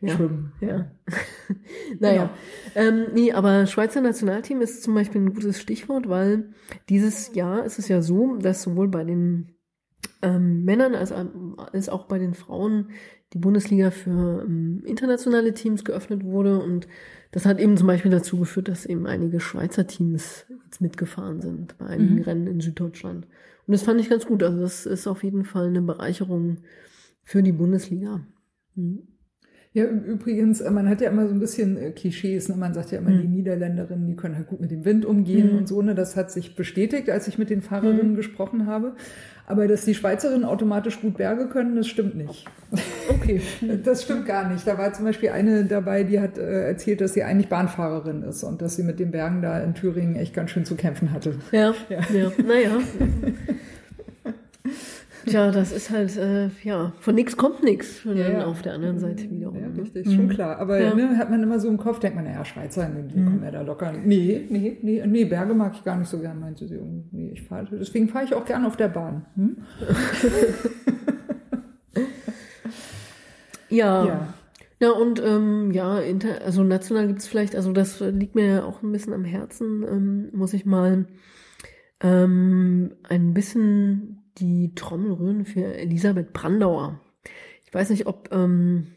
Ja. 0.00 0.14
Schwimmen. 0.14 0.52
Ja. 0.60 0.86
naja. 2.00 2.30
Ähm, 2.74 3.06
nee, 3.14 3.32
aber 3.32 3.66
Schweizer 3.72 4.00
Nationalteam 4.00 4.60
ist 4.60 4.82
zum 4.82 4.94
Beispiel 4.94 5.20
ein 5.20 5.34
gutes 5.34 5.60
Stichwort, 5.60 6.08
weil 6.08 6.50
dieses 6.88 7.34
Jahr 7.34 7.64
ist 7.64 7.78
es 7.78 7.88
ja 7.88 8.02
so, 8.02 8.36
dass 8.36 8.62
sowohl 8.62 8.88
bei 8.88 9.04
den 9.04 9.54
ähm, 10.22 10.64
Männern 10.64 10.94
als, 10.94 11.12
als 11.12 11.88
auch 11.88 12.06
bei 12.06 12.18
den 12.18 12.34
Frauen 12.34 12.90
die 13.32 13.38
Bundesliga 13.38 13.90
für 13.90 14.44
ähm, 14.46 14.82
internationale 14.84 15.54
Teams 15.54 15.84
geöffnet 15.84 16.22
wurde 16.22 16.60
und 16.60 16.86
das 17.30 17.46
hat 17.46 17.58
eben 17.58 17.78
zum 17.78 17.86
Beispiel 17.86 18.10
dazu 18.10 18.38
geführt, 18.38 18.68
dass 18.68 18.84
eben 18.84 19.06
einige 19.06 19.40
Schweizer 19.40 19.86
Teams 19.86 20.44
jetzt 20.66 20.82
mitgefahren 20.82 21.40
sind 21.40 21.78
bei 21.78 21.86
einigen 21.86 22.16
Mhm. 22.16 22.22
Rennen 22.22 22.46
in 22.46 22.60
Süddeutschland. 22.60 23.26
Und 23.66 23.72
das 23.72 23.82
fand 23.82 24.00
ich 24.00 24.10
ganz 24.10 24.26
gut. 24.26 24.42
Also 24.42 24.60
das 24.60 24.84
ist 24.84 25.06
auf 25.06 25.24
jeden 25.24 25.44
Fall 25.46 25.68
eine 25.68 25.80
Bereicherung 25.80 26.58
für 27.22 27.42
die 27.42 27.52
Bundesliga. 27.52 28.20
Mhm. 28.74 29.08
Ja, 29.74 29.84
übrigens, 29.84 30.60
äh, 30.60 30.70
man 30.70 30.86
hat 30.88 31.00
ja 31.00 31.08
immer 31.10 31.26
so 31.26 31.32
ein 31.32 31.40
bisschen 31.40 31.78
äh, 31.78 31.90
Klischees. 31.92 32.48
Ne? 32.50 32.56
Man 32.56 32.74
sagt 32.74 32.90
ja 32.92 32.98
immer, 32.98 33.08
Mhm. 33.10 33.22
die 33.22 33.28
Niederländerinnen, 33.28 34.06
die 34.06 34.16
können 34.16 34.36
halt 34.36 34.46
gut 34.48 34.60
mit 34.60 34.70
dem 34.70 34.84
Wind 34.84 35.06
umgehen 35.06 35.52
Mhm. 35.52 35.58
und 35.58 35.68
so. 35.68 35.80
Ne? 35.80 35.94
Das 35.94 36.14
hat 36.14 36.30
sich 36.30 36.54
bestätigt, 36.56 37.08
als 37.08 37.26
ich 37.26 37.38
mit 37.38 37.48
den 37.48 37.62
Fahrerinnen 37.62 38.14
gesprochen 38.14 38.66
habe. 38.66 38.92
Aber 39.46 39.66
dass 39.66 39.84
die 39.84 39.94
Schweizerinnen 39.94 40.44
automatisch 40.44 41.00
gut 41.00 41.16
Berge 41.16 41.46
können, 41.48 41.74
das 41.76 41.88
stimmt 41.88 42.16
nicht. 42.16 42.44
Okay. 43.08 43.40
Das 43.84 44.02
stimmt 44.04 44.26
gar 44.26 44.48
nicht. 44.50 44.66
Da 44.66 44.76
war 44.78 44.92
zum 44.92 45.04
Beispiel 45.06 45.30
eine 45.30 45.64
dabei, 45.64 46.04
die 46.04 46.20
hat 46.20 46.36
äh, 46.38 46.66
erzählt, 46.68 47.00
dass 47.00 47.14
sie 47.14 47.22
eigentlich 47.22 47.48
Bahnfahrerin 47.48 48.22
ist 48.22 48.44
und 48.44 48.60
dass 48.62 48.76
sie 48.76 48.82
mit 48.82 49.00
den 49.00 49.10
Bergen 49.10 49.40
da 49.42 49.58
in 49.60 49.74
Thüringen 49.74 50.16
echt 50.16 50.34
ganz 50.34 50.50
schön 50.50 50.64
zu 50.66 50.74
kämpfen 50.76 51.12
hatte. 51.12 51.34
Ja, 51.50 51.74
Ja. 51.88 52.00
ja, 52.14 52.30
naja. 52.46 52.70
Tja, 55.26 55.50
das 55.50 55.72
ist 55.72 55.90
halt, 55.90 56.16
äh, 56.16 56.48
ja, 56.64 56.92
von 57.00 57.14
nichts 57.14 57.36
kommt 57.36 57.62
nichts. 57.62 58.02
Ja, 58.04 58.12
ja. 58.14 58.44
auf 58.46 58.62
der 58.62 58.74
anderen 58.74 58.98
Seite 58.98 59.30
wiederum. 59.30 59.54
Ja, 59.56 59.68
ne? 59.68 59.82
richtig, 59.82 60.12
schon 60.12 60.28
klar. 60.28 60.58
Aber 60.58 60.80
Ja. 60.80 60.94
ne, 60.94 61.16
hat 61.16 61.30
man 61.30 61.42
immer 61.42 61.60
so 61.60 61.68
im 61.68 61.76
Kopf, 61.78 62.00
denkt 62.00 62.16
man, 62.16 62.24
naja, 62.24 62.44
Schweizer, 62.44 62.88
ne, 62.88 63.04
die 63.04 63.22
kommen 63.22 63.42
ja 63.44 63.50
da 63.50 63.62
locker. 63.62 63.92
Nee, 63.92 64.46
nee, 64.50 64.78
nee, 64.82 65.02
nee, 65.06 65.24
Berge 65.24 65.54
mag 65.54 65.72
ich 65.74 65.84
gar 65.84 65.96
nicht 65.96 66.08
so 66.08 66.18
gern, 66.18 66.40
meinte 66.40 66.66
sie. 66.66 66.78
Nee, 67.12 67.30
ich 67.34 67.42
fahr, 67.42 67.64
deswegen 67.70 68.08
fahre 68.08 68.24
ich 68.24 68.34
auch 68.34 68.44
gern 68.44 68.64
auf 68.64 68.76
der 68.76 68.88
Bahn. 68.88 69.24
Hm? 69.36 69.56
Ja. 73.68 74.04
Ja. 74.06 74.34
Ja, 74.80 74.90
und 74.90 75.22
ähm, 75.24 75.70
ja, 75.70 76.00
inter, 76.00 76.42
also 76.44 76.64
national 76.64 77.06
gibt's 77.06 77.28
vielleicht, 77.28 77.54
also 77.54 77.72
das 77.72 78.00
liegt 78.00 78.34
mir 78.34 78.46
ja 78.46 78.64
auch 78.64 78.82
ein 78.82 78.90
bisschen 78.90 79.12
am 79.12 79.24
Herzen, 79.24 79.84
ähm, 79.88 80.28
muss 80.32 80.54
ich 80.54 80.66
mal 80.66 81.06
ähm, 82.02 82.90
ein 83.08 83.32
bisschen 83.32 84.21
die 84.38 84.74
Trommel 84.74 85.12
rühren 85.12 85.44
für 85.44 85.64
Elisabeth 85.76 86.32
Brandauer. 86.32 87.00
Ich 87.64 87.72
weiß 87.74 87.90
nicht, 87.90 88.06
ob 88.06 88.28
ähm, 88.32 88.88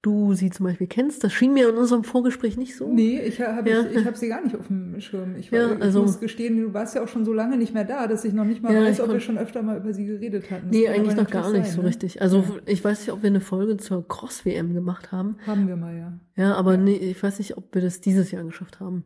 du 0.00 0.32
sie 0.34 0.50
zum 0.50 0.64
Beispiel 0.66 0.86
kennst. 0.86 1.24
Das 1.24 1.32
schien 1.32 1.52
mir 1.54 1.68
in 1.68 1.76
unserem 1.76 2.04
Vorgespräch 2.04 2.56
nicht 2.56 2.76
so. 2.76 2.92
Nee, 2.92 3.20
ich 3.20 3.40
habe 3.40 3.68
Ja. 3.68 3.80
ich, 3.82 3.96
ich 3.96 4.04
hab 4.06 4.16
sie 4.16 4.28
gar 4.28 4.42
nicht 4.44 4.54
auf 4.56 4.68
dem 4.68 5.00
Schirm. 5.00 5.34
Ich, 5.36 5.50
war, 5.50 5.58
Ja, 5.58 5.72
ich 5.74 5.82
also- 5.82 6.02
muss 6.02 6.20
gestehen, 6.20 6.56
du 6.60 6.72
warst 6.72 6.94
ja 6.94 7.02
auch 7.02 7.08
schon 7.08 7.24
so 7.24 7.32
lange 7.32 7.56
nicht 7.58 7.74
mehr 7.74 7.84
da, 7.84 8.06
dass 8.06 8.24
ich 8.24 8.32
noch 8.32 8.44
nicht 8.44 8.62
mal 8.62 8.72
Ja, 8.72 8.82
weiß, 8.82 8.98
ich 8.98 9.02
ob 9.04 9.10
wir 9.12 9.18
schon 9.20 9.38
öfter 9.38 9.60
mal 9.62 9.76
über 9.76 9.92
sie 9.92 10.06
geredet 10.06 10.50
hatten. 10.52 10.68
Das 10.68 10.76
Nee, 10.76 10.88
eigentlich 10.88 11.16
noch 11.16 11.28
gar 11.28 11.50
nicht 11.50 11.66
sein, 11.66 11.74
so 11.74 11.82
ne? 11.82 11.88
richtig. 11.88 12.22
Also 12.22 12.44
ich 12.66 12.84
weiß 12.84 13.00
nicht, 13.00 13.10
ob 13.12 13.22
wir 13.22 13.28
eine 13.30 13.40
Folge 13.40 13.76
zur 13.76 14.06
Cross-WM 14.06 14.72
gemacht 14.72 15.10
haben. 15.10 15.36
Haben 15.46 15.66
wir 15.66 15.76
mal, 15.76 15.96
ja. 15.96 16.12
Ja, 16.36 16.54
aber 16.54 16.76
nee, 16.76 16.94
ich 16.96 17.20
weiß 17.20 17.38
nicht, 17.38 17.56
ob 17.56 17.74
wir 17.74 17.82
das 17.82 18.00
dieses 18.00 18.30
Jahr 18.30 18.44
geschafft 18.44 18.78
haben. 18.78 19.04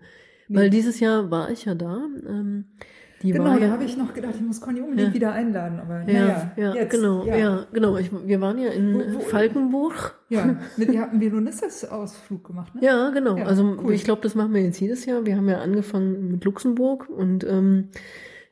Nee. 0.49 0.59
Weil 0.59 0.71
dieses 0.71 1.01
Jahr 1.01 1.31
war 1.31 1.51
ich 1.51 1.65
ja 1.65 1.75
da. 1.75 2.07
Ähm, 2.29 2.67
die 3.23 3.33
Genau, 3.33 3.59
da 3.59 3.71
habe 3.71 3.85
ich 3.85 3.97
noch 3.97 4.13
gedacht, 4.15 4.35
ich 4.37 4.43
muss 4.43 4.61
Conny 4.61 4.81
unbedingt 4.81 5.09
Ja. 5.09 5.15
wieder 5.15 5.33
einladen. 5.33 5.79
Aber 5.81 6.01
ja, 6.01 6.07
naja, 6.07 6.53
ja, 6.57 6.75
jetzt, 6.75 6.91
genau, 6.91 7.25
ja, 7.25 7.67
genau. 7.73 7.97
Ich, 7.97 8.11
wir 8.13 8.41
waren 8.41 8.59
ja 8.59 8.71
in 8.71 8.95
Wo- 8.95 9.15
wo- 9.15 9.21
Falkenburg. 9.21 10.15
Ja, 10.29 10.57
mit 10.77 10.91
ihr 10.93 11.01
hatten 11.01 11.21
wir 11.21 11.31
Lunistas-Ausflug 11.31 12.45
gemacht, 12.45 12.75
ne? 12.75 12.83
Ja, 12.85 13.11
genau. 13.11 13.37
Also 13.37 13.77
cool. 13.83 13.93
ich 13.95 14.05
glaube, 14.05 14.23
das 14.23 14.35
machen 14.35 14.53
wir 14.55 14.63
jetzt 14.63 14.81
jedes 14.81 15.07
Jahr. 15.07 15.25
Wir 15.27 15.37
haben 15.37 15.49
ja 15.49 15.59
angefangen 15.61 16.31
mit 16.33 16.45
Luxemburg 16.45 17.09
und 17.09 17.45
ähm, 17.45 17.89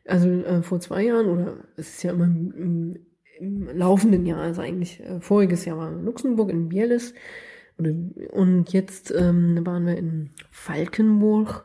also 0.07 0.29
äh, 0.29 0.62
vor 0.62 0.81
zwei 0.81 1.05
Jahren 1.05 1.27
oder 1.27 1.55
es 1.77 1.89
ist 1.97 2.03
ja 2.03 2.12
immer 2.12 2.25
im, 2.25 2.53
im, 2.57 2.97
im 3.39 3.77
laufenden 3.79 4.27
Jahr, 4.27 4.41
also 4.41 4.61
eigentlich 4.62 5.01
äh, 5.01 5.21
voriges 5.21 5.64
Jahr 5.64 5.79
waren 5.79 5.93
wir 5.95 5.99
in 6.01 6.05
Luxemburg 6.07 6.51
in 6.51 6.68
Bielis 6.68 7.14
und, 7.79 8.14
und 8.33 8.73
jetzt 8.73 9.14
ähm, 9.16 9.61
waren 9.64 9.87
wir 9.87 9.97
in 9.97 10.31
Falkenburg 10.51 11.64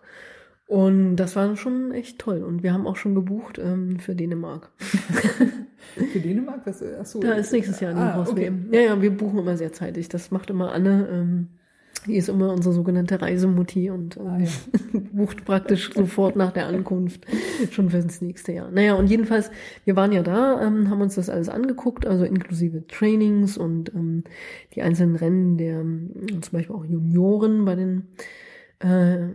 und 0.67 1.15
das 1.17 1.35
war 1.35 1.55
schon 1.55 1.91
echt 1.91 2.19
toll 2.19 2.43
und 2.43 2.63
wir 2.63 2.73
haben 2.73 2.87
auch 2.87 2.95
schon 2.95 3.15
gebucht 3.15 3.59
ähm, 3.59 3.99
für 3.99 4.15
Dänemark. 4.15 4.71
Für 5.95 6.19
Dänemark? 6.19 6.61
Was, 6.65 6.83
ach 6.99 7.05
so. 7.05 7.19
Da 7.21 7.33
ist 7.33 7.53
nächstes 7.53 7.79
Jahr 7.79 7.95
ah, 7.95 8.13
Cross 8.13 8.31
okay. 8.31 8.51
Ja, 8.71 8.81
ja, 8.81 9.01
wir 9.01 9.11
buchen 9.11 9.39
immer 9.39 9.55
sehr 9.55 9.71
zeitig. 9.71 10.09
Das 10.09 10.29
macht 10.29 10.49
immer 10.49 10.73
Anne. 10.73 11.07
Ähm, 11.09 11.47
die 12.05 12.17
ist 12.17 12.29
immer 12.29 12.51
unsere 12.51 12.73
sogenannte 12.73 13.21
Reisemutti 13.21 13.89
und 13.89 14.17
ähm, 14.17 14.27
Ah, 14.27 14.37
ja. 14.39 14.99
bucht 15.13 15.45
praktisch 15.45 15.93
sofort 15.93 16.35
nach 16.35 16.51
der 16.51 16.67
Ankunft 16.67 17.25
schon 17.71 17.89
fürs 17.89 18.21
nächste 18.21 18.51
Jahr. 18.51 18.69
Naja, 18.71 18.95
und 18.95 19.07
jedenfalls, 19.07 19.49
wir 19.85 19.95
waren 19.95 20.11
ja 20.11 20.21
da, 20.21 20.61
ähm, 20.61 20.89
haben 20.89 21.01
uns 21.01 21.15
das 21.15 21.29
alles 21.29 21.49
angeguckt, 21.49 22.05
also 22.05 22.25
inklusive 22.25 22.85
Trainings 22.87 23.57
und 23.57 23.93
ähm, 23.95 24.23
die 24.73 24.81
einzelnen 24.81 25.15
Rennen 25.15 25.57
der 25.57 25.79
ähm, 25.79 26.11
zum 26.41 26.51
Beispiel 26.51 26.75
auch 26.75 26.85
Junioren 26.85 27.65
bei 27.65 27.75
den 27.75 28.07
äh, 28.79 29.29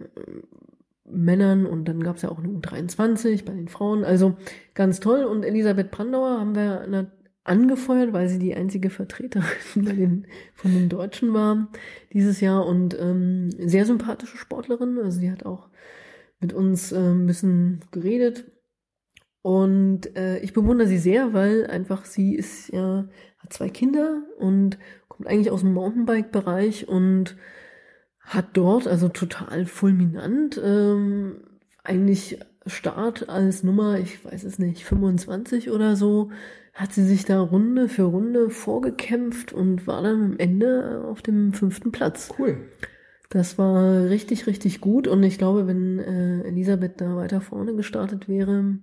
Männern 1.12 1.66
und 1.66 1.86
dann 1.86 2.02
gab 2.02 2.16
es 2.16 2.22
ja 2.22 2.30
auch 2.30 2.38
eine 2.38 2.48
U23 2.48 3.44
bei 3.44 3.52
den 3.52 3.68
Frauen. 3.68 4.04
Also 4.04 4.36
ganz 4.74 5.00
toll. 5.00 5.24
Und 5.24 5.44
Elisabeth 5.44 5.90
Brandauer 5.90 6.38
haben 6.40 6.54
wir 6.54 7.10
angefeuert, 7.44 8.12
weil 8.12 8.28
sie 8.28 8.38
die 8.38 8.54
einzige 8.54 8.90
Vertreterin 8.90 9.44
den, 9.74 10.26
von 10.54 10.72
den 10.72 10.88
Deutschen 10.88 11.32
war 11.32 11.68
dieses 12.12 12.40
Jahr 12.40 12.66
und 12.66 12.98
ähm, 12.98 13.50
sehr 13.58 13.86
sympathische 13.86 14.36
Sportlerin. 14.36 14.98
Also 14.98 15.20
sie 15.20 15.30
hat 15.30 15.46
auch 15.46 15.68
mit 16.38 16.52
uns 16.52 16.92
äh, 16.92 16.98
ein 16.98 17.26
bisschen 17.26 17.80
geredet. 17.90 18.50
Und 19.42 20.14
äh, 20.16 20.38
ich 20.40 20.52
bewundere 20.52 20.86
sie 20.86 20.98
sehr, 20.98 21.32
weil 21.32 21.66
einfach 21.66 22.04
sie 22.04 22.34
ist 22.34 22.68
ja, 22.68 23.08
hat 23.38 23.52
zwei 23.52 23.70
Kinder 23.70 24.22
und 24.38 24.78
kommt 25.08 25.26
eigentlich 25.26 25.50
aus 25.50 25.60
dem 25.60 25.72
Mountainbike-Bereich 25.72 26.88
und 26.88 27.36
hat 28.30 28.46
dort 28.52 28.86
also 28.86 29.08
total 29.08 29.66
fulminant 29.66 30.60
ähm, 30.62 31.40
eigentlich 31.82 32.38
Start 32.66 33.28
als 33.28 33.64
Nummer, 33.64 33.98
ich 33.98 34.24
weiß 34.24 34.44
es 34.44 34.58
nicht, 34.58 34.84
25 34.84 35.70
oder 35.70 35.96
so, 35.96 36.30
hat 36.72 36.92
sie 36.92 37.04
sich 37.04 37.24
da 37.24 37.40
Runde 37.40 37.88
für 37.88 38.04
Runde 38.04 38.48
vorgekämpft 38.48 39.52
und 39.52 39.88
war 39.88 40.02
dann 40.02 40.22
am 40.22 40.38
Ende 40.38 41.04
auf 41.08 41.22
dem 41.22 41.52
fünften 41.52 41.90
Platz. 41.90 42.32
Cool. 42.38 42.68
Das 43.30 43.58
war 43.58 44.04
richtig, 44.08 44.46
richtig 44.46 44.80
gut 44.80 45.08
und 45.08 45.22
ich 45.24 45.36
glaube, 45.36 45.66
wenn 45.66 45.98
äh, 45.98 46.42
Elisabeth 46.42 47.00
da 47.00 47.16
weiter 47.16 47.40
vorne 47.40 47.74
gestartet 47.74 48.28
wäre, 48.28 48.78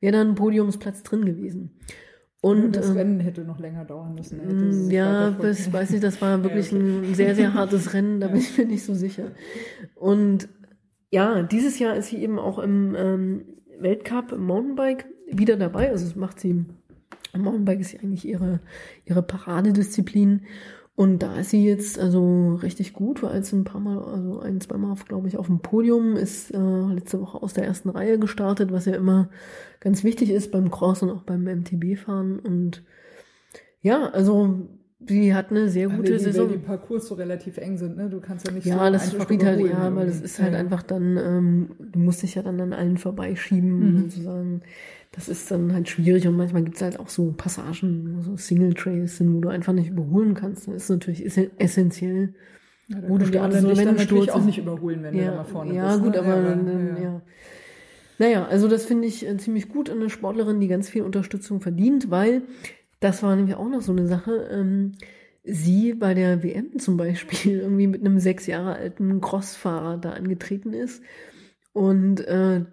wäre 0.00 0.12
da 0.12 0.20
ein 0.20 0.36
Podiumsplatz 0.36 1.02
drin 1.02 1.24
gewesen. 1.24 1.72
Und 2.42 2.72
das 2.76 2.88
ähm, 2.90 2.96
Rennen 2.96 3.20
hätte 3.20 3.42
noch 3.42 3.58
länger 3.58 3.84
dauern 3.84 4.14
müssen. 4.14 4.38
Mm, 4.86 4.90
Ja, 4.90 5.30
das 5.30 5.70
weiß 5.72 5.92
ich, 5.92 6.00
das 6.00 6.22
war 6.22 6.42
wirklich 6.42 6.72
Ja, 6.72 6.78
okay. 6.78 6.86
ein 7.08 7.14
sehr, 7.14 7.34
sehr 7.34 7.54
hartes 7.54 7.92
Rennen, 7.94 8.20
da 8.20 8.28
bin 8.28 8.38
ich 8.38 8.56
mir 8.56 8.66
nicht 8.66 8.84
so 8.84 8.94
sicher. 8.94 9.32
Und 9.94 10.48
ja, 11.10 11.42
dieses 11.42 11.78
Jahr 11.78 11.96
ist 11.96 12.08
sie 12.08 12.22
eben 12.22 12.38
auch 12.38 12.58
im 12.58 12.94
ähm, 12.96 13.44
Weltcup 13.78 14.32
im 14.32 14.44
Mountainbike 14.44 15.06
wieder 15.30 15.56
dabei. 15.56 15.90
Also 15.90 16.06
es 16.06 16.16
macht 16.16 16.40
sie, 16.40 16.50
im 17.32 17.42
Mountainbike 17.42 17.80
ist 17.80 17.92
ja 17.92 18.00
eigentlich 18.00 18.26
ihre, 18.26 18.60
ihre 19.04 19.22
Paradedisziplin. 19.22 20.42
Und 21.00 21.20
da 21.20 21.36
ist 21.36 21.48
sie 21.48 21.64
jetzt 21.64 21.98
also 21.98 22.56
richtig 22.56 22.92
gut, 22.92 23.22
war 23.22 23.34
jetzt 23.34 23.54
ein 23.54 23.64
paar 23.64 23.80
Mal, 23.80 24.04
also 24.04 24.40
ein, 24.40 24.60
zweimal, 24.60 24.94
glaube 25.08 25.28
ich, 25.28 25.38
auf 25.38 25.46
dem 25.46 25.60
Podium, 25.60 26.14
ist 26.14 26.50
äh, 26.52 26.58
letzte 26.92 27.22
Woche 27.22 27.42
aus 27.42 27.54
der 27.54 27.64
ersten 27.64 27.88
Reihe 27.88 28.18
gestartet, 28.18 28.70
was 28.70 28.84
ja 28.84 28.96
immer 28.96 29.30
ganz 29.80 30.04
wichtig 30.04 30.28
ist 30.28 30.52
beim 30.52 30.70
Cross 30.70 31.02
und 31.02 31.08
auch 31.08 31.22
beim 31.22 31.44
MTB-Fahren. 31.44 32.38
Und 32.38 32.84
ja, 33.80 34.10
also 34.10 34.68
sie 35.06 35.34
hat 35.34 35.50
eine 35.50 35.68
sehr 35.68 35.88
gute 35.88 36.10
weil 36.10 36.18
die, 36.18 36.24
Saison. 36.24 36.48
Weil 36.48 36.56
die 36.58 36.62
Parcours 36.64 37.06
so 37.08 37.14
relativ 37.14 37.56
eng 37.58 37.76
sind, 37.78 37.96
ne? 37.96 38.08
Du 38.08 38.20
kannst 38.20 38.46
ja 38.46 38.52
nicht 38.52 38.66
Ja, 38.66 38.86
so 38.86 38.92
das 38.92 39.02
einfach 39.12 39.24
spielt 39.24 39.44
halt, 39.44 39.60
ja, 39.60 39.94
weil 39.94 40.08
irgendwie. 40.08 40.24
ist 40.24 40.38
halt 40.38 40.52
Ja, 40.52 40.58
ja. 40.58 40.64
einfach 40.64 40.82
dann, 40.82 41.16
ähm, 41.16 41.70
du 41.78 41.98
musst 41.98 42.22
dich 42.22 42.34
ja 42.34 42.42
dann 42.42 42.60
an 42.60 42.72
allen 42.72 42.96
vorbeischieben, 42.98 43.94
Mhm. 43.94 43.98
sozusagen. 44.02 44.62
Das 45.12 45.28
ist 45.28 45.50
dann 45.50 45.72
halt 45.72 45.88
schwierig 45.88 46.28
und 46.28 46.36
manchmal 46.36 46.62
gibt 46.62 46.76
es 46.76 46.82
halt 46.82 47.00
auch 47.00 47.08
so 47.08 47.32
Passagen, 47.36 48.14
wo 48.16 48.22
so 48.22 48.36
Single 48.36 48.74
Trails 48.74 49.16
sind, 49.16 49.34
wo 49.34 49.40
du 49.40 49.48
einfach 49.48 49.72
nicht 49.72 49.88
überholen 49.90 50.34
kannst. 50.34 50.68
Das 50.68 50.84
ist 50.84 50.90
natürlich 50.90 51.24
essen- 51.26 51.50
essentiell. 51.58 52.34
Ja, 52.88 52.98
wo 53.08 53.18
du 53.18 53.24
die 53.26 53.32
wenn 53.34 53.50
dann 53.50 53.64
du 53.64 53.74
natürlich 53.92 54.30
auch 54.32 54.44
nicht 54.44 54.58
überholen, 54.58 55.02
wenn 55.02 55.14
du 55.14 55.18
da 55.20 55.24
Ja, 55.24 55.36
mal 55.36 55.44
vorne 55.44 55.74
ja 55.74 55.88
bist. 55.92 56.02
gut, 56.04 56.12
ne? 56.14 56.18
aber 56.20 56.36
ja, 56.36 56.42
dann, 56.42 57.02
ja. 57.02 57.22
Naja, 58.18 58.46
also 58.46 58.68
das 58.68 58.84
finde 58.84 59.08
ich 59.08 59.26
äh, 59.26 59.36
ziemlich 59.38 59.68
gut. 59.68 59.88
Eine 59.88 60.10
Sportlerin, 60.10 60.60
die 60.60 60.68
ganz 60.68 60.90
viel 60.90 61.02
Unterstützung 61.02 61.60
verdient, 61.60 62.10
weil 62.10 62.42
das 63.00 63.22
war 63.22 63.34
nämlich 63.34 63.56
auch 63.56 63.68
noch 63.68 63.82
so 63.82 63.92
eine 63.92 64.06
Sache. 64.06 64.48
Ähm, 64.50 64.92
sie 65.42 65.94
bei 65.94 66.14
der 66.14 66.42
WM 66.42 66.78
zum 66.78 66.96
Beispiel 66.96 67.52
irgendwie 67.60 67.86
mit 67.86 68.00
einem 68.00 68.18
sechs 68.18 68.46
Jahre 68.46 68.74
alten 68.74 69.20
Crossfahrer 69.20 69.98
da 69.98 70.12
angetreten 70.12 70.72
ist. 70.72 71.02
Und 71.72 72.20
äh, 72.20 72.64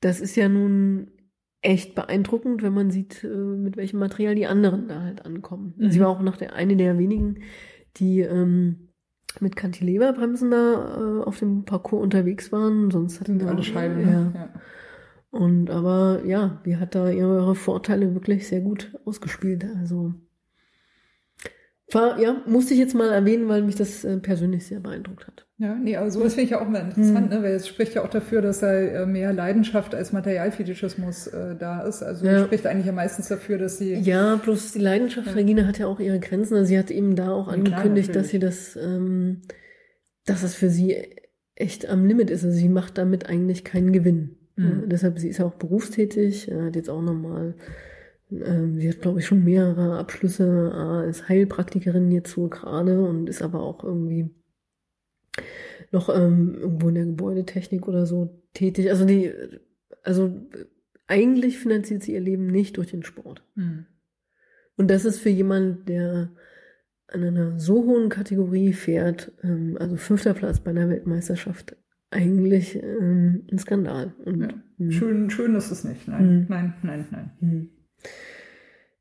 das 0.00 0.20
ist 0.20 0.36
ja 0.36 0.48
nun 0.48 1.10
echt 1.60 1.94
beeindruckend, 1.94 2.62
wenn 2.62 2.74
man 2.74 2.90
sieht, 2.90 3.24
äh, 3.24 3.28
mit 3.28 3.76
welchem 3.76 3.98
Material 3.98 4.34
die 4.34 4.46
anderen 4.46 4.88
da 4.88 5.02
halt 5.02 5.24
ankommen. 5.24 5.74
Mhm. 5.76 5.90
Sie 5.90 6.00
war 6.00 6.08
auch 6.08 6.20
noch 6.20 6.36
der 6.36 6.54
eine 6.54 6.76
der 6.76 6.98
wenigen, 6.98 7.40
die 7.96 8.20
ähm, 8.20 8.88
mit 9.40 9.56
Cantileverbremsen 9.56 10.50
da 10.50 11.20
äh, 11.20 11.24
auf 11.24 11.38
dem 11.38 11.64
Parcours 11.64 12.02
unterwegs 12.02 12.52
waren. 12.52 12.90
Sonst 12.90 13.20
hatten 13.20 13.40
wir 13.40 13.48
alle 13.48 13.62
Scheiben, 13.62 14.00
Ja. 14.00 14.32
Ja. 14.34 14.48
Und 15.34 15.68
aber 15.68 16.22
ja, 16.24 16.62
die 16.64 16.76
hat 16.76 16.94
da 16.94 17.10
ihre 17.10 17.54
Vorteile 17.56 18.14
wirklich 18.14 18.46
sehr 18.46 18.60
gut 18.60 18.94
ausgespielt. 19.04 19.66
Also 19.80 20.14
war, 21.92 22.18
ja, 22.20 22.42
musste 22.46 22.72
ich 22.74 22.80
jetzt 22.80 22.94
mal 22.94 23.10
erwähnen, 23.10 23.48
weil 23.48 23.62
mich 23.62 23.76
das 23.76 24.04
äh, 24.04 24.16
persönlich 24.18 24.66
sehr 24.66 24.80
beeindruckt 24.80 25.26
hat. 25.26 25.46
Ja, 25.58 25.74
nee, 25.74 25.96
aber 25.96 26.10
sowas 26.10 26.34
finde 26.34 26.44
ich 26.44 26.50
ja 26.50 26.60
auch 26.60 26.68
Mhm. 26.68 26.74
interessant, 26.76 27.30
ne? 27.30 27.42
weil 27.42 27.52
es 27.54 27.68
spricht 27.68 27.94
ja 27.94 28.02
auch 28.02 28.08
dafür, 28.08 28.42
dass 28.42 28.60
da 28.60 28.72
äh, 28.74 29.06
mehr 29.06 29.32
Leidenschaft 29.32 29.94
als 29.94 30.12
Materialfetischismus 30.12 31.26
äh, 31.28 31.54
da 31.56 31.82
ist. 31.82 32.02
Also 32.02 32.26
Ja. 32.26 32.44
spricht 32.44 32.66
eigentlich 32.66 32.86
ja 32.86 32.92
meistens 32.92 33.28
dafür, 33.28 33.58
dass 33.58 33.78
sie 33.78 33.94
Ja, 33.94 34.36
bloß 34.36 34.72
die 34.72 34.78
Leidenschaft, 34.78 35.26
Ja. 35.28 35.32
Regina 35.34 35.66
hat 35.66 35.78
ja 35.78 35.86
auch 35.86 36.00
ihre 36.00 36.18
Grenzen. 36.20 36.54
Also 36.54 36.66
sie 36.68 36.78
hat 36.78 36.90
eben 36.90 37.16
da 37.16 37.30
auch 37.32 37.48
Ja, 37.52 37.60
klar, 37.62 37.78
angekündigt, 37.78 38.14
dass 38.16 38.28
sie 38.28 38.38
das, 38.38 38.76
ähm, 38.76 39.42
dass 40.26 40.42
es 40.42 40.54
für 40.54 40.70
sie 40.70 40.96
echt 41.54 41.88
am 41.88 42.06
Limit 42.06 42.30
ist. 42.30 42.44
Also 42.44 42.56
sie 42.56 42.68
macht 42.68 42.98
damit 42.98 43.28
eigentlich 43.28 43.62
keinen 43.64 43.92
Gewinn. 43.92 44.36
Mhm. 44.56 44.88
Deshalb, 44.88 45.18
sie 45.18 45.28
ist 45.28 45.38
ja 45.38 45.46
auch 45.46 45.54
berufstätig, 45.54 46.50
äh, 46.50 46.62
hat 46.62 46.76
jetzt 46.76 46.90
auch 46.90 47.02
nochmal, 47.02 47.54
ähm, 48.30 48.78
sie 48.78 48.88
hat 48.88 49.00
glaube 49.00 49.20
ich 49.20 49.26
schon 49.26 49.44
mehrere 49.44 49.98
Abschlüsse 49.98 50.72
äh, 50.72 50.76
als 50.76 51.28
Heilpraktikerin 51.28 52.10
jetzt 52.10 52.32
so 52.32 52.48
gerade 52.48 53.00
und 53.00 53.28
ist 53.28 53.42
aber 53.42 53.60
auch 53.60 53.82
irgendwie 53.82 54.30
noch 55.90 56.08
ähm, 56.08 56.56
irgendwo 56.60 56.88
in 56.88 56.94
der 56.94 57.04
Gebäudetechnik 57.06 57.88
oder 57.88 58.06
so 58.06 58.42
tätig. 58.52 58.90
Also 58.90 59.04
die, 59.04 59.32
also 60.02 60.32
eigentlich 61.06 61.58
finanziert 61.58 62.02
sie 62.02 62.14
ihr 62.14 62.20
Leben 62.20 62.46
nicht 62.46 62.76
durch 62.76 62.90
den 62.90 63.02
Sport. 63.02 63.42
Hm. 63.54 63.86
Und 64.76 64.90
das 64.90 65.04
ist 65.04 65.20
für 65.20 65.30
jemand, 65.30 65.88
der 65.88 66.30
an 67.06 67.22
einer 67.22 67.58
so 67.58 67.84
hohen 67.84 68.08
Kategorie 68.08 68.72
fährt, 68.72 69.32
ähm, 69.42 69.76
also 69.78 69.96
fünfter 69.96 70.34
Platz 70.34 70.60
bei 70.60 70.70
einer 70.70 70.88
Weltmeisterschaft, 70.88 71.76
eigentlich 72.14 72.76
ähm, 72.82 73.46
ein 73.50 73.58
Skandal. 73.58 74.14
Und, 74.24 74.40
Ja. 74.42 74.48
hm, 74.78 74.90
schön, 74.90 75.30
schön 75.30 75.54
ist 75.54 75.70
es 75.70 75.84
nicht. 75.84 76.08
Nein, 76.08 76.40
Mhm. 76.40 76.46
nein, 76.48 76.74
nein, 76.82 77.06
nein. 77.10 77.30
hm. 77.40 77.68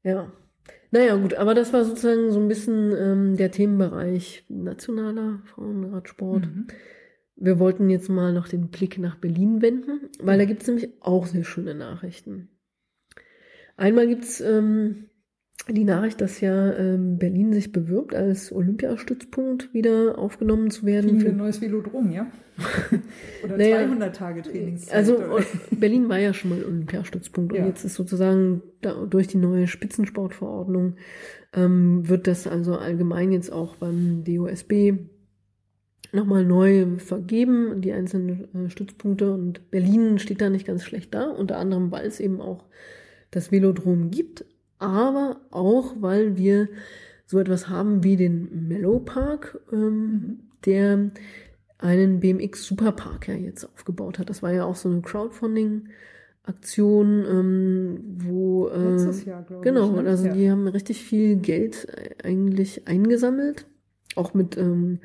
Ja. 0.03 0.31
Naja, 0.91 1.15
gut, 1.15 1.33
aber 1.35 1.53
das 1.55 1.73
war 1.73 1.85
sozusagen 1.85 2.31
so 2.31 2.39
ein 2.39 2.47
bisschen 2.47 2.93
ähm, 2.95 3.35
der 3.37 3.49
Themenbereich 3.51 4.45
nationaler 4.49 5.41
Frauenradsport. 5.45 6.45
Mhm. 6.45 6.67
Wir 7.35 7.57
wollten 7.57 7.89
jetzt 7.89 8.09
mal 8.09 8.31
noch 8.31 8.47
den 8.47 8.69
Blick 8.69 8.99
nach 8.99 9.15
Berlin 9.17 9.61
wenden, 9.61 10.09
weil 10.21 10.37
da 10.37 10.45
gibt 10.45 10.61
es 10.61 10.67
nämlich 10.67 10.89
auch 11.01 11.25
sehr 11.25 11.43
schöne 11.43 11.73
Nachrichten. 11.73 12.49
Einmal 13.75 14.07
gibt 14.07 14.23
es 14.23 14.39
ähm, 14.39 15.05
die 15.69 15.85
Nachricht, 15.85 16.19
dass 16.19 16.41
ja 16.41 16.73
ähm, 16.73 17.17
Berlin 17.17 17.53
sich 17.53 17.71
bewirbt, 17.71 18.13
als 18.13 18.51
Olympiastützpunkt 18.51 19.73
wieder 19.73 20.17
aufgenommen 20.17 20.71
zu 20.71 20.85
werden. 20.85 21.05
Kriegen 21.11 21.19
wir 21.21 21.25
Für, 21.27 21.31
ein 21.31 21.37
neues 21.37 21.61
Velodrom, 21.61 22.11
ja? 22.11 22.27
Oder 23.43 23.57
Naja, 23.57 23.77
200 23.77 24.15
Tage 24.15 24.41
Trainingszeit. 24.41 24.93
also 24.93 25.17
oder? 25.17 25.39
äh, 25.39 25.75
Berlin 25.75 26.09
war 26.09 26.19
ja 26.19 26.33
schon 26.33 26.49
mal 26.51 26.63
Olympiastützpunkt 26.63 27.53
Ja. 27.55 27.61
und 27.61 27.67
jetzt 27.69 27.85
ist 27.85 27.95
sozusagen 27.95 28.61
da, 28.81 29.05
durch 29.05 29.27
die 29.27 29.37
neue 29.37 29.67
Spitzensportverordnung 29.67 30.95
ähm, 31.53 32.07
wird 32.09 32.27
das 32.27 32.45
also 32.45 32.75
allgemein 32.77 33.31
jetzt 33.31 33.51
auch 33.51 33.75
beim 33.77 34.23
DOSB 34.25 34.93
nochmal 36.11 36.45
neu 36.45 36.97
vergeben, 36.97 37.81
die 37.81 37.91
einzelnen 37.93 38.47
äh, 38.53 38.69
Stützpunkte. 38.69 39.31
Und 39.33 39.71
Berlin 39.71 40.19
steht 40.19 40.41
da 40.41 40.49
nicht 40.49 40.67
ganz 40.67 40.83
schlecht 40.83 41.13
da, 41.13 41.29
unter 41.29 41.57
anderem, 41.57 41.89
weil 41.91 42.05
es 42.05 42.19
eben 42.19 42.39
auch 42.41 42.65
das 43.31 43.51
Velodrom 43.51 44.11
gibt, 44.11 44.45
aber 44.83 45.37
auch, 45.51 45.95
weil 45.99 46.37
wir 46.37 46.67
so 47.25 47.39
etwas 47.39 47.69
haben 47.69 48.03
wie 48.03 48.17
den 48.17 48.67
Mellow 48.67 48.99
Park, 48.99 49.59
ähm, 49.71 50.39
der 50.65 51.09
einen 51.79 52.19
BMX 52.19 52.65
Superpark 52.65 53.27
ja 53.27 53.33
jetzt 53.33 53.65
aufgebaut 53.65 54.19
hat. 54.19 54.29
Das 54.29 54.43
war 54.43 54.51
ja 54.53 54.63
auch 54.65 54.75
so 54.75 54.89
eine 54.89 55.01
Crowdfunding-Aktion, 55.01 57.25
ähm, 57.29 57.99
wo 58.17 58.67
äh, 58.69 58.91
Letztes 58.91 59.25
Jahr, 59.25 59.43
glaube 59.43 59.63
Genau, 59.63 59.95
ich. 59.97 60.03
ne? 60.03 60.09
also 60.09 60.27
ja. 60.27 60.33
die 60.33 60.51
haben 60.51 60.67
richtig 60.67 61.03
viel 61.03 61.35
Geld 61.37 61.87
äh, 61.89 62.15
eigentlich 62.27 62.87
eingesammelt, 62.87 63.65
auch 64.15 64.33
mit 64.33 64.57
ähm, 64.57 64.99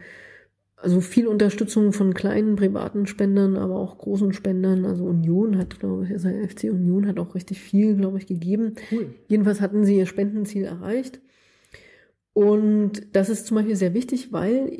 also 0.81 1.01
viel 1.01 1.26
Unterstützung 1.26 1.93
von 1.93 2.14
kleinen 2.14 2.57
privaten 2.57 3.07
Spendern, 3.07 3.57
aber 3.57 3.76
auch 3.76 3.99
großen 3.99 4.33
Spendern. 4.33 4.85
Also 4.85 5.05
Union 5.05 5.59
hat, 5.59 5.81
glaube 5.81 6.05
ich, 6.05 6.12
also 6.12 6.29
FC 6.29 6.64
Union 6.64 7.07
hat 7.07 7.18
auch 7.18 7.35
richtig 7.35 7.61
viel, 7.61 7.97
glaube 7.97 8.18
ich, 8.18 8.26
gegeben. 8.26 8.74
Cool. 8.93 9.14
Jedenfalls 9.26 9.61
hatten 9.61 9.85
sie 9.85 9.97
ihr 9.97 10.07
Spendenziel 10.07 10.64
erreicht. 10.64 11.20
Und 12.33 13.16
das 13.16 13.29
ist 13.29 13.47
zum 13.47 13.57
Beispiel 13.57 13.74
sehr 13.74 13.95
wichtig, 13.95 14.33
weil 14.33 14.70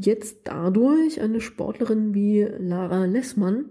jetzt 0.00 0.42
dadurch 0.44 1.20
eine 1.20 1.40
Sportlerin 1.40 2.14
wie 2.14 2.46
Lara 2.58 3.06
Lessmann 3.06 3.70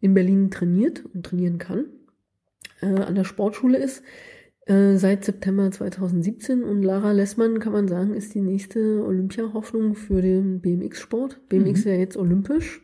in 0.00 0.12
Berlin 0.12 0.50
trainiert 0.50 1.02
und 1.14 1.24
trainieren 1.24 1.56
kann, 1.56 1.86
äh, 2.82 2.86
an 2.86 3.14
der 3.14 3.24
Sportschule 3.24 3.78
ist, 3.78 4.02
äh, 4.66 4.96
seit 4.96 5.24
September 5.24 5.70
2017. 5.70 6.62
Und 6.62 6.82
Lara 6.82 7.12
Lessmann, 7.12 7.58
kann 7.58 7.72
man 7.72 7.88
sagen, 7.88 8.14
ist 8.14 8.34
die 8.34 8.40
nächste 8.40 9.04
Olympia-Hoffnung 9.04 9.94
für 9.94 10.22
den 10.22 10.60
BMX-Sport. 10.60 11.48
BMX 11.48 11.64
Mhm. 11.68 11.74
ist 11.74 11.84
ja 11.84 11.94
jetzt 11.94 12.16
olympisch 12.16 12.80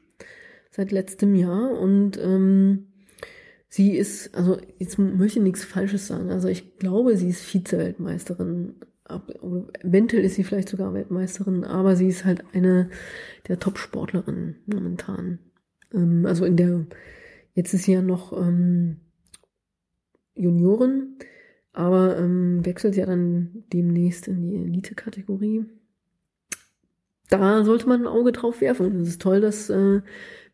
seit 0.70 0.92
letztem 0.92 1.34
Jahr 1.34 1.72
und 1.78 2.18
ähm, 2.22 2.88
sie 3.68 3.96
ist, 3.96 4.34
also 4.34 4.58
jetzt 4.78 4.98
möchte 4.98 5.38
ich 5.38 5.44
nichts 5.44 5.64
Falsches 5.64 6.06
sagen, 6.06 6.30
also 6.30 6.48
ich 6.48 6.78
glaube, 6.78 7.16
sie 7.16 7.28
ist 7.28 7.42
Vize-Weltmeisterin. 7.42 8.74
Eventuell 9.82 10.24
ist 10.24 10.34
sie 10.34 10.44
vielleicht 10.44 10.68
sogar 10.68 10.92
Weltmeisterin, 10.92 11.64
aber 11.64 11.96
sie 11.96 12.08
ist 12.08 12.24
halt 12.24 12.44
eine 12.52 12.90
der 13.48 13.58
Top-Sportlerinnen 13.58 14.56
momentan. 14.66 15.38
Ähm, 15.92 16.26
also 16.26 16.44
in 16.44 16.56
der, 16.56 16.86
jetzt 17.54 17.72
ist 17.72 17.84
sie 17.84 17.92
ja 17.94 18.02
noch 18.02 18.32
ähm, 18.32 18.98
Juniorin, 20.34 21.16
aber 21.78 22.18
ähm, 22.18 22.66
wechselt 22.66 22.96
ja 22.96 23.06
dann 23.06 23.62
demnächst 23.72 24.26
in 24.26 24.40
die 24.40 24.56
Elite-Kategorie. 24.56 25.64
Da 27.30 27.62
sollte 27.62 27.88
man 27.88 28.00
ein 28.00 28.06
Auge 28.08 28.32
drauf 28.32 28.60
werfen. 28.60 28.86
Und 28.86 29.00
es 29.02 29.10
ist 29.10 29.22
toll, 29.22 29.40
dass 29.40 29.70
äh, 29.70 30.00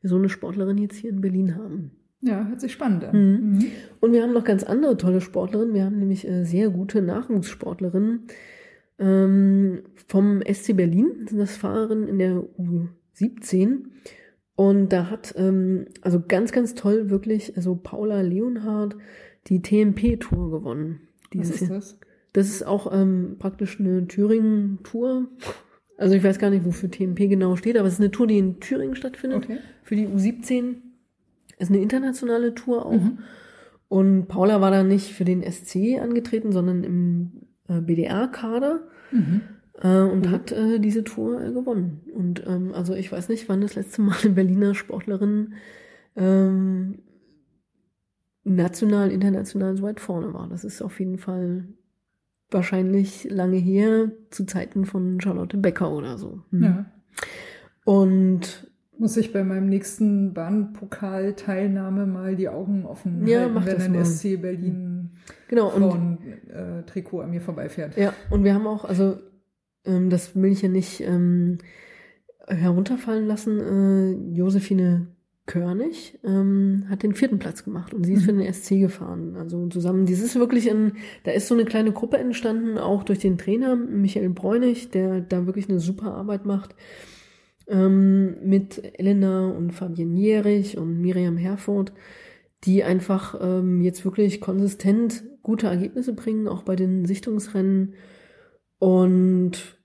wir 0.03 0.11
so 0.11 0.17
eine 0.17 0.29
Sportlerin 0.29 0.77
jetzt 0.77 0.97
hier 0.97 1.09
in 1.09 1.23
Berlin 1.23 1.57
haben. 1.57 1.93
Ja, 2.21 2.47
hört 2.47 2.61
sich 2.61 2.73
spannend 2.73 3.05
an. 3.05 3.17
Mhm. 3.17 3.53
Mhm. 3.53 3.65
Und 4.01 4.13
wir 4.13 4.23
haben 4.23 4.35
noch 4.35 4.45
ganz 4.45 4.65
andere 4.65 4.99
tolle 4.99 5.23
Sportlerinnen. 5.23 5.73
Wir 5.73 5.87
haben 5.87 5.99
nämlich 5.99 6.29
äh, 6.29 6.45
sehr 6.45 6.69
gute 6.69 7.01
Nachwuchssportlerinnen 7.01 8.27
ähm, 8.99 9.83
vom 10.07 10.43
SC 10.43 10.77
Berlin. 10.77 11.11
Das 11.23 11.31
sind 11.31 11.39
das 11.39 11.57
Fahrerinnen 11.57 12.07
in 12.07 12.19
der 12.19 12.45
U17. 12.59 13.85
Und 14.57 14.91
da 14.91 15.09
hat, 15.09 15.33
ähm, 15.39 15.87
also 16.03 16.21
ganz, 16.21 16.53
ganz 16.53 16.75
toll 16.75 17.09
wirklich, 17.09 17.57
also 17.57 17.77
Paula 17.77 18.21
Leonhardt 18.21 18.95
die 19.47 19.63
TMP-Tour 19.63 20.51
gewonnen. 20.51 21.01
Was 21.39 21.49
Dieses 21.49 21.63
ist 21.63 21.69
Jahr. 21.69 21.79
das? 21.79 21.99
Das 22.33 22.49
ist 22.49 22.67
auch 22.67 22.93
ähm, 22.93 23.37
praktisch 23.39 23.79
eine 23.79 24.07
Thüringen-Tour. 24.07 25.29
Also 25.97 26.17
ich 26.17 26.25
weiß 26.25 26.39
gar 26.39 26.51
nicht, 26.51 26.65
wofür 26.65 26.91
TMP 26.91 27.29
genau 27.29 27.55
steht, 27.57 27.79
aber 27.79 27.87
es 27.87 27.95
ist 27.95 28.01
eine 28.01 28.11
Tour, 28.11 28.27
die 28.27 28.39
in 28.39 28.59
Thüringen 28.59 28.97
stattfindet. 28.97 29.45
Okay. 29.45 29.59
Für 29.85 29.95
die 29.95 30.09
U17 30.09 30.77
ist 31.59 31.71
eine 31.71 31.81
internationale 31.81 32.55
Tour 32.55 32.87
auch. 32.87 32.93
Mhm. 32.93 33.19
Und 33.89 34.27
Paula 34.27 34.61
war 34.61 34.73
da 34.73 34.83
nicht 34.83 35.13
für 35.13 35.25
den 35.25 35.43
SC 35.43 36.01
angetreten, 36.01 36.51
sondern 36.51 36.83
im 36.83 37.33
äh, 37.69 37.81
BDR-Kader. 37.81 38.81
Mhm. 39.13 39.43
äh, 39.81 40.01
und 40.01 40.27
mhm. 40.27 40.31
hat 40.33 40.51
äh, 40.51 40.81
diese 40.81 41.05
Tour 41.05 41.41
äh, 41.41 41.53
gewonnen. 41.53 42.01
Und 42.13 42.45
ähm, 42.47 42.73
also 42.75 42.95
ich 42.95 43.13
weiß 43.13 43.29
nicht, 43.29 43.49
wann 43.49 43.61
das 43.61 43.77
letzte 43.77 44.03
Mal 44.03 44.17
eine 44.25 44.33
Berliner 44.33 44.75
Sportlerin 44.75 45.55
ähm, 46.17 46.99
national, 48.45 49.11
international 49.11 49.77
so 49.77 49.83
weit 49.83 50.01
vorne 50.01 50.33
war. 50.33 50.49
Das 50.49 50.65
ist 50.65 50.83
auf 50.83 51.01
jeden 51.01 51.19
Fall 51.19 51.65
wahrscheinlich 52.51 53.25
lange 53.31 53.57
her, 53.57 54.13
zu 54.31 54.45
Zeiten 54.45 54.85
von 54.85 55.21
Charlotte 55.21 55.57
Becker 55.57 55.91
oder 55.91 56.19
so. 56.19 56.43
Mhm. 56.51 56.63
Ja. 56.63 56.87
Und 57.85 58.71
muss 58.97 59.17
ich 59.17 59.33
bei 59.33 59.43
meinem 59.43 59.69
nächsten 59.69 60.35
Bahnpokal-Teilnahme 60.35 62.07
mal 62.07 62.37
die 62.37 62.49
Augen 62.49 62.87
offen 62.87 63.27
ja, 63.27 63.41
halten, 63.41 63.67
wenn 63.67 63.81
ein 63.81 63.93
mal. 63.93 64.05
SC 64.05 64.41
Berlin 64.41 65.11
genau, 65.49 65.71
Frauen, 65.71 66.19
äh, 66.49 66.83
Trikot 66.85 67.23
an 67.23 67.31
mir 67.31 67.41
vorbeifährt. 67.41 67.97
Ja, 67.97 68.15
und 68.31 68.45
wir 68.45 68.55
haben 68.55 68.67
auch, 68.67 68.85
also 68.85 69.19
ähm, 69.85 70.11
das 70.11 70.37
will 70.37 70.53
ich 70.53 70.63
ja 70.63 70.69
nicht 70.69 71.01
ähm, 71.01 71.59
herunterfallen 72.47 73.27
lassen, 73.27 73.59
äh, 73.61 74.37
Josephine 74.37 75.09
Körnig 75.47 76.19
ähm, 76.25 76.87
hat 76.89 77.03
den 77.03 77.15
vierten 77.15 77.39
Platz 77.39 77.65
gemacht 77.65 77.93
und 77.93 78.05
sie 78.05 78.15
ist 78.15 78.25
für 78.25 78.33
den 78.33 78.53
SC 78.53 78.81
gefahren. 78.81 79.37
Also 79.37 79.67
zusammen, 79.69 80.07
das 80.07 80.21
ist 80.21 80.37
wirklich 80.37 80.71
ein, 80.71 80.93
da 81.25 81.33
ist 81.33 81.49
so 81.49 81.55
eine 81.55 81.67
kleine 81.67 81.93
Gruppe 81.93 82.17
entstanden, 82.17 82.79
auch 82.79 83.03
durch 83.03 83.19
den 83.19 83.37
Trainer 83.37 83.77
Michael 83.77 84.31
Bräunig, 84.31 84.91
der 84.91 85.21
da 85.21 85.45
wirklich 85.45 85.69
eine 85.69 85.81
super 85.81 86.15
Arbeit 86.15 86.47
macht 86.47 86.75
ähm, 87.69 88.37
mit 88.43 88.99
Elena 88.99 89.49
und 89.49 89.73
Fabienne 89.73 90.19
Jährich 90.19 90.79
und 90.79 91.01
Miriam 91.01 91.37
Herford, 91.37 91.93
die 92.65 92.83
einfach 92.83 93.39
ähm, 93.41 93.83
jetzt 93.83 94.05
wirklich 94.05 94.41
konsistent 94.41 95.25
gute 95.43 95.67
Ergebnisse 95.67 96.15
bringen, 96.15 96.49
auch 96.49 96.63
bei 96.63 96.77
den 96.77 97.05
Sichtungsrennen. 97.05 97.95
Und 98.79 99.79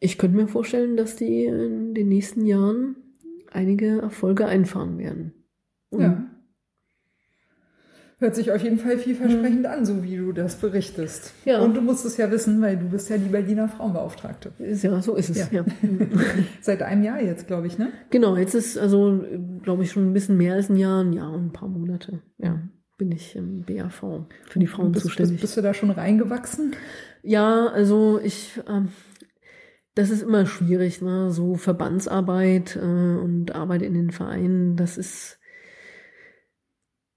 ich 0.00 0.18
könnte 0.18 0.36
mir 0.36 0.48
vorstellen, 0.48 0.96
dass 0.96 1.16
die 1.16 1.44
in 1.44 1.94
den 1.94 2.08
nächsten 2.08 2.44
Jahren 2.44 2.96
einige 3.52 4.00
Erfolge 4.00 4.46
einfahren 4.46 4.98
werden. 4.98 5.32
Und 5.90 6.00
ja. 6.00 6.28
Hört 8.20 8.34
sich 8.34 8.50
auf 8.50 8.60
jeden 8.60 8.78
Fall 8.78 8.98
vielversprechend 8.98 9.64
an, 9.66 9.86
so 9.86 10.02
wie 10.02 10.16
du 10.16 10.32
das 10.32 10.56
berichtest. 10.56 11.34
Ja. 11.44 11.60
Und 11.60 11.76
du 11.76 11.80
musst 11.80 12.04
es 12.04 12.16
ja 12.16 12.28
wissen, 12.32 12.60
weil 12.60 12.76
du 12.76 12.88
bist 12.88 13.08
ja 13.10 13.16
die 13.16 13.28
Berliner 13.28 13.68
Frauenbeauftragte. 13.68 14.50
Ja, 14.58 15.00
so 15.00 15.14
ist 15.14 15.30
es. 15.30 15.52
Ja. 15.52 15.62
ja. 15.62 15.64
Seit 16.60 16.82
einem 16.82 17.04
Jahr 17.04 17.22
jetzt, 17.22 17.46
glaube 17.46 17.68
ich, 17.68 17.78
ne? 17.78 17.92
Genau, 18.10 18.36
jetzt 18.36 18.54
ist 18.54 18.76
also, 18.76 19.24
glaube 19.62 19.84
ich, 19.84 19.92
schon 19.92 20.10
ein 20.10 20.12
bisschen 20.14 20.36
mehr 20.36 20.54
als 20.54 20.68
ein 20.68 20.76
Jahr, 20.76 21.04
ein 21.04 21.12
Jahr 21.12 21.32
und 21.32 21.46
ein 21.46 21.52
paar 21.52 21.68
Monate. 21.68 22.20
Ja, 22.38 22.60
bin 22.96 23.12
ich 23.12 23.36
im 23.36 23.62
BAV 23.62 24.26
für 24.48 24.58
die 24.58 24.66
Frauen 24.66 24.90
bist, 24.90 25.04
zuständig. 25.04 25.34
Bist, 25.34 25.42
bist, 25.42 25.56
du 25.56 25.62
da 25.62 25.72
schon 25.72 25.92
reingewachsen? 25.92 26.74
Ja, 27.22 27.68
also 27.68 28.18
ich, 28.20 28.60
ähm, 28.68 28.88
das 29.98 30.10
ist 30.10 30.22
immer 30.22 30.46
schwierig, 30.46 31.02
ne? 31.02 31.32
So 31.32 31.56
Verbandsarbeit 31.56 32.76
äh, 32.76 32.78
und 32.78 33.52
Arbeit 33.56 33.82
in 33.82 33.94
den 33.94 34.12
Vereinen, 34.12 34.76
das 34.76 34.96
ist 34.96 35.40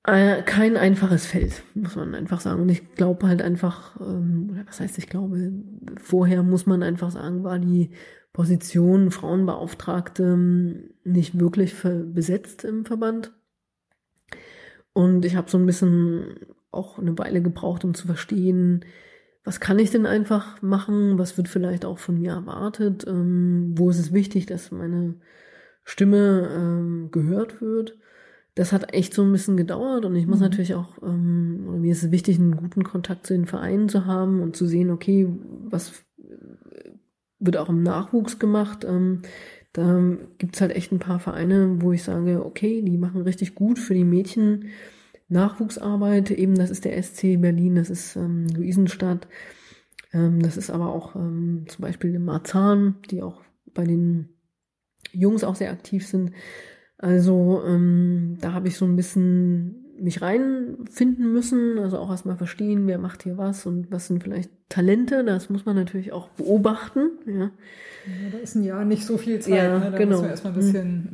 äh, 0.03 0.41
kein 0.41 0.77
einfaches 0.77 1.27
Feld, 1.27 1.61
muss 1.75 1.95
man 1.95 2.15
einfach 2.15 2.41
sagen. 2.41 2.59
Und 2.59 2.69
ich 2.69 2.95
glaube 2.95 3.27
halt 3.27 3.43
einfach, 3.43 4.01
ähm, 4.01 4.49
oder 4.51 4.65
was 4.65 4.79
heißt 4.79 4.97
ich 4.97 5.09
glaube, 5.09 5.53
vorher 6.01 6.41
muss 6.41 6.65
man 6.65 6.81
einfach 6.81 7.11
sagen, 7.11 7.43
war 7.43 7.59
die 7.59 7.91
Position 8.33 9.11
Frauenbeauftragte 9.11 10.23
ähm, 10.23 10.89
nicht 11.03 11.39
wirklich 11.39 11.75
besetzt 11.83 12.63
im 12.63 12.85
Verband. 12.85 13.31
Und 14.93 15.23
ich 15.23 15.35
habe 15.35 15.51
so 15.51 15.59
ein 15.59 15.67
bisschen 15.67 16.35
auch 16.71 16.97
eine 16.97 17.15
Weile 17.19 17.43
gebraucht, 17.43 17.85
um 17.85 17.93
zu 17.93 18.07
verstehen, 18.07 18.85
was 19.43 19.59
kann 19.59 19.79
ich 19.79 19.91
denn 19.91 20.05
einfach 20.05 20.61
machen, 20.61 21.17
was 21.17 21.37
wird 21.37 21.47
vielleicht 21.47 21.85
auch 21.85 21.97
von 21.97 22.19
mir 22.19 22.31
erwartet, 22.31 23.05
ähm, 23.07 23.73
wo 23.75 23.89
ist 23.89 23.99
es 23.99 24.13
wichtig, 24.13 24.45
dass 24.45 24.71
meine 24.71 25.15
Stimme 25.83 26.49
ähm, 26.55 27.09
gehört 27.11 27.61
wird 27.61 27.97
das 28.55 28.73
hat 28.73 28.93
echt 28.93 29.13
so 29.13 29.23
ein 29.23 29.31
bisschen 29.31 29.55
gedauert 29.55 30.05
und 30.05 30.15
ich 30.15 30.27
muss 30.27 30.39
mhm. 30.39 30.43
natürlich 30.43 30.75
auch, 30.75 31.01
ähm, 31.01 31.65
oder 31.67 31.77
mir 31.77 31.91
ist 31.91 32.03
es 32.03 32.11
wichtig, 32.11 32.37
einen 32.37 32.55
guten 32.57 32.83
Kontakt 32.83 33.25
zu 33.25 33.33
den 33.33 33.45
Vereinen 33.45 33.87
zu 33.87 34.05
haben 34.05 34.41
und 34.41 34.55
zu 34.55 34.65
sehen, 34.65 34.89
okay, 34.89 35.27
was 35.69 36.03
wird 37.39 37.57
auch 37.57 37.69
im 37.69 37.81
Nachwuchs 37.81 38.39
gemacht. 38.39 38.85
Ähm, 38.87 39.21
da 39.73 40.01
gibt's 40.37 40.59
halt 40.59 40.75
echt 40.75 40.91
ein 40.91 40.99
paar 40.99 41.19
Vereine, 41.19 41.77
wo 41.81 41.93
ich 41.93 42.03
sage, 42.03 42.45
okay, 42.45 42.81
die 42.81 42.97
machen 42.97 43.21
richtig 43.21 43.55
gut 43.55 43.79
für 43.79 43.93
die 43.93 44.03
Mädchen 44.03 44.65
Nachwuchsarbeit. 45.31 46.31
Eben, 46.31 46.55
das 46.55 46.69
ist 46.69 46.85
der 46.85 47.01
SC 47.01 47.41
Berlin, 47.41 47.75
das 47.75 47.89
ist 47.89 48.15
ähm, 48.15 48.47
Luisenstadt, 48.47 49.27
ähm, 50.13 50.41
das 50.41 50.57
ist 50.57 50.69
aber 50.69 50.93
auch 50.93 51.15
ähm, 51.15 51.65
zum 51.67 51.81
Beispiel 51.81 52.19
Marzahn, 52.19 52.95
die 53.09 53.23
auch 53.23 53.41
bei 53.73 53.85
den 53.85 54.29
Jungs 55.11 55.43
auch 55.43 55.55
sehr 55.55 55.71
aktiv 55.71 56.05
sind. 56.05 56.31
Also 56.97 57.63
ähm, 57.65 58.37
da 58.41 58.53
habe 58.53 58.67
ich 58.67 58.77
so 58.77 58.85
ein 58.85 58.95
bisschen 58.95 59.77
mich 59.99 60.21
reinfinden 60.21 61.31
müssen, 61.31 61.77
also 61.77 61.99
auch 61.99 62.09
erstmal 62.09 62.35
verstehen, 62.35 62.87
wer 62.87 62.97
macht 62.97 63.23
hier 63.23 63.37
was 63.37 63.65
und 63.65 63.91
was 63.91 64.07
sind 64.07 64.23
vielleicht 64.23 64.49
Talente, 64.67 65.23
das 65.23 65.49
muss 65.49 65.65
man 65.65 65.75
natürlich 65.75 66.11
auch 66.11 66.29
beobachten. 66.29 67.11
Ja, 67.25 67.33
ja 67.33 67.49
da 68.31 68.37
ist 68.39 68.55
ein 68.55 68.63
Jahr 68.63 68.83
nicht 68.83 69.05
so 69.05 69.17
viel 69.17 69.39
Zeit, 69.39 69.53
ja, 69.53 69.79
ne? 69.79 69.91
da 69.91 69.97
genau. 69.97 70.13
muss 70.13 70.21
man 70.21 70.29
erstmal 70.31 70.53
ein 70.53 70.59
bisschen. 70.59 71.07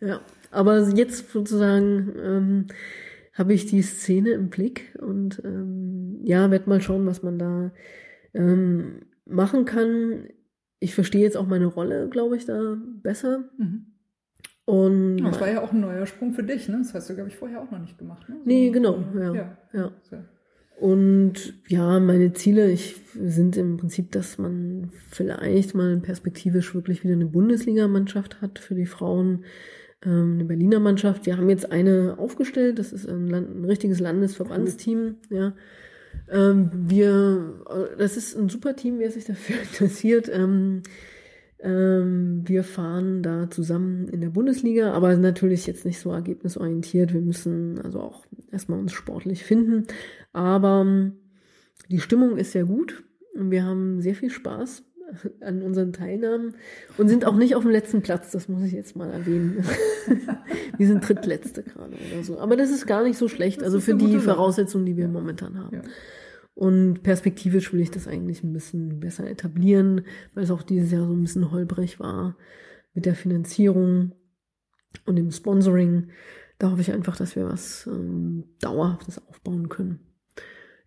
Mhm. 0.00 0.08
Ja, 0.08 0.20
aber 0.50 0.88
jetzt 0.90 1.30
sozusagen 1.30 2.12
ähm, 2.22 2.66
habe 3.38 3.54
ich 3.54 3.66
die 3.66 3.82
Szene 3.82 4.30
im 4.30 4.50
Blick 4.50 4.98
und 5.00 5.40
ähm, 5.44 6.20
ja, 6.24 6.50
werde 6.50 6.68
mal 6.68 6.80
schauen, 6.80 7.06
was 7.06 7.22
man 7.22 7.38
da 7.38 7.70
ähm, 8.34 9.02
machen 9.24 9.64
kann. 9.64 10.24
Ich 10.80 10.94
verstehe 10.94 11.22
jetzt 11.22 11.36
auch 11.36 11.46
meine 11.46 11.66
Rolle, 11.66 12.08
glaube 12.08 12.36
ich, 12.36 12.46
da 12.46 12.76
besser. 13.02 13.44
Mhm. 13.56 13.86
Und 14.64 15.22
das 15.22 15.40
war 15.40 15.50
ja 15.50 15.62
auch 15.62 15.72
ein 15.72 15.80
neuer 15.80 16.04
Sprung 16.04 16.34
für 16.34 16.42
dich, 16.42 16.68
ne? 16.68 16.78
Das 16.78 16.92
hast 16.92 17.08
du, 17.08 17.14
glaube 17.14 17.30
ich, 17.30 17.36
vorher 17.36 17.62
auch 17.62 17.70
noch 17.70 17.78
nicht 17.78 17.96
gemacht, 17.96 18.28
ne? 18.28 18.36
So, 18.36 18.42
nee, 18.44 18.70
genau, 18.70 19.02
ja. 19.14 19.34
ja. 19.34 19.56
ja. 19.72 19.92
Und 20.78 21.54
ja, 21.68 21.98
meine 22.00 22.34
Ziele 22.34 22.70
ich, 22.70 22.96
sind 23.14 23.56
im 23.56 23.78
Prinzip, 23.78 24.12
dass 24.12 24.36
man 24.36 24.90
vielleicht 25.08 25.74
mal 25.74 25.96
perspektivisch 25.98 26.74
wirklich 26.74 27.02
wieder 27.02 27.14
eine 27.14 27.26
Bundesligamannschaft 27.26 28.42
hat 28.42 28.58
für 28.58 28.74
die 28.74 28.86
Frauen, 28.86 29.44
ähm, 30.04 30.34
eine 30.34 30.44
Berliner 30.44 30.80
Mannschaft. 30.80 31.26
Wir 31.26 31.36
haben 31.36 31.48
jetzt 31.48 31.72
eine 31.72 32.16
aufgestellt, 32.18 32.78
das 32.78 32.92
ist 32.92 33.08
ein, 33.08 33.28
Land, 33.28 33.54
ein 33.54 33.64
richtiges 33.64 34.00
Landesverbandsteam, 34.00 35.16
ja. 35.30 35.54
Ähm, 36.30 36.70
wir, 36.72 37.64
äh, 37.68 37.96
das 37.96 38.16
ist 38.16 38.36
ein 38.36 38.48
super 38.48 38.76
Team, 38.76 38.98
wer 38.98 39.10
sich 39.10 39.24
dafür 39.24 39.56
interessiert. 39.62 40.28
Ähm, 40.32 40.82
ähm, 41.60 42.42
wir 42.46 42.62
fahren 42.62 43.22
da 43.22 43.50
zusammen 43.50 44.08
in 44.08 44.20
der 44.20 44.30
Bundesliga, 44.30 44.92
aber 44.92 45.16
natürlich 45.16 45.66
jetzt 45.66 45.84
nicht 45.84 45.98
so 45.98 46.12
ergebnisorientiert. 46.12 47.12
Wir 47.12 47.20
müssen 47.20 47.80
also 47.80 48.00
auch 48.00 48.24
erstmal 48.52 48.78
uns 48.78 48.92
sportlich 48.92 49.44
finden. 49.44 49.86
Aber 50.32 50.82
ähm, 50.86 51.14
die 51.88 52.00
Stimmung 52.00 52.36
ist 52.36 52.52
sehr 52.52 52.64
gut. 52.64 53.02
Wir 53.34 53.64
haben 53.64 54.00
sehr 54.00 54.14
viel 54.14 54.30
Spaß 54.30 54.84
an 55.40 55.62
unseren 55.62 55.92
Teilnahmen 55.92 56.54
und 56.96 57.08
sind 57.08 57.24
auch 57.24 57.36
nicht 57.36 57.54
auf 57.54 57.62
dem 57.62 57.72
letzten 57.72 58.02
Platz, 58.02 58.30
das 58.30 58.48
muss 58.48 58.62
ich 58.62 58.72
jetzt 58.72 58.96
mal 58.96 59.10
erwähnen. 59.10 59.64
wir 60.76 60.86
sind 60.86 61.06
drittletzte 61.06 61.62
gerade 61.62 61.94
oder 61.94 62.22
so. 62.22 62.38
Aber 62.38 62.56
das 62.56 62.70
ist 62.70 62.86
gar 62.86 63.02
nicht 63.02 63.18
so 63.18 63.28
schlecht, 63.28 63.62
also 63.62 63.80
für 63.80 63.94
die 63.94 64.18
Voraussetzungen, 64.18 64.86
die 64.86 64.96
wir 64.96 65.08
momentan 65.08 65.58
haben. 65.58 65.76
Ja. 65.76 65.82
Und 66.54 67.02
perspektivisch 67.02 67.72
will 67.72 67.80
ich 67.80 67.90
das 67.90 68.08
eigentlich 68.08 68.42
ein 68.42 68.52
bisschen 68.52 68.98
besser 68.98 69.30
etablieren, 69.30 70.02
weil 70.34 70.44
es 70.44 70.50
auch 70.50 70.62
dieses 70.62 70.90
Jahr 70.90 71.06
so 71.06 71.12
ein 71.12 71.22
bisschen 71.22 71.52
holprig 71.52 72.00
war 72.00 72.36
mit 72.94 73.06
der 73.06 73.14
Finanzierung 73.14 74.12
und 75.06 75.16
dem 75.16 75.30
Sponsoring. 75.30 76.08
Da 76.58 76.72
hoffe 76.72 76.80
ich 76.80 76.90
einfach, 76.90 77.16
dass 77.16 77.36
wir 77.36 77.46
was 77.46 77.86
ähm, 77.86 78.44
Dauerhaftes 78.60 79.24
aufbauen 79.28 79.68
können. 79.68 80.00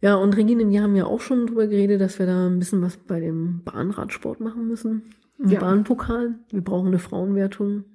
Ja, 0.02 0.16
und 0.16 0.36
Regine, 0.36 0.68
wir 0.68 0.82
haben 0.82 0.96
ja 0.96 1.06
auch 1.06 1.22
schon 1.22 1.48
drüber 1.48 1.68
geredet, 1.68 2.02
dass 2.02 2.18
wir 2.18 2.26
da 2.26 2.48
ein 2.48 2.60
bisschen 2.60 2.82
was 2.82 2.98
bei 2.98 3.20
dem 3.20 3.64
Bahnradsport 3.64 4.40
machen 4.40 4.68
müssen. 4.68 5.04
Im 5.38 5.50
ja. 5.50 5.60
Bahnpokal. 5.60 6.36
Wir 6.50 6.62
brauchen 6.62 6.88
eine 6.88 7.00
Frauenwertung. 7.00 7.86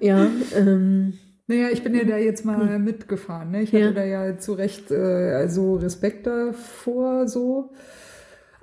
ja, 0.00 0.26
ähm, 0.54 1.14
naja, 1.46 1.68
ich 1.70 1.84
bin 1.84 1.94
ja 1.94 2.04
da 2.04 2.16
jetzt 2.16 2.44
mal 2.44 2.74
hm. 2.74 2.84
mitgefahren. 2.84 3.52
Ne? 3.52 3.62
Ich 3.62 3.72
ja. 3.72 3.84
hatte 3.84 3.94
da 3.94 4.04
ja 4.04 4.38
zu 4.38 4.54
Recht 4.54 4.90
äh, 4.90 5.32
also 5.34 5.76
Respekt 5.76 6.26
davor 6.26 7.28
so. 7.28 7.70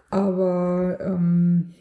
Aber 0.09 0.97
ähm, 0.99 1.73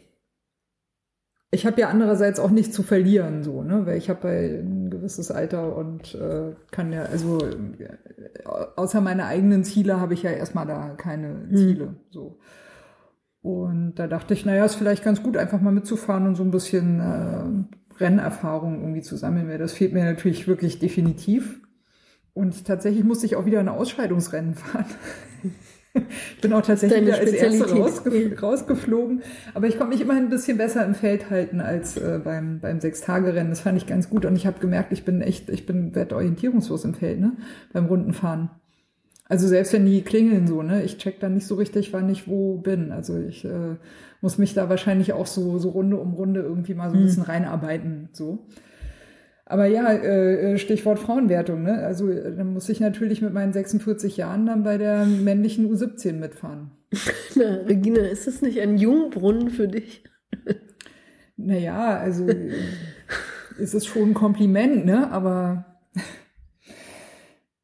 ich 1.51 1.65
habe 1.65 1.81
ja 1.81 1.89
andererseits 1.89 2.39
auch 2.39 2.51
nichts 2.51 2.73
zu 2.73 2.83
verlieren, 2.83 3.43
so, 3.43 3.61
ne? 3.61 3.85
Weil 3.85 3.97
ich 3.97 4.09
habe 4.09 4.29
ein 4.29 4.80
gewisses 5.01 5.31
Alter 5.31 5.75
und 5.75 6.13
äh, 6.15 6.53
kann 6.69 6.93
ja, 6.93 7.03
also 7.03 7.39
äh, 7.43 8.47
außer 8.75 9.01
meine 9.01 9.25
eigenen 9.25 9.63
Ziele 9.63 9.99
habe 9.99 10.13
ich 10.13 10.21
ja 10.21 10.29
erstmal 10.29 10.67
da 10.67 10.89
keine 10.95 11.47
hm. 11.49 11.55
Ziele. 11.55 11.85
Hm. 11.85 11.95
So. 12.11 12.39
Und 13.41 13.95
da 13.95 14.07
dachte 14.07 14.35
ich, 14.35 14.45
naja, 14.45 14.63
ist 14.63 14.75
vielleicht 14.75 15.03
ganz 15.03 15.23
gut, 15.23 15.35
einfach 15.35 15.59
mal 15.59 15.73
mitzufahren 15.73 16.27
und 16.27 16.35
so 16.35 16.43
ein 16.43 16.51
bisschen 16.51 16.99
äh, 16.99 17.99
Rennerfahrung 18.01 18.81
irgendwie 18.81 19.01
zu 19.01 19.17
sammeln, 19.17 19.49
weil 19.49 19.57
das 19.57 19.73
fehlt 19.73 19.93
mir 19.93 20.05
natürlich 20.05 20.47
wirklich 20.47 20.77
definitiv. 20.77 21.59
Und 22.33 22.65
tatsächlich 22.65 23.03
musste 23.03 23.25
ich 23.25 23.35
auch 23.35 23.45
wieder 23.45 23.59
ein 23.59 23.69
Ausscheidungsrennen 23.69 24.53
fahren. 24.53 24.85
ich 25.93 26.41
bin 26.41 26.53
auch 26.53 26.61
tatsächlich 26.61 27.13
als 27.13 27.31
Erste 27.31 27.69
rausgef 27.69 28.41
rausgeflogen. 28.41 29.21
Aber 29.53 29.67
ich 29.67 29.77
konnte 29.77 29.93
mich 29.93 30.01
immerhin 30.01 30.23
ein 30.25 30.29
bisschen 30.29 30.57
besser 30.57 30.85
im 30.85 30.95
Feld 30.95 31.29
halten 31.29 31.59
als 31.59 31.97
äh, 31.97 32.19
beim, 32.23 32.59
beim 32.59 32.79
Sechstagerennen. 32.79 33.49
Das 33.49 33.61
fand 33.61 33.77
ich 33.77 33.87
ganz 33.87 34.09
gut. 34.09 34.25
Und 34.25 34.35
ich 34.35 34.45
habe 34.47 34.59
gemerkt, 34.59 34.93
ich 34.93 35.03
bin 35.03 35.21
echt, 35.21 35.49
ich 35.49 35.65
bin 35.65 35.93
werd 35.95 36.13
orientierungslos 36.13 36.85
im 36.85 36.93
Feld, 36.93 37.19
ne? 37.19 37.33
Beim 37.73 37.85
Rundenfahren. 37.85 38.49
Also 39.27 39.47
selbst 39.47 39.71
wenn 39.73 39.85
die 39.85 40.01
klingeln 40.01 40.47
so, 40.47 40.61
ne? 40.61 40.83
Ich 40.83 40.97
check 40.97 41.19
dann 41.19 41.33
nicht 41.33 41.47
so 41.47 41.55
richtig, 41.55 41.93
wann 41.93 42.09
ich 42.09 42.27
wo 42.27 42.57
bin. 42.57 42.91
Also 42.91 43.17
ich 43.17 43.45
äh, 43.45 43.75
muss 44.21 44.37
mich 44.37 44.53
da 44.53 44.69
wahrscheinlich 44.69 45.13
auch 45.13 45.27
so, 45.27 45.57
so 45.57 45.69
Runde 45.69 45.97
um 45.97 46.13
Runde 46.13 46.41
irgendwie 46.41 46.73
mal 46.73 46.89
so 46.89 46.95
ein 46.95 47.01
Mhm. 47.01 47.05
bisschen 47.05 47.23
reinarbeiten. 47.23 48.09
So. 48.13 48.45
Aber 49.51 49.65
ja, 49.65 49.91
äh, 49.91 50.57
Stichwort 50.57 50.97
Frauenwertung, 50.97 51.61
ne? 51.63 51.79
Also 51.85 52.09
äh, 52.09 52.33
dann 52.35 52.53
muss 52.53 52.69
ich 52.69 52.79
natürlich 52.79 53.21
mit 53.21 53.33
meinen 53.33 53.51
46 53.51 54.15
Jahren 54.15 54.45
dann 54.45 54.63
bei 54.63 54.77
der 54.77 55.05
männlichen 55.05 55.69
U17 55.69 56.13
mitfahren. 56.13 56.71
Na, 57.35 57.55
Regina, 57.67 58.01
ist 58.01 58.27
das 58.27 58.41
nicht 58.41 58.61
ein 58.61 58.77
Jungbrunnen 58.77 59.49
für 59.49 59.67
dich? 59.67 60.03
Naja, 61.35 61.97
also 61.97 62.27
äh, 62.29 62.51
es 63.59 63.73
ist 63.73 63.87
schon 63.87 64.11
ein 64.11 64.13
Kompliment, 64.13 64.85
ne? 64.85 65.11
Aber 65.11 65.65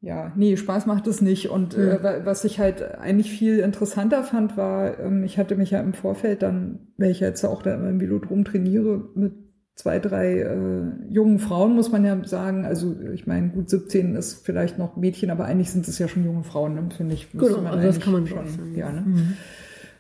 ja, 0.02 0.32
nee, 0.36 0.58
Spaß 0.58 0.86
macht 0.88 1.08
es 1.08 1.22
nicht. 1.22 1.50
Und 1.50 1.76
äh, 1.78 2.04
wa- 2.04 2.22
was 2.26 2.44
ich 2.44 2.60
halt 2.60 2.82
eigentlich 3.00 3.32
viel 3.32 3.60
interessanter 3.60 4.24
fand, 4.24 4.58
war, 4.58 5.00
ähm, 5.00 5.24
ich 5.24 5.38
hatte 5.38 5.56
mich 5.56 5.72
ja 5.72 5.80
im 5.80 5.94
Vorfeld 5.94 6.42
dann, 6.44 6.88
weil 6.98 7.12
ich 7.12 7.20
jetzt 7.20 7.46
auch 7.46 7.62
da 7.64 7.74
im 7.76 8.00
Velodrom 8.02 8.44
trainiere, 8.46 9.10
mit 9.16 9.34
zwei, 9.78 10.00
drei 10.00 10.40
äh, 10.40 10.82
jungen 11.08 11.38
Frauen, 11.38 11.76
muss 11.76 11.92
man 11.92 12.04
ja 12.04 12.18
sagen. 12.26 12.66
Also 12.66 12.96
ich 13.14 13.28
meine, 13.28 13.50
gut 13.50 13.70
17 13.70 14.16
ist 14.16 14.44
vielleicht 14.44 14.80
noch 14.80 14.98
Mädchen, 14.98 15.30
aber 15.30 15.46
eigentlich 15.46 15.70
sind 15.70 15.88
es 15.88 16.00
ja 16.00 16.08
schon 16.08 16.26
junge 16.26 16.44
Frauen, 16.44 16.74
ne? 16.74 16.90
finde 16.96 17.14
ich. 17.14 17.32
Genau, 17.32 17.62
man 17.62 17.68
also 17.68 17.78
das 17.78 17.96
eigentlich 17.96 18.04
kann 18.04 18.14
man 18.14 18.28
schon, 18.28 18.48
schon 18.48 18.76
ja, 18.76 18.92
ne? 18.92 19.04
Mhm. 19.06 19.34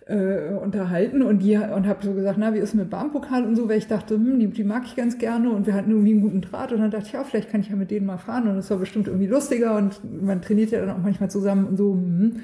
äh, 0.07 0.55
unterhalten 0.55 1.21
und 1.21 1.43
die 1.43 1.55
und 1.57 1.85
habe 1.87 2.03
so 2.03 2.13
gesagt, 2.13 2.39
na, 2.39 2.55
wie 2.55 2.57
ist 2.57 2.73
mit 2.73 2.89
Bahmpokal 2.89 3.45
und 3.45 3.55
so, 3.55 3.69
weil 3.69 3.77
ich 3.77 3.85
dachte, 3.85 4.15
hm, 4.15 4.39
die, 4.39 4.47
die 4.47 4.63
mag 4.63 4.81
ich 4.85 4.95
ganz 4.95 5.19
gerne 5.19 5.51
und 5.51 5.67
wir 5.67 5.75
hatten 5.75 5.91
irgendwie 5.91 6.13
einen 6.13 6.21
guten 6.21 6.41
Draht 6.41 6.71
und 6.71 6.81
dann 6.81 6.89
dachte 6.89 7.05
ich, 7.05 7.13
ja, 7.13 7.23
vielleicht 7.23 7.51
kann 7.51 7.61
ich 7.61 7.69
ja 7.69 7.75
mit 7.75 7.91
denen 7.91 8.07
mal 8.07 8.17
fahren 8.17 8.47
und 8.47 8.55
das 8.55 8.71
war 8.71 8.77
bestimmt 8.77 9.07
irgendwie 9.07 9.27
lustiger 9.27 9.77
und 9.77 10.01
man 10.23 10.41
trainiert 10.41 10.71
ja 10.71 10.79
dann 10.79 10.89
auch 10.89 11.03
manchmal 11.03 11.29
zusammen 11.29 11.67
und 11.67 11.77
so. 11.77 11.93
Hm. 11.93 12.37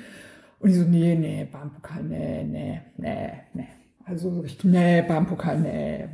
Und 0.59 0.69
die 0.69 0.75
so, 0.75 0.85
nee, 0.85 1.15
nee, 1.15 1.47
Bahmpokal, 1.51 2.03
nee, 2.03 2.43
nee, 2.43 2.79
nee, 2.97 3.31
nee. 3.55 3.67
Also 4.05 4.31
so 4.31 4.41
richtig, 4.41 4.65
nee, 4.65 5.01
Bahmpokal, 5.01 5.59
nee. 5.59 6.05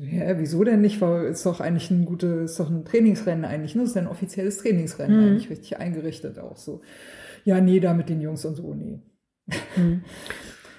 Ja, 0.00 0.38
wieso 0.38 0.62
denn 0.62 0.82
nicht? 0.82 1.00
Weil 1.00 1.26
ist 1.26 1.46
doch 1.46 1.60
eigentlich 1.60 1.90
ein 1.90 2.04
gutes, 2.04 2.52
ist 2.52 2.60
doch 2.60 2.68
ein 2.70 2.84
Trainingsrennen 2.84 3.44
eigentlich, 3.46 3.74
ne? 3.74 3.82
Ist 3.84 3.96
ja 3.96 4.02
ein 4.02 4.08
offizielles 4.08 4.58
Trainingsrennen 4.58 5.18
Mhm. 5.18 5.26
eigentlich 5.26 5.50
richtig 5.50 5.78
eingerichtet 5.78 6.38
auch 6.38 6.56
so. 6.58 6.82
Ja, 7.44 7.60
nee, 7.60 7.80
da 7.80 7.94
mit 7.94 8.08
den 8.10 8.20
Jungs 8.20 8.44
und 8.44 8.56
so, 8.56 8.74
nee. 8.74 9.00
Mhm. 9.76 10.02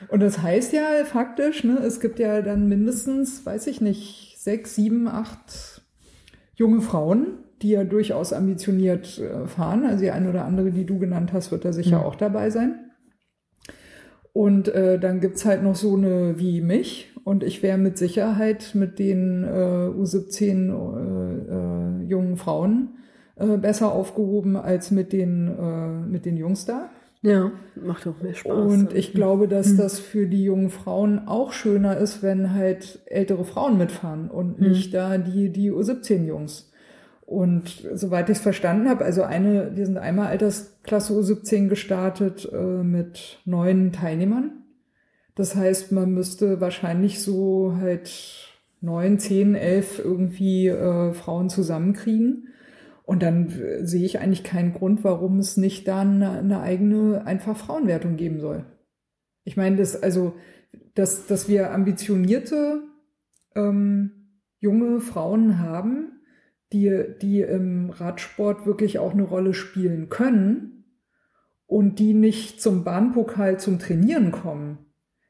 Und 0.09 0.20
das 0.22 0.41
heißt 0.41 0.74
ja 0.74 1.03
faktisch, 1.05 1.64
ne, 1.64 1.78
es 1.80 1.99
gibt 1.99 2.20
ja 2.20 2.41
dann 2.41 2.68
mindestens, 2.68 3.45
weiß 3.45 3.68
ich 3.68 3.82
nicht, 3.82 4.36
sechs, 4.39 4.76
sieben, 4.76 5.07
acht 5.07 5.82
junge 6.55 6.82
Frauen, 6.82 7.39
die 7.62 7.70
ja 7.70 7.84
durchaus 7.84 8.34
ambitioniert 8.34 9.18
äh, 9.20 9.47
fahren. 9.47 9.86
Also 9.86 10.03
die 10.03 10.12
eine 10.12 10.30
oder 10.30 10.45
andere, 10.45 10.72
die 10.72 10.86
du 10.86 10.99
genannt 10.99 11.34
hast, 11.34 11.51
wird 11.51 11.66
da 11.66 11.74
sicher 11.74 11.99
Mhm. 11.99 12.03
auch 12.05 12.16
dabei 12.16 12.49
sein. 12.51 12.91
Und 14.34 14.69
äh, 14.69 14.97
dann 14.99 15.19
gibt's 15.19 15.45
halt 15.45 15.61
noch 15.63 15.75
so 15.75 15.95
eine 15.95 16.39
wie 16.39 16.61
mich. 16.61 17.09
Und 17.23 17.43
ich 17.43 17.61
wäre 17.61 17.77
mit 17.77 17.97
Sicherheit 17.97 18.71
mit 18.73 18.97
den 18.97 19.43
äh, 19.43 19.47
U17 19.47 20.71
äh, 20.71 22.03
äh, 22.03 22.07
jungen 22.07 22.38
Frauen 22.38 22.89
äh, 23.36 23.57
besser 23.57 23.91
aufgehoben 23.91 24.55
als 24.55 24.89
mit 24.91 25.11
den, 25.13 25.47
äh, 25.47 25.89
mit 26.09 26.25
den 26.25 26.38
Jungs 26.38 26.65
da. 26.65 26.89
Ja, 27.23 27.51
macht 27.75 28.07
auch 28.07 28.19
mehr 28.23 28.34
Spaß. 28.34 28.51
Und 28.51 28.93
ich 28.93 29.13
glaube, 29.13 29.47
dass 29.47 29.73
Mhm. 29.73 29.77
das 29.77 29.99
für 29.99 30.25
die 30.25 30.43
jungen 30.43 30.71
Frauen 30.71 31.27
auch 31.27 31.51
schöner 31.51 31.97
ist, 31.97 32.23
wenn 32.23 32.55
halt 32.55 32.99
ältere 33.05 33.43
Frauen 33.45 33.77
mitfahren 33.77 34.29
und 34.32 34.59
Mhm. 34.59 34.69
nicht 34.69 34.93
da 34.95 35.17
die, 35.19 35.49
die 35.51 35.71
U17-Jungs. 35.71 36.70
Und 37.32 37.88
soweit 37.93 38.29
ich 38.29 38.39
es 38.39 38.43
verstanden 38.43 38.89
habe, 38.89 39.05
also 39.05 39.23
eine, 39.23 39.73
wir 39.77 39.86
sind 39.86 39.97
einmal 39.97 40.27
Altersklasse 40.27 41.13
U17 41.13 41.69
gestartet 41.69 42.51
äh, 42.51 42.84
mit 42.84 43.39
neun 43.45 43.93
Teilnehmern. 43.93 44.65
Das 45.36 45.55
heißt, 45.55 45.93
man 45.93 46.11
müsste 46.11 46.59
wahrscheinlich 46.59 47.21
so 47.21 47.77
halt 47.79 48.51
neun, 48.82 49.17
zehn, 49.17 49.55
elf 49.55 49.97
irgendwie 49.97 50.67
äh, 50.67 51.13
Frauen 51.13 51.47
zusammenkriegen. 51.47 52.49
Und 53.03 53.23
dann 53.23 53.47
äh, 53.47 53.88
sehe 53.88 54.03
ich 54.03 54.19
eigentlich 54.19 54.43
keinen 54.43 54.73
Grund, 54.73 55.05
warum 55.05 55.39
es 55.39 55.55
nicht 55.55 55.88
da 55.88 56.01
eine, 56.01 56.59
eigene 56.59 57.25
einfach 57.25 57.55
Frauenwertung 57.55 58.17
geben 58.17 58.41
soll. 58.41 58.65
Ich 59.45 59.55
meine, 59.55 59.77
das, 59.77 60.03
also, 60.03 60.34
dass, 60.95 61.27
dass 61.27 61.47
wir 61.47 61.71
ambitionierte 61.71 62.82
ähm, 63.55 64.41
junge 64.59 64.99
Frauen 64.99 65.59
haben, 65.59 66.17
die, 66.74 67.03
die 67.22 67.41
im 67.41 67.89
Radsport 67.89 68.65
wirklich 68.65 68.99
auch 68.99 69.11
eine 69.13 69.24
Rolle 69.24 69.53
spielen 69.53 70.09
können 70.09 70.86
und 71.67 71.99
die 71.99 72.13
nicht 72.13 72.61
zum 72.61 72.84
Bahnpokal 72.84 73.59
zum 73.59 73.80
Trainieren 73.80 74.32
kommen, 74.32 74.78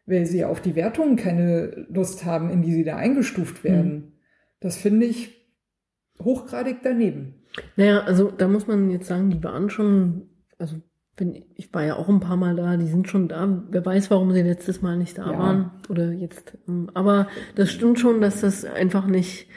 weil 0.05 0.25
sie 0.25 0.45
auf 0.45 0.61
die 0.61 0.75
Wertungen 0.75 1.15
keine 1.15 1.85
Lust 1.89 2.25
haben, 2.25 2.49
in 2.49 2.61
die 2.61 2.73
sie 2.73 2.83
da 2.83 2.97
eingestuft 2.97 3.63
werden. 3.63 4.13
Das 4.59 4.77
finde 4.77 5.05
ich 5.07 5.47
hochgradig 6.21 6.77
daneben. 6.83 7.35
Naja, 7.75 8.01
also 8.01 8.31
da 8.31 8.47
muss 8.47 8.67
man 8.67 8.89
jetzt 8.91 9.07
sagen, 9.07 9.29
die 9.29 9.43
waren 9.43 9.69
schon, 9.69 10.29
also 10.57 10.75
wenn, 11.17 11.43
ich 11.55 11.73
war 11.73 11.83
ja 11.83 11.95
auch 11.95 12.07
ein 12.07 12.19
paar 12.21 12.37
Mal 12.37 12.55
da, 12.55 12.77
die 12.77 12.87
sind 12.87 13.09
schon 13.09 13.27
da. 13.27 13.63
Wer 13.69 13.85
weiß, 13.85 14.09
warum 14.11 14.31
sie 14.31 14.41
letztes 14.41 14.81
Mal 14.81 14.97
nicht 14.97 15.17
da 15.17 15.31
Ja. 15.31 15.37
waren 15.37 15.71
oder 15.89 16.11
jetzt. 16.11 16.57
Aber 16.93 17.27
das 17.55 17.71
stimmt 17.71 17.99
schon, 17.99 18.21
dass 18.21 18.41
das 18.41 18.63
einfach 18.63 19.05
nicht 19.07 19.47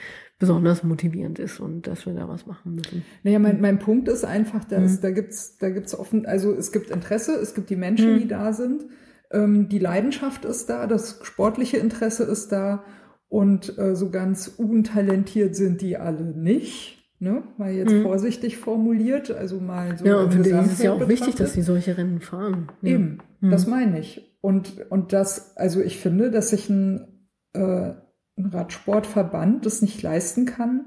besonders 0.47 0.83
motivierend 0.85 1.39
ist 1.39 1.61
und 1.61 1.87
dass 1.87 2.07
wir 2.07 2.15
da 2.15 2.29
was 2.29 2.47
machen 2.47 2.75
müssen. 2.75 3.05
Naja, 3.23 3.39
mein, 3.39 3.61
mein 3.61 3.79
Punkt 3.79 4.09
ist 4.09 4.25
einfach, 4.25 4.65
dass 4.65 4.99
Mhm. 4.99 5.01
da 5.03 5.11
gibt's, 5.11 5.59
da 5.59 5.71
gibt's 5.71 5.95
offen, 5.95 6.27
also 6.27 6.53
es 6.55 6.73
gibt 6.73 6.91
Interesse, 6.91 7.35
es 7.35 7.55
gibt 7.55 7.71
die 7.71 7.77
Menschen, 7.77 8.15
Mhm. 8.15 8.19
die 8.19 8.29
da 8.29 8.53
sind, 8.53 8.85
ähm, 9.31 9.69
die 9.69 9.79
Leidenschaft 9.79 10.45
ist 10.45 10.69
da, 10.71 10.87
das 10.87 11.21
sportliche 11.23 11.79
Interesse 11.79 12.25
ist 12.25 12.53
da 12.53 12.85
und 13.29 13.77
äh, 13.79 13.97
so 13.97 14.11
ganz 14.11 14.49
untalentiert 14.49 15.57
sind 15.57 15.81
die 15.81 15.97
alle 15.97 16.25
nicht. 16.25 17.01
Ne? 17.21 17.43
Mal 17.57 17.73
jetzt 17.73 17.93
Mhm. 17.93 18.03
vorsichtig 18.03 18.59
formuliert, 18.59 19.31
also 19.31 19.59
mal 19.61 19.97
so. 19.97 20.05
ja, 20.05 20.17
und 20.17 20.33
für 20.35 20.41
ist 20.41 20.73
es 20.73 20.83
ja 20.83 20.93
auch 20.93 21.01
wichtig, 21.01 21.19
betrachtet. 21.21 21.41
dass 21.41 21.53
sie 21.55 21.63
solche 21.63 21.97
Rennen 21.97 22.21
fahren. 22.21 22.69
Ja. 22.83 22.91
Eben, 22.95 23.19
Mhm. 23.41 23.51
das 23.51 23.67
meine 23.67 23.99
ich. 23.99 24.37
Und, 24.43 24.91
und 24.91 25.13
das, 25.15 25.57
also 25.57 25.81
ich 25.81 25.99
finde, 25.99 26.31
dass 26.31 26.51
sich 26.51 26.69
ein, 26.69 27.29
äh, 27.55 27.93
ein 28.37 28.47
Radsportverband 28.47 29.65
das 29.67 29.83
nicht 29.83 30.03
leisten 30.03 30.45
kann, 30.47 30.85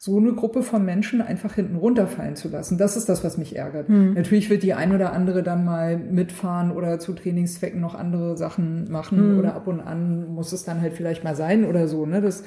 so 0.00 0.16
eine 0.18 0.32
Gruppe 0.32 0.62
von 0.62 0.84
Menschen 0.84 1.20
einfach 1.20 1.54
hinten 1.54 1.74
runterfallen 1.74 2.36
zu 2.36 2.48
lassen. 2.48 2.78
Das 2.78 2.96
ist 2.96 3.08
das, 3.08 3.24
was 3.24 3.36
mich 3.36 3.56
ärgert. 3.56 3.88
Mhm. 3.88 4.14
Natürlich 4.14 4.48
wird 4.48 4.62
die 4.62 4.74
ein 4.74 4.94
oder 4.94 5.12
andere 5.12 5.42
dann 5.42 5.64
mal 5.64 5.98
mitfahren 5.98 6.70
oder 6.70 7.00
zu 7.00 7.14
Trainingszwecken 7.14 7.80
noch 7.80 7.96
andere 7.96 8.36
Sachen 8.36 8.90
machen 8.90 9.32
Mhm. 9.34 9.38
oder 9.40 9.54
ab 9.56 9.66
und 9.66 9.80
an 9.80 10.28
muss 10.28 10.52
es 10.52 10.64
dann 10.64 10.80
halt 10.80 10.92
vielleicht 10.94 11.24
mal 11.24 11.34
sein 11.34 11.64
oder 11.64 11.88
so. 11.88 12.06
Ne? 12.06 12.20
Das 12.20 12.44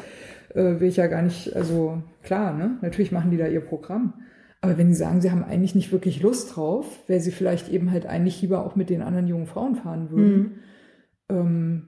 äh, 0.55 0.79
will 0.79 0.87
ich 0.87 0.97
ja 0.97 1.07
gar 1.07 1.21
nicht, 1.21 1.53
also 1.55 2.01
klar, 2.23 2.53
ne? 2.53 2.77
natürlich 2.81 3.11
machen 3.11 3.31
die 3.31 3.37
da 3.37 3.47
ihr 3.47 3.61
Programm. 3.61 4.13
Aber 4.61 4.77
wenn 4.77 4.87
die 4.89 4.93
sagen, 4.95 5.19
sie 5.21 5.31
haben 5.31 5.43
eigentlich 5.43 5.75
nicht 5.75 5.91
wirklich 5.91 6.21
Lust 6.21 6.55
drauf, 6.55 6.85
weil 7.09 7.19
sie 7.19 7.31
vielleicht 7.31 7.67
eben 7.69 7.91
halt 7.91 8.05
eigentlich 8.05 8.41
lieber 8.41 8.65
auch 8.65 8.75
mit 8.77 8.89
den 8.89 9.01
anderen 9.01 9.27
jungen 9.27 9.47
Frauen 9.47 9.75
fahren 9.75 10.09
würden, 10.11 10.37
Mhm. 10.37 10.51
ähm, 11.29 11.87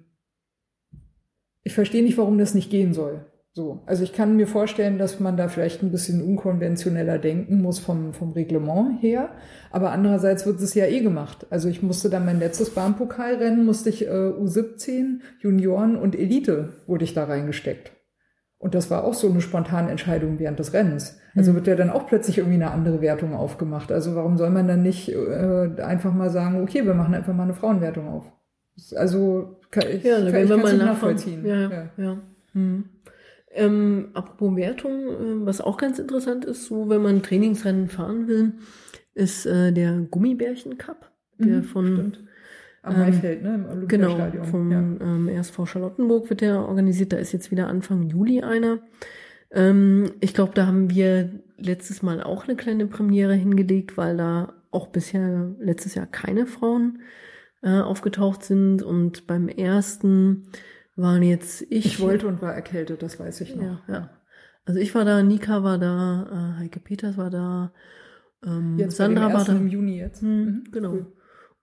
ich 1.63 1.73
verstehe 1.73 2.03
nicht, 2.03 2.17
warum 2.17 2.37
das 2.37 2.53
nicht 2.53 2.69
gehen 2.69 2.93
soll. 2.93 3.25
So, 3.55 3.83
also 3.85 4.03
ich 4.03 4.13
kann 4.13 4.35
mir 4.35 4.47
vorstellen, 4.47 4.97
dass 4.97 5.19
man 5.19 5.37
da 5.37 5.47
vielleicht 5.47 5.83
ein 5.83 5.91
bisschen 5.91 6.23
unkonventioneller 6.23 7.19
denken 7.19 7.61
muss 7.61 7.77
vom, 7.77 8.11
vom 8.13 8.31
Reglement 8.31 8.99
her. 9.03 9.29
Aber 9.69 9.91
andererseits 9.91 10.47
wird 10.47 10.59
es 10.59 10.73
ja 10.73 10.87
eh 10.87 11.01
gemacht. 11.01 11.45
Also 11.51 11.69
ich 11.69 11.83
musste 11.83 12.09
dann 12.09 12.25
mein 12.25 12.39
letztes 12.39 12.71
Bahnpokalrennen, 12.71 13.63
musste 13.63 13.89
ich 13.89 14.07
äh, 14.07 14.09
U17, 14.09 15.19
Junioren 15.39 15.95
und 15.97 16.15
Elite 16.15 16.69
wurde 16.87 17.03
ich 17.03 17.13
da 17.13 17.25
reingesteckt. 17.25 17.91
Und 18.57 18.73
das 18.73 18.89
war 18.89 19.03
auch 19.03 19.13
so 19.13 19.29
eine 19.29 19.41
spontane 19.41 19.91
Entscheidung 19.91 20.39
während 20.39 20.57
des 20.57 20.73
Rennens. 20.73 21.19
Also 21.35 21.51
Mhm. 21.51 21.55
wird 21.57 21.67
ja 21.67 21.75
dann 21.75 21.91
auch 21.91 22.07
plötzlich 22.07 22.39
irgendwie 22.39 22.55
eine 22.55 22.71
andere 22.71 23.01
Wertung 23.01 23.35
aufgemacht. 23.35 23.91
Also 23.91 24.15
warum 24.15 24.37
soll 24.37 24.49
man 24.49 24.67
dann 24.67 24.81
nicht 24.81 25.09
äh, 25.09 25.81
einfach 25.83 26.13
mal 26.13 26.31
sagen, 26.31 26.59
okay, 26.63 26.85
wir 26.85 26.95
machen 26.95 27.13
einfach 27.13 27.33
mal 27.35 27.43
eine 27.43 27.53
Frauenwertung 27.53 28.07
auf? 28.07 28.31
Also 28.95 29.57
kann 29.73 29.89
ich, 29.89 30.03
Ja, 30.03 30.19
da 30.19 30.25
kann, 30.25 30.33
werden 30.33 30.49
wir 30.49 30.57
mal 30.57 30.77
nachvollziehen. 30.77 31.45
Ja, 31.45 31.69
ja. 31.69 31.89
Ja. 31.97 32.17
Mhm. 32.53 32.85
Ähm, 33.55 34.09
apropos 34.13 34.55
Wertung, 34.55 35.07
äh, 35.07 35.45
was 35.45 35.61
auch 35.61 35.77
ganz 35.77 35.99
interessant 35.99 36.45
ist, 36.45 36.65
so 36.65 36.89
wenn 36.89 37.01
man 37.01 37.21
Trainingsrennen 37.21 37.87
fahren 37.87 38.27
will, 38.27 38.53
ist 39.13 39.45
äh, 39.45 39.71
der 39.71 39.99
Gummibärchen 40.09 40.77
Cup, 40.77 41.11
der 41.37 41.57
Mhm, 41.57 41.63
von 41.63 41.85
stimmt. 41.93 42.23
Am 42.81 42.95
ähm, 42.95 42.99
Maifeld, 42.99 43.43
ne, 43.43 43.67
im 43.71 43.87
genau 43.87 44.07
Olympiastadion. 44.07 44.45
vom 44.45 44.71
ja. 44.71 44.79
ähm, 44.79 45.29
RSV 45.29 45.65
Charlottenburg 45.65 46.29
wird 46.29 46.41
der 46.41 46.67
organisiert. 46.67 47.13
Da 47.13 47.17
ist 47.17 47.31
jetzt 47.31 47.51
wieder 47.51 47.67
Anfang 47.67 48.03
Juli 48.03 48.41
einer. 48.41 48.79
Ähm, 49.51 50.11
ich 50.19 50.33
glaube, 50.33 50.53
da 50.55 50.65
haben 50.65 50.89
wir 50.89 51.29
letztes 51.57 52.01
Mal 52.01 52.21
auch 52.21 52.47
eine 52.47 52.57
kleine 52.57 52.87
Premiere 52.87 53.35
hingelegt, 53.35 53.97
weil 53.97 54.17
da 54.17 54.53
auch 54.71 54.87
bisher 54.87 55.51
letztes 55.59 55.95
Jahr 55.95 56.07
keine 56.07 56.45
Frauen 56.45 56.99
äh, 57.63 57.79
aufgetaucht 57.81 58.43
sind. 58.43 58.83
Und 58.83 59.25
beim 59.27 59.47
ersten 59.47 60.45
waren 60.95 61.23
jetzt 61.23 61.61
ich. 61.63 61.85
Ich 61.85 61.99
wollte 61.99 62.27
und 62.27 62.41
war 62.41 62.53
erkältet, 62.53 63.01
das 63.01 63.19
weiß 63.19 63.41
ich 63.41 63.55
noch. 63.55 63.63
Ja, 63.63 63.79
ja. 63.87 64.09
Also 64.65 64.79
ich 64.79 64.93
war 64.95 65.03
da, 65.05 65.23
Nika 65.23 65.63
war 65.63 65.77
da, 65.77 66.55
äh, 66.57 66.59
Heike 66.63 66.79
Peters 66.79 67.17
war 67.17 67.29
da, 67.29 67.73
ähm, 68.45 68.77
Jetzt 68.77 68.97
Sandra 68.97 69.33
war 69.33 69.43
da. 69.43 69.53
im 69.53 69.67
Juni 69.67 69.97
jetzt. 69.97 70.21
Hm, 70.21 70.45
Mhm, 70.45 70.63
genau. 70.71 70.91
cool. 70.93 71.05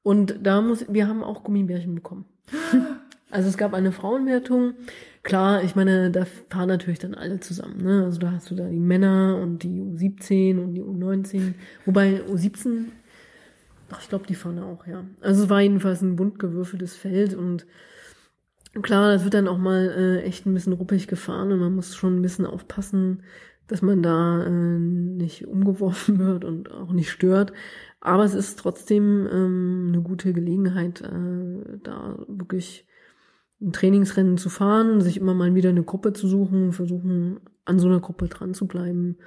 Und 0.03 0.39
da 0.43 0.61
muss, 0.61 0.85
wir 0.93 1.07
haben 1.09 1.23
auch 1.23 1.45
Gummibärchen 1.45 1.95
bekommen. 1.95 2.25
Also 3.33 3.49
es 3.49 3.57
gab 3.57 3.75
eine 3.75 3.93
Frauenwertung. 3.93 4.75
Klar, 5.23 5.63
ich 5.63 5.77
meine, 5.77 6.11
da 6.11 6.25
fahren 6.49 6.67
natürlich 6.67 6.99
dann 6.99 7.15
alle 7.15 7.39
zusammen. 7.39 7.81
Ne? 7.81 8.03
Also 8.05 8.19
da 8.19 8.33
hast 8.33 8.51
du 8.51 8.57
da 8.57 8.67
die 8.69 8.81
Männer 8.81 9.39
und 9.41 9.63
die 9.63 9.81
U17 9.81 10.59
und 10.59 10.75
die 10.75 10.83
U19. 10.83 11.55
Wobei 11.87 12.23
U17, 12.29 12.87
doch, 13.91 14.01
ich 14.01 14.09
glaube, 14.09 14.27
die 14.27 14.35
fahren 14.35 14.59
auch, 14.59 14.87
ja. 14.87 15.05
Also 15.21 15.45
es 15.45 15.51
war 15.51 15.61
jedenfalls 15.61 16.01
ein 16.01 16.17
bunt 16.17 16.39
gewürfeltes 16.39 16.97
Feld 16.97 17.35
und 17.35 17.67
klar, 18.83 19.13
das 19.13 19.25
wird 19.25 19.35
dann 19.35 19.49
auch 19.49 19.59
mal 19.59 19.91
äh, 19.91 20.23
echt 20.23 20.47
ein 20.47 20.55
bisschen 20.55 20.73
ruppig 20.73 21.09
gefahren 21.09 21.53
und 21.53 21.59
man 21.59 21.75
muss 21.75 21.97
schon 21.97 22.17
ein 22.17 22.23
bisschen 22.23 22.47
aufpassen, 22.47 23.23
dass 23.67 23.83
man 23.83 24.03
da 24.03 24.45
äh, 24.45 24.79
nicht 24.79 25.47
umgeworfen 25.47 26.19
wird 26.25 26.45
und 26.45 26.71
auch 26.71 26.93
nicht 26.93 27.11
stört. 27.11 27.53
Aber 28.01 28.25
es 28.25 28.35
ist 28.35 28.59
trotzdem 28.59 29.29
ähm, 29.31 29.87
eine 29.89 30.03
gute 30.03 30.33
Gelegenheit, 30.33 31.03
äh, 31.03 31.79
da 31.83 32.19
wirklich 32.29 32.87
ein 33.61 33.73
Trainingsrennen 33.73 34.39
zu 34.39 34.49
fahren, 34.49 35.03
sich 35.03 35.19
immer 35.19 35.35
mal 35.35 35.55
wieder 35.55 35.69
eine 35.69 35.83
Gruppe 35.83 36.15
zu 36.15 36.27
suchen, 36.27 36.73
versuchen 36.73 37.41
an 37.67 37.79
so 37.79 37.89
einer 37.89 38.01
Gruppe 38.01 38.29
dran 38.29 38.55
zu 38.55 38.67
bleiben. 38.67 39.19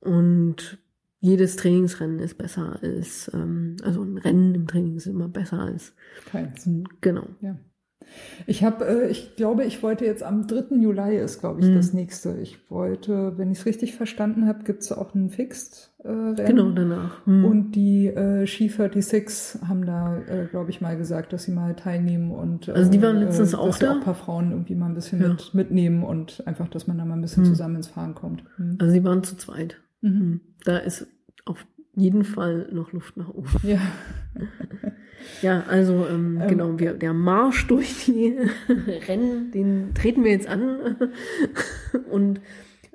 Und 0.00 0.78
jedes 1.22 1.56
Trainingsrennen 1.56 2.18
ist 2.18 2.36
besser 2.36 2.78
als, 2.82 3.30
ähm, 3.32 3.76
also 3.82 4.02
ein 4.02 4.18
Rennen 4.18 4.54
im 4.54 4.66
Training 4.66 4.96
ist 4.96 5.06
immer 5.06 5.28
besser 5.28 5.60
als, 5.60 5.94
Keins. 6.30 6.68
genau. 7.00 7.26
Ja. 7.40 7.56
Ich 8.48 8.64
habe, 8.64 8.84
äh, 8.84 9.08
ich 9.08 9.36
glaube, 9.36 9.64
ich 9.64 9.80
wollte 9.84 10.04
jetzt 10.04 10.24
am 10.24 10.48
3. 10.48 10.74
Juli 10.82 11.16
ist, 11.16 11.38
glaube 11.38 11.60
ich, 11.60 11.66
Mhm. 11.68 11.74
das 11.76 11.92
nächste. 11.92 12.36
Ich 12.42 12.68
wollte, 12.68 13.38
wenn 13.38 13.52
ich 13.52 13.60
es 13.60 13.66
richtig 13.66 13.94
verstanden 13.94 14.48
habe, 14.48 14.64
gibt 14.64 14.82
es 14.82 14.90
auch 14.90 15.14
ein 15.14 15.30
Fixed-Rennen. 15.30 16.34
Genau, 16.34 16.70
danach. 16.72 17.24
Hm. 17.26 17.44
Und 17.44 17.72
die 17.72 18.08
äh, 18.08 18.44
Ski 18.46 18.68
36 18.68 19.62
haben 19.68 19.86
da, 19.86 20.18
äh, 20.18 20.46
glaube 20.50 20.70
ich, 20.70 20.80
mal 20.80 20.96
gesagt, 20.96 21.32
dass 21.32 21.44
sie 21.44 21.52
mal 21.52 21.76
teilnehmen 21.76 22.32
und 22.32 22.68
Also 22.68 22.90
die 22.90 23.00
waren 23.00 23.18
äh, 23.18 23.24
letztens 23.26 23.52
dass 23.52 23.60
auch 23.60 23.80
wir 23.80 23.86
da? 23.86 23.92
auch 23.92 23.96
ein 23.98 24.02
paar 24.02 24.14
Frauen 24.16 24.50
irgendwie 24.50 24.74
mal 24.74 24.86
ein 24.86 24.94
bisschen 24.94 25.22
Ja. 25.22 25.28
mit, 25.28 25.54
mitnehmen 25.54 26.02
und 26.02 26.42
einfach, 26.46 26.66
dass 26.68 26.88
man 26.88 26.98
da 26.98 27.04
mal 27.04 27.14
ein 27.14 27.22
bisschen 27.22 27.44
Hm. 27.44 27.50
zusammen 27.52 27.76
ins 27.76 27.86
Fahren 27.86 28.16
kommt. 28.16 28.42
Hm. 28.56 28.76
also 28.80 28.92
sie 28.92 29.04
waren 29.04 29.22
zu 29.22 29.36
zweit. 29.36 29.76
Mhm. 30.02 30.10
Hm. 30.10 30.40
Da 30.64 30.76
ist 30.78 31.06
auf 31.44 31.66
jeden 31.94 32.24
Fall 32.24 32.68
noch 32.72 32.92
Luft 32.92 33.16
nach 33.16 33.28
oben. 33.28 33.48
Ja. 33.62 33.80
Ja, 35.40 35.64
also 35.68 36.06
ähm, 36.08 36.38
Ähm, 36.40 36.48
genau, 36.48 36.78
wir, 36.78 36.94
der 36.94 37.12
Marsch 37.12 37.66
durch 37.66 38.04
die 38.06 38.36
Rennen, 39.08 39.50
den 39.52 39.94
treten 39.94 40.24
wir 40.24 40.32
jetzt 40.32 40.48
an 40.48 40.96
und 42.10 42.40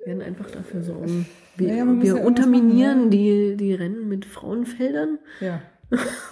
werden 0.06 0.22
einfach 0.22 0.50
dafür 0.52 0.82
sorgen. 0.82 1.26
Wir, 1.56 1.86
muss 1.86 2.04
wir 2.04 2.18
ja 2.18 2.24
unterminieren 2.24 2.98
machen, 2.98 3.12
die, 3.12 3.58
die 3.58 3.74
Rennen 3.74 4.08
mit 4.08 4.26
Frauenfeldern, 4.26 5.18
ja. 5.42 5.62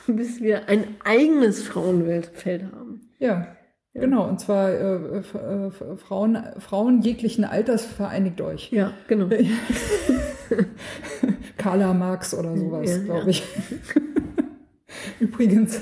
bis 0.07 0.41
wir 0.41 0.69
ein 0.69 0.83
eigenes 1.03 1.63
Frauenfeld 1.63 2.63
haben. 2.71 3.09
Ja, 3.19 3.55
genau. 3.93 4.27
Und 4.27 4.39
zwar 4.39 4.69
äh, 4.69 5.17
äh, 5.17 5.71
Frauen, 5.97 6.37
Frauen 6.59 7.01
jeglichen 7.01 7.43
Alters 7.43 7.85
vereinigt 7.85 8.39
euch. 8.41 8.71
Ja, 8.71 8.93
genau. 9.07 9.29
Karla 11.57 11.93
Marx 11.93 12.33
oder 12.33 12.55
sowas, 12.57 12.89
Ja, 12.89 12.97
glaube 13.03 13.21
ja. 13.23 13.27
ich. 13.27 13.43
Übrigens, 15.19 15.81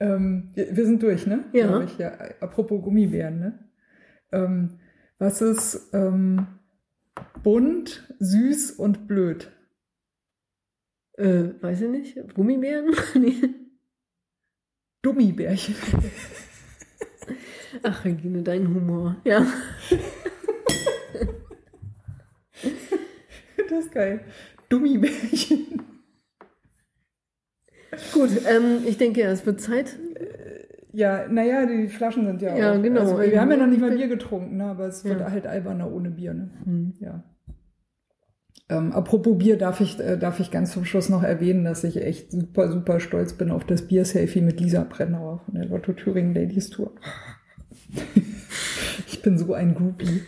ähm, 0.00 0.50
wir, 0.54 0.76
wir 0.76 0.84
sind 0.86 1.02
durch, 1.02 1.26
ne? 1.26 1.44
Ja. 1.52 1.82
Ich. 1.82 1.98
ja. 1.98 2.12
Apropos 2.40 2.82
Gummibären, 2.82 3.38
ne? 3.38 3.58
Ähm, 4.32 4.78
was 5.18 5.40
ist 5.40 5.90
ähm, 5.94 6.46
bunt, 7.42 8.14
süß 8.18 8.72
und 8.72 9.06
blöd? 9.06 9.50
Äh, 11.14 11.50
weiß 11.60 11.82
ich 11.82 11.88
nicht, 11.90 12.34
Gummibären? 12.34 12.94
Nee. 13.14 13.34
Dummibärchen. 15.02 15.76
Ach, 17.82 18.04
Regine, 18.04 18.42
dein 18.42 18.66
Humor. 18.68 19.16
Ja. 19.24 19.46
das 23.70 23.86
ist 23.86 23.92
geil. 23.92 24.20
Dummibärchen. 24.68 25.82
Gut, 28.12 28.30
ähm, 28.48 28.78
ich 28.86 28.98
denke, 28.98 29.20
ja, 29.20 29.30
es 29.30 29.46
wird 29.46 29.60
Zeit. 29.60 29.96
Ja, 30.92 31.28
naja, 31.28 31.66
die 31.66 31.88
Flaschen 31.88 32.26
sind 32.26 32.42
ja, 32.42 32.56
Ja, 32.56 32.72
auch. 32.74 32.82
genau. 32.82 33.00
Also, 33.00 33.20
wir 33.20 33.40
haben 33.40 33.50
ja 33.50 33.56
noch 33.58 33.66
nicht 33.66 33.80
mal 33.80 33.90
Bier 33.94 34.08
getrunken, 34.08 34.56
ne? 34.56 34.64
aber 34.64 34.86
es 34.86 35.04
wird 35.04 35.20
Ja. 35.20 35.30
halt 35.30 35.46
alberner 35.46 35.92
ohne 35.92 36.10
Bier. 36.10 36.34
Ne? 36.34 36.50
Hm. 36.64 36.94
Ja. 37.00 37.22
Ähm, 38.68 38.92
apropos 38.92 39.38
Bier, 39.38 39.56
darf 39.58 39.80
ich, 39.80 40.00
äh, 40.00 40.16
darf 40.18 40.40
ich 40.40 40.50
ganz 40.50 40.72
zum 40.72 40.84
Schluss 40.84 41.08
noch 41.08 41.22
erwähnen, 41.22 41.64
dass 41.64 41.84
ich 41.84 42.02
echt 42.02 42.32
super, 42.32 42.72
super 42.72 42.98
stolz 42.98 43.34
bin 43.34 43.50
auf 43.50 43.64
das 43.64 43.82
Bier-Selfie 43.82 44.40
mit 44.40 44.58
Lisa 44.60 44.84
Brennauer 44.88 45.40
von 45.44 45.54
der 45.54 45.66
Lotto 45.66 45.92
Thüringen 45.92 46.34
Ladies 46.34 46.70
Tour. 46.70 46.92
ich 49.06 49.22
bin 49.22 49.38
so 49.38 49.54
ein 49.54 49.74
Groupie. 49.74 50.22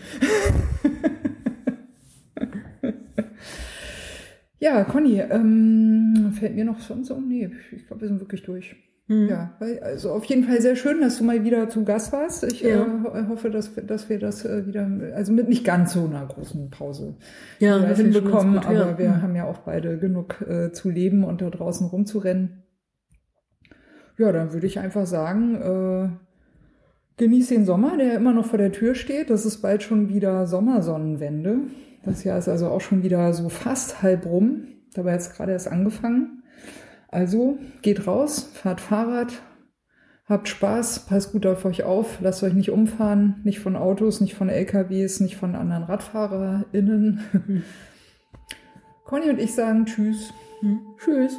Ja, 4.59 4.85
Conny, 4.85 5.21
ähm, 5.21 6.33
fällt 6.39 6.55
mir 6.55 6.65
noch 6.65 6.81
sonst 6.81 7.11
um? 7.11 7.29
Nee, 7.29 7.51
ich 7.73 7.87
glaube, 7.87 8.03
wir 8.03 8.09
sind 8.09 8.21
wirklich 8.21 8.43
durch. 8.43 8.77
Hm. 9.07 9.27
Ja, 9.29 9.55
weil, 9.59 9.79
also 9.81 10.11
auf 10.11 10.25
jeden 10.27 10.45
Fall 10.45 10.61
sehr 10.61 10.77
schön, 10.77 11.01
dass 11.01 11.17
du 11.19 11.25
mal 11.25 11.43
wieder 11.43 11.69
zu 11.71 11.83
Gast 11.85 12.13
warst. 12.13 12.45
Ich 12.45 12.61
Ja. 12.61 12.83
äh, 12.85 12.87
ho- 13.05 13.29
hoffe, 13.29 13.49
dass, 13.51 13.75
wir- 13.75 13.83
dass 13.83 14.11
wir 14.11 14.19
das 14.19 14.45
äh, 14.45 14.67
wieder, 14.67 14.87
also 15.15 15.33
mit 15.33 15.49
nicht 15.49 15.65
ganz 15.65 15.95
so 15.95 16.05
einer 16.05 16.27
großen 16.27 16.69
Pause 16.71 17.15
Ja, 17.59 17.79
hinbekommen, 17.95 18.55
gut, 18.57 18.67
aber 18.67 18.75
ja. 18.91 18.99
wir 18.99 19.15
Hm. 19.15 19.23
haben 19.23 19.35
ja 19.37 19.45
auch 19.47 19.59
beide 19.59 19.97
genug 19.99 20.43
äh, 20.47 20.73
zu 20.73 20.91
leben 20.91 21.25
und 21.25 21.41
da 21.41 21.49
draußen 21.49 21.87
rumzurennen. 21.87 22.65
Ja, 24.19 24.33
dann 24.33 24.53
würde 24.53 24.67
ich 24.67 24.79
einfach 24.79 25.07
sagen, 25.07 25.55
äh, 25.55 26.09
genieß 27.17 27.49
den 27.49 27.65
Sommer, 27.65 27.97
der 27.97 28.15
immer 28.17 28.35
noch 28.35 28.45
vor 28.47 28.59
der 28.59 28.73
Tür 28.73 28.95
steht. 28.95 29.31
Das 29.31 29.47
ist 29.47 29.59
bald 29.63 29.83
schon 29.83 30.09
wieder 30.11 30.47
Sommersonnenwende. 30.47 31.61
Das 32.09 32.25
Jahr 32.25 32.39
ist 32.39 32.49
also 32.49 32.69
auch 32.69 32.81
schon 32.81 33.03
wieder 33.03 33.35
so 33.35 33.51
fast 33.51 34.03
halb 34.03 34.25
rum. 34.25 34.69
Dabei 34.95 35.13
hat 35.13 35.21
es 35.21 35.33
gerade 35.33 35.53
erst 35.53 35.69
angefangen. 35.69 36.43
Also 37.09 37.59
geht 37.83 38.07
raus, 38.07 38.51
fahrt 38.55 38.81
Fahrrad, 38.81 39.43
habt 40.27 40.49
Spaß, 40.49 41.07
passt 41.07 41.33
gut 41.33 41.45
auf 41.45 41.65
euch 41.67 41.83
auf, 41.83 42.19
lasst 42.21 42.43
euch 42.43 42.55
nicht 42.55 42.71
umfahren, 42.71 43.41
nicht 43.45 43.61
von 43.61 43.77
Autos, 43.77 44.21
nicht 44.21 44.35
von 44.35 44.49
LKWs, 44.49 45.21
nicht 45.21 45.37
von 45.37 45.55
anderen 45.55 45.85
RadfahrerInnen. 45.85 47.21
Conny 49.05 49.29
und 49.31 49.39
ich 49.39 49.55
sagen 49.55 49.85
Tschüss. 49.85 50.33
Hm. 50.61 50.81
Tschüss. 50.99 51.39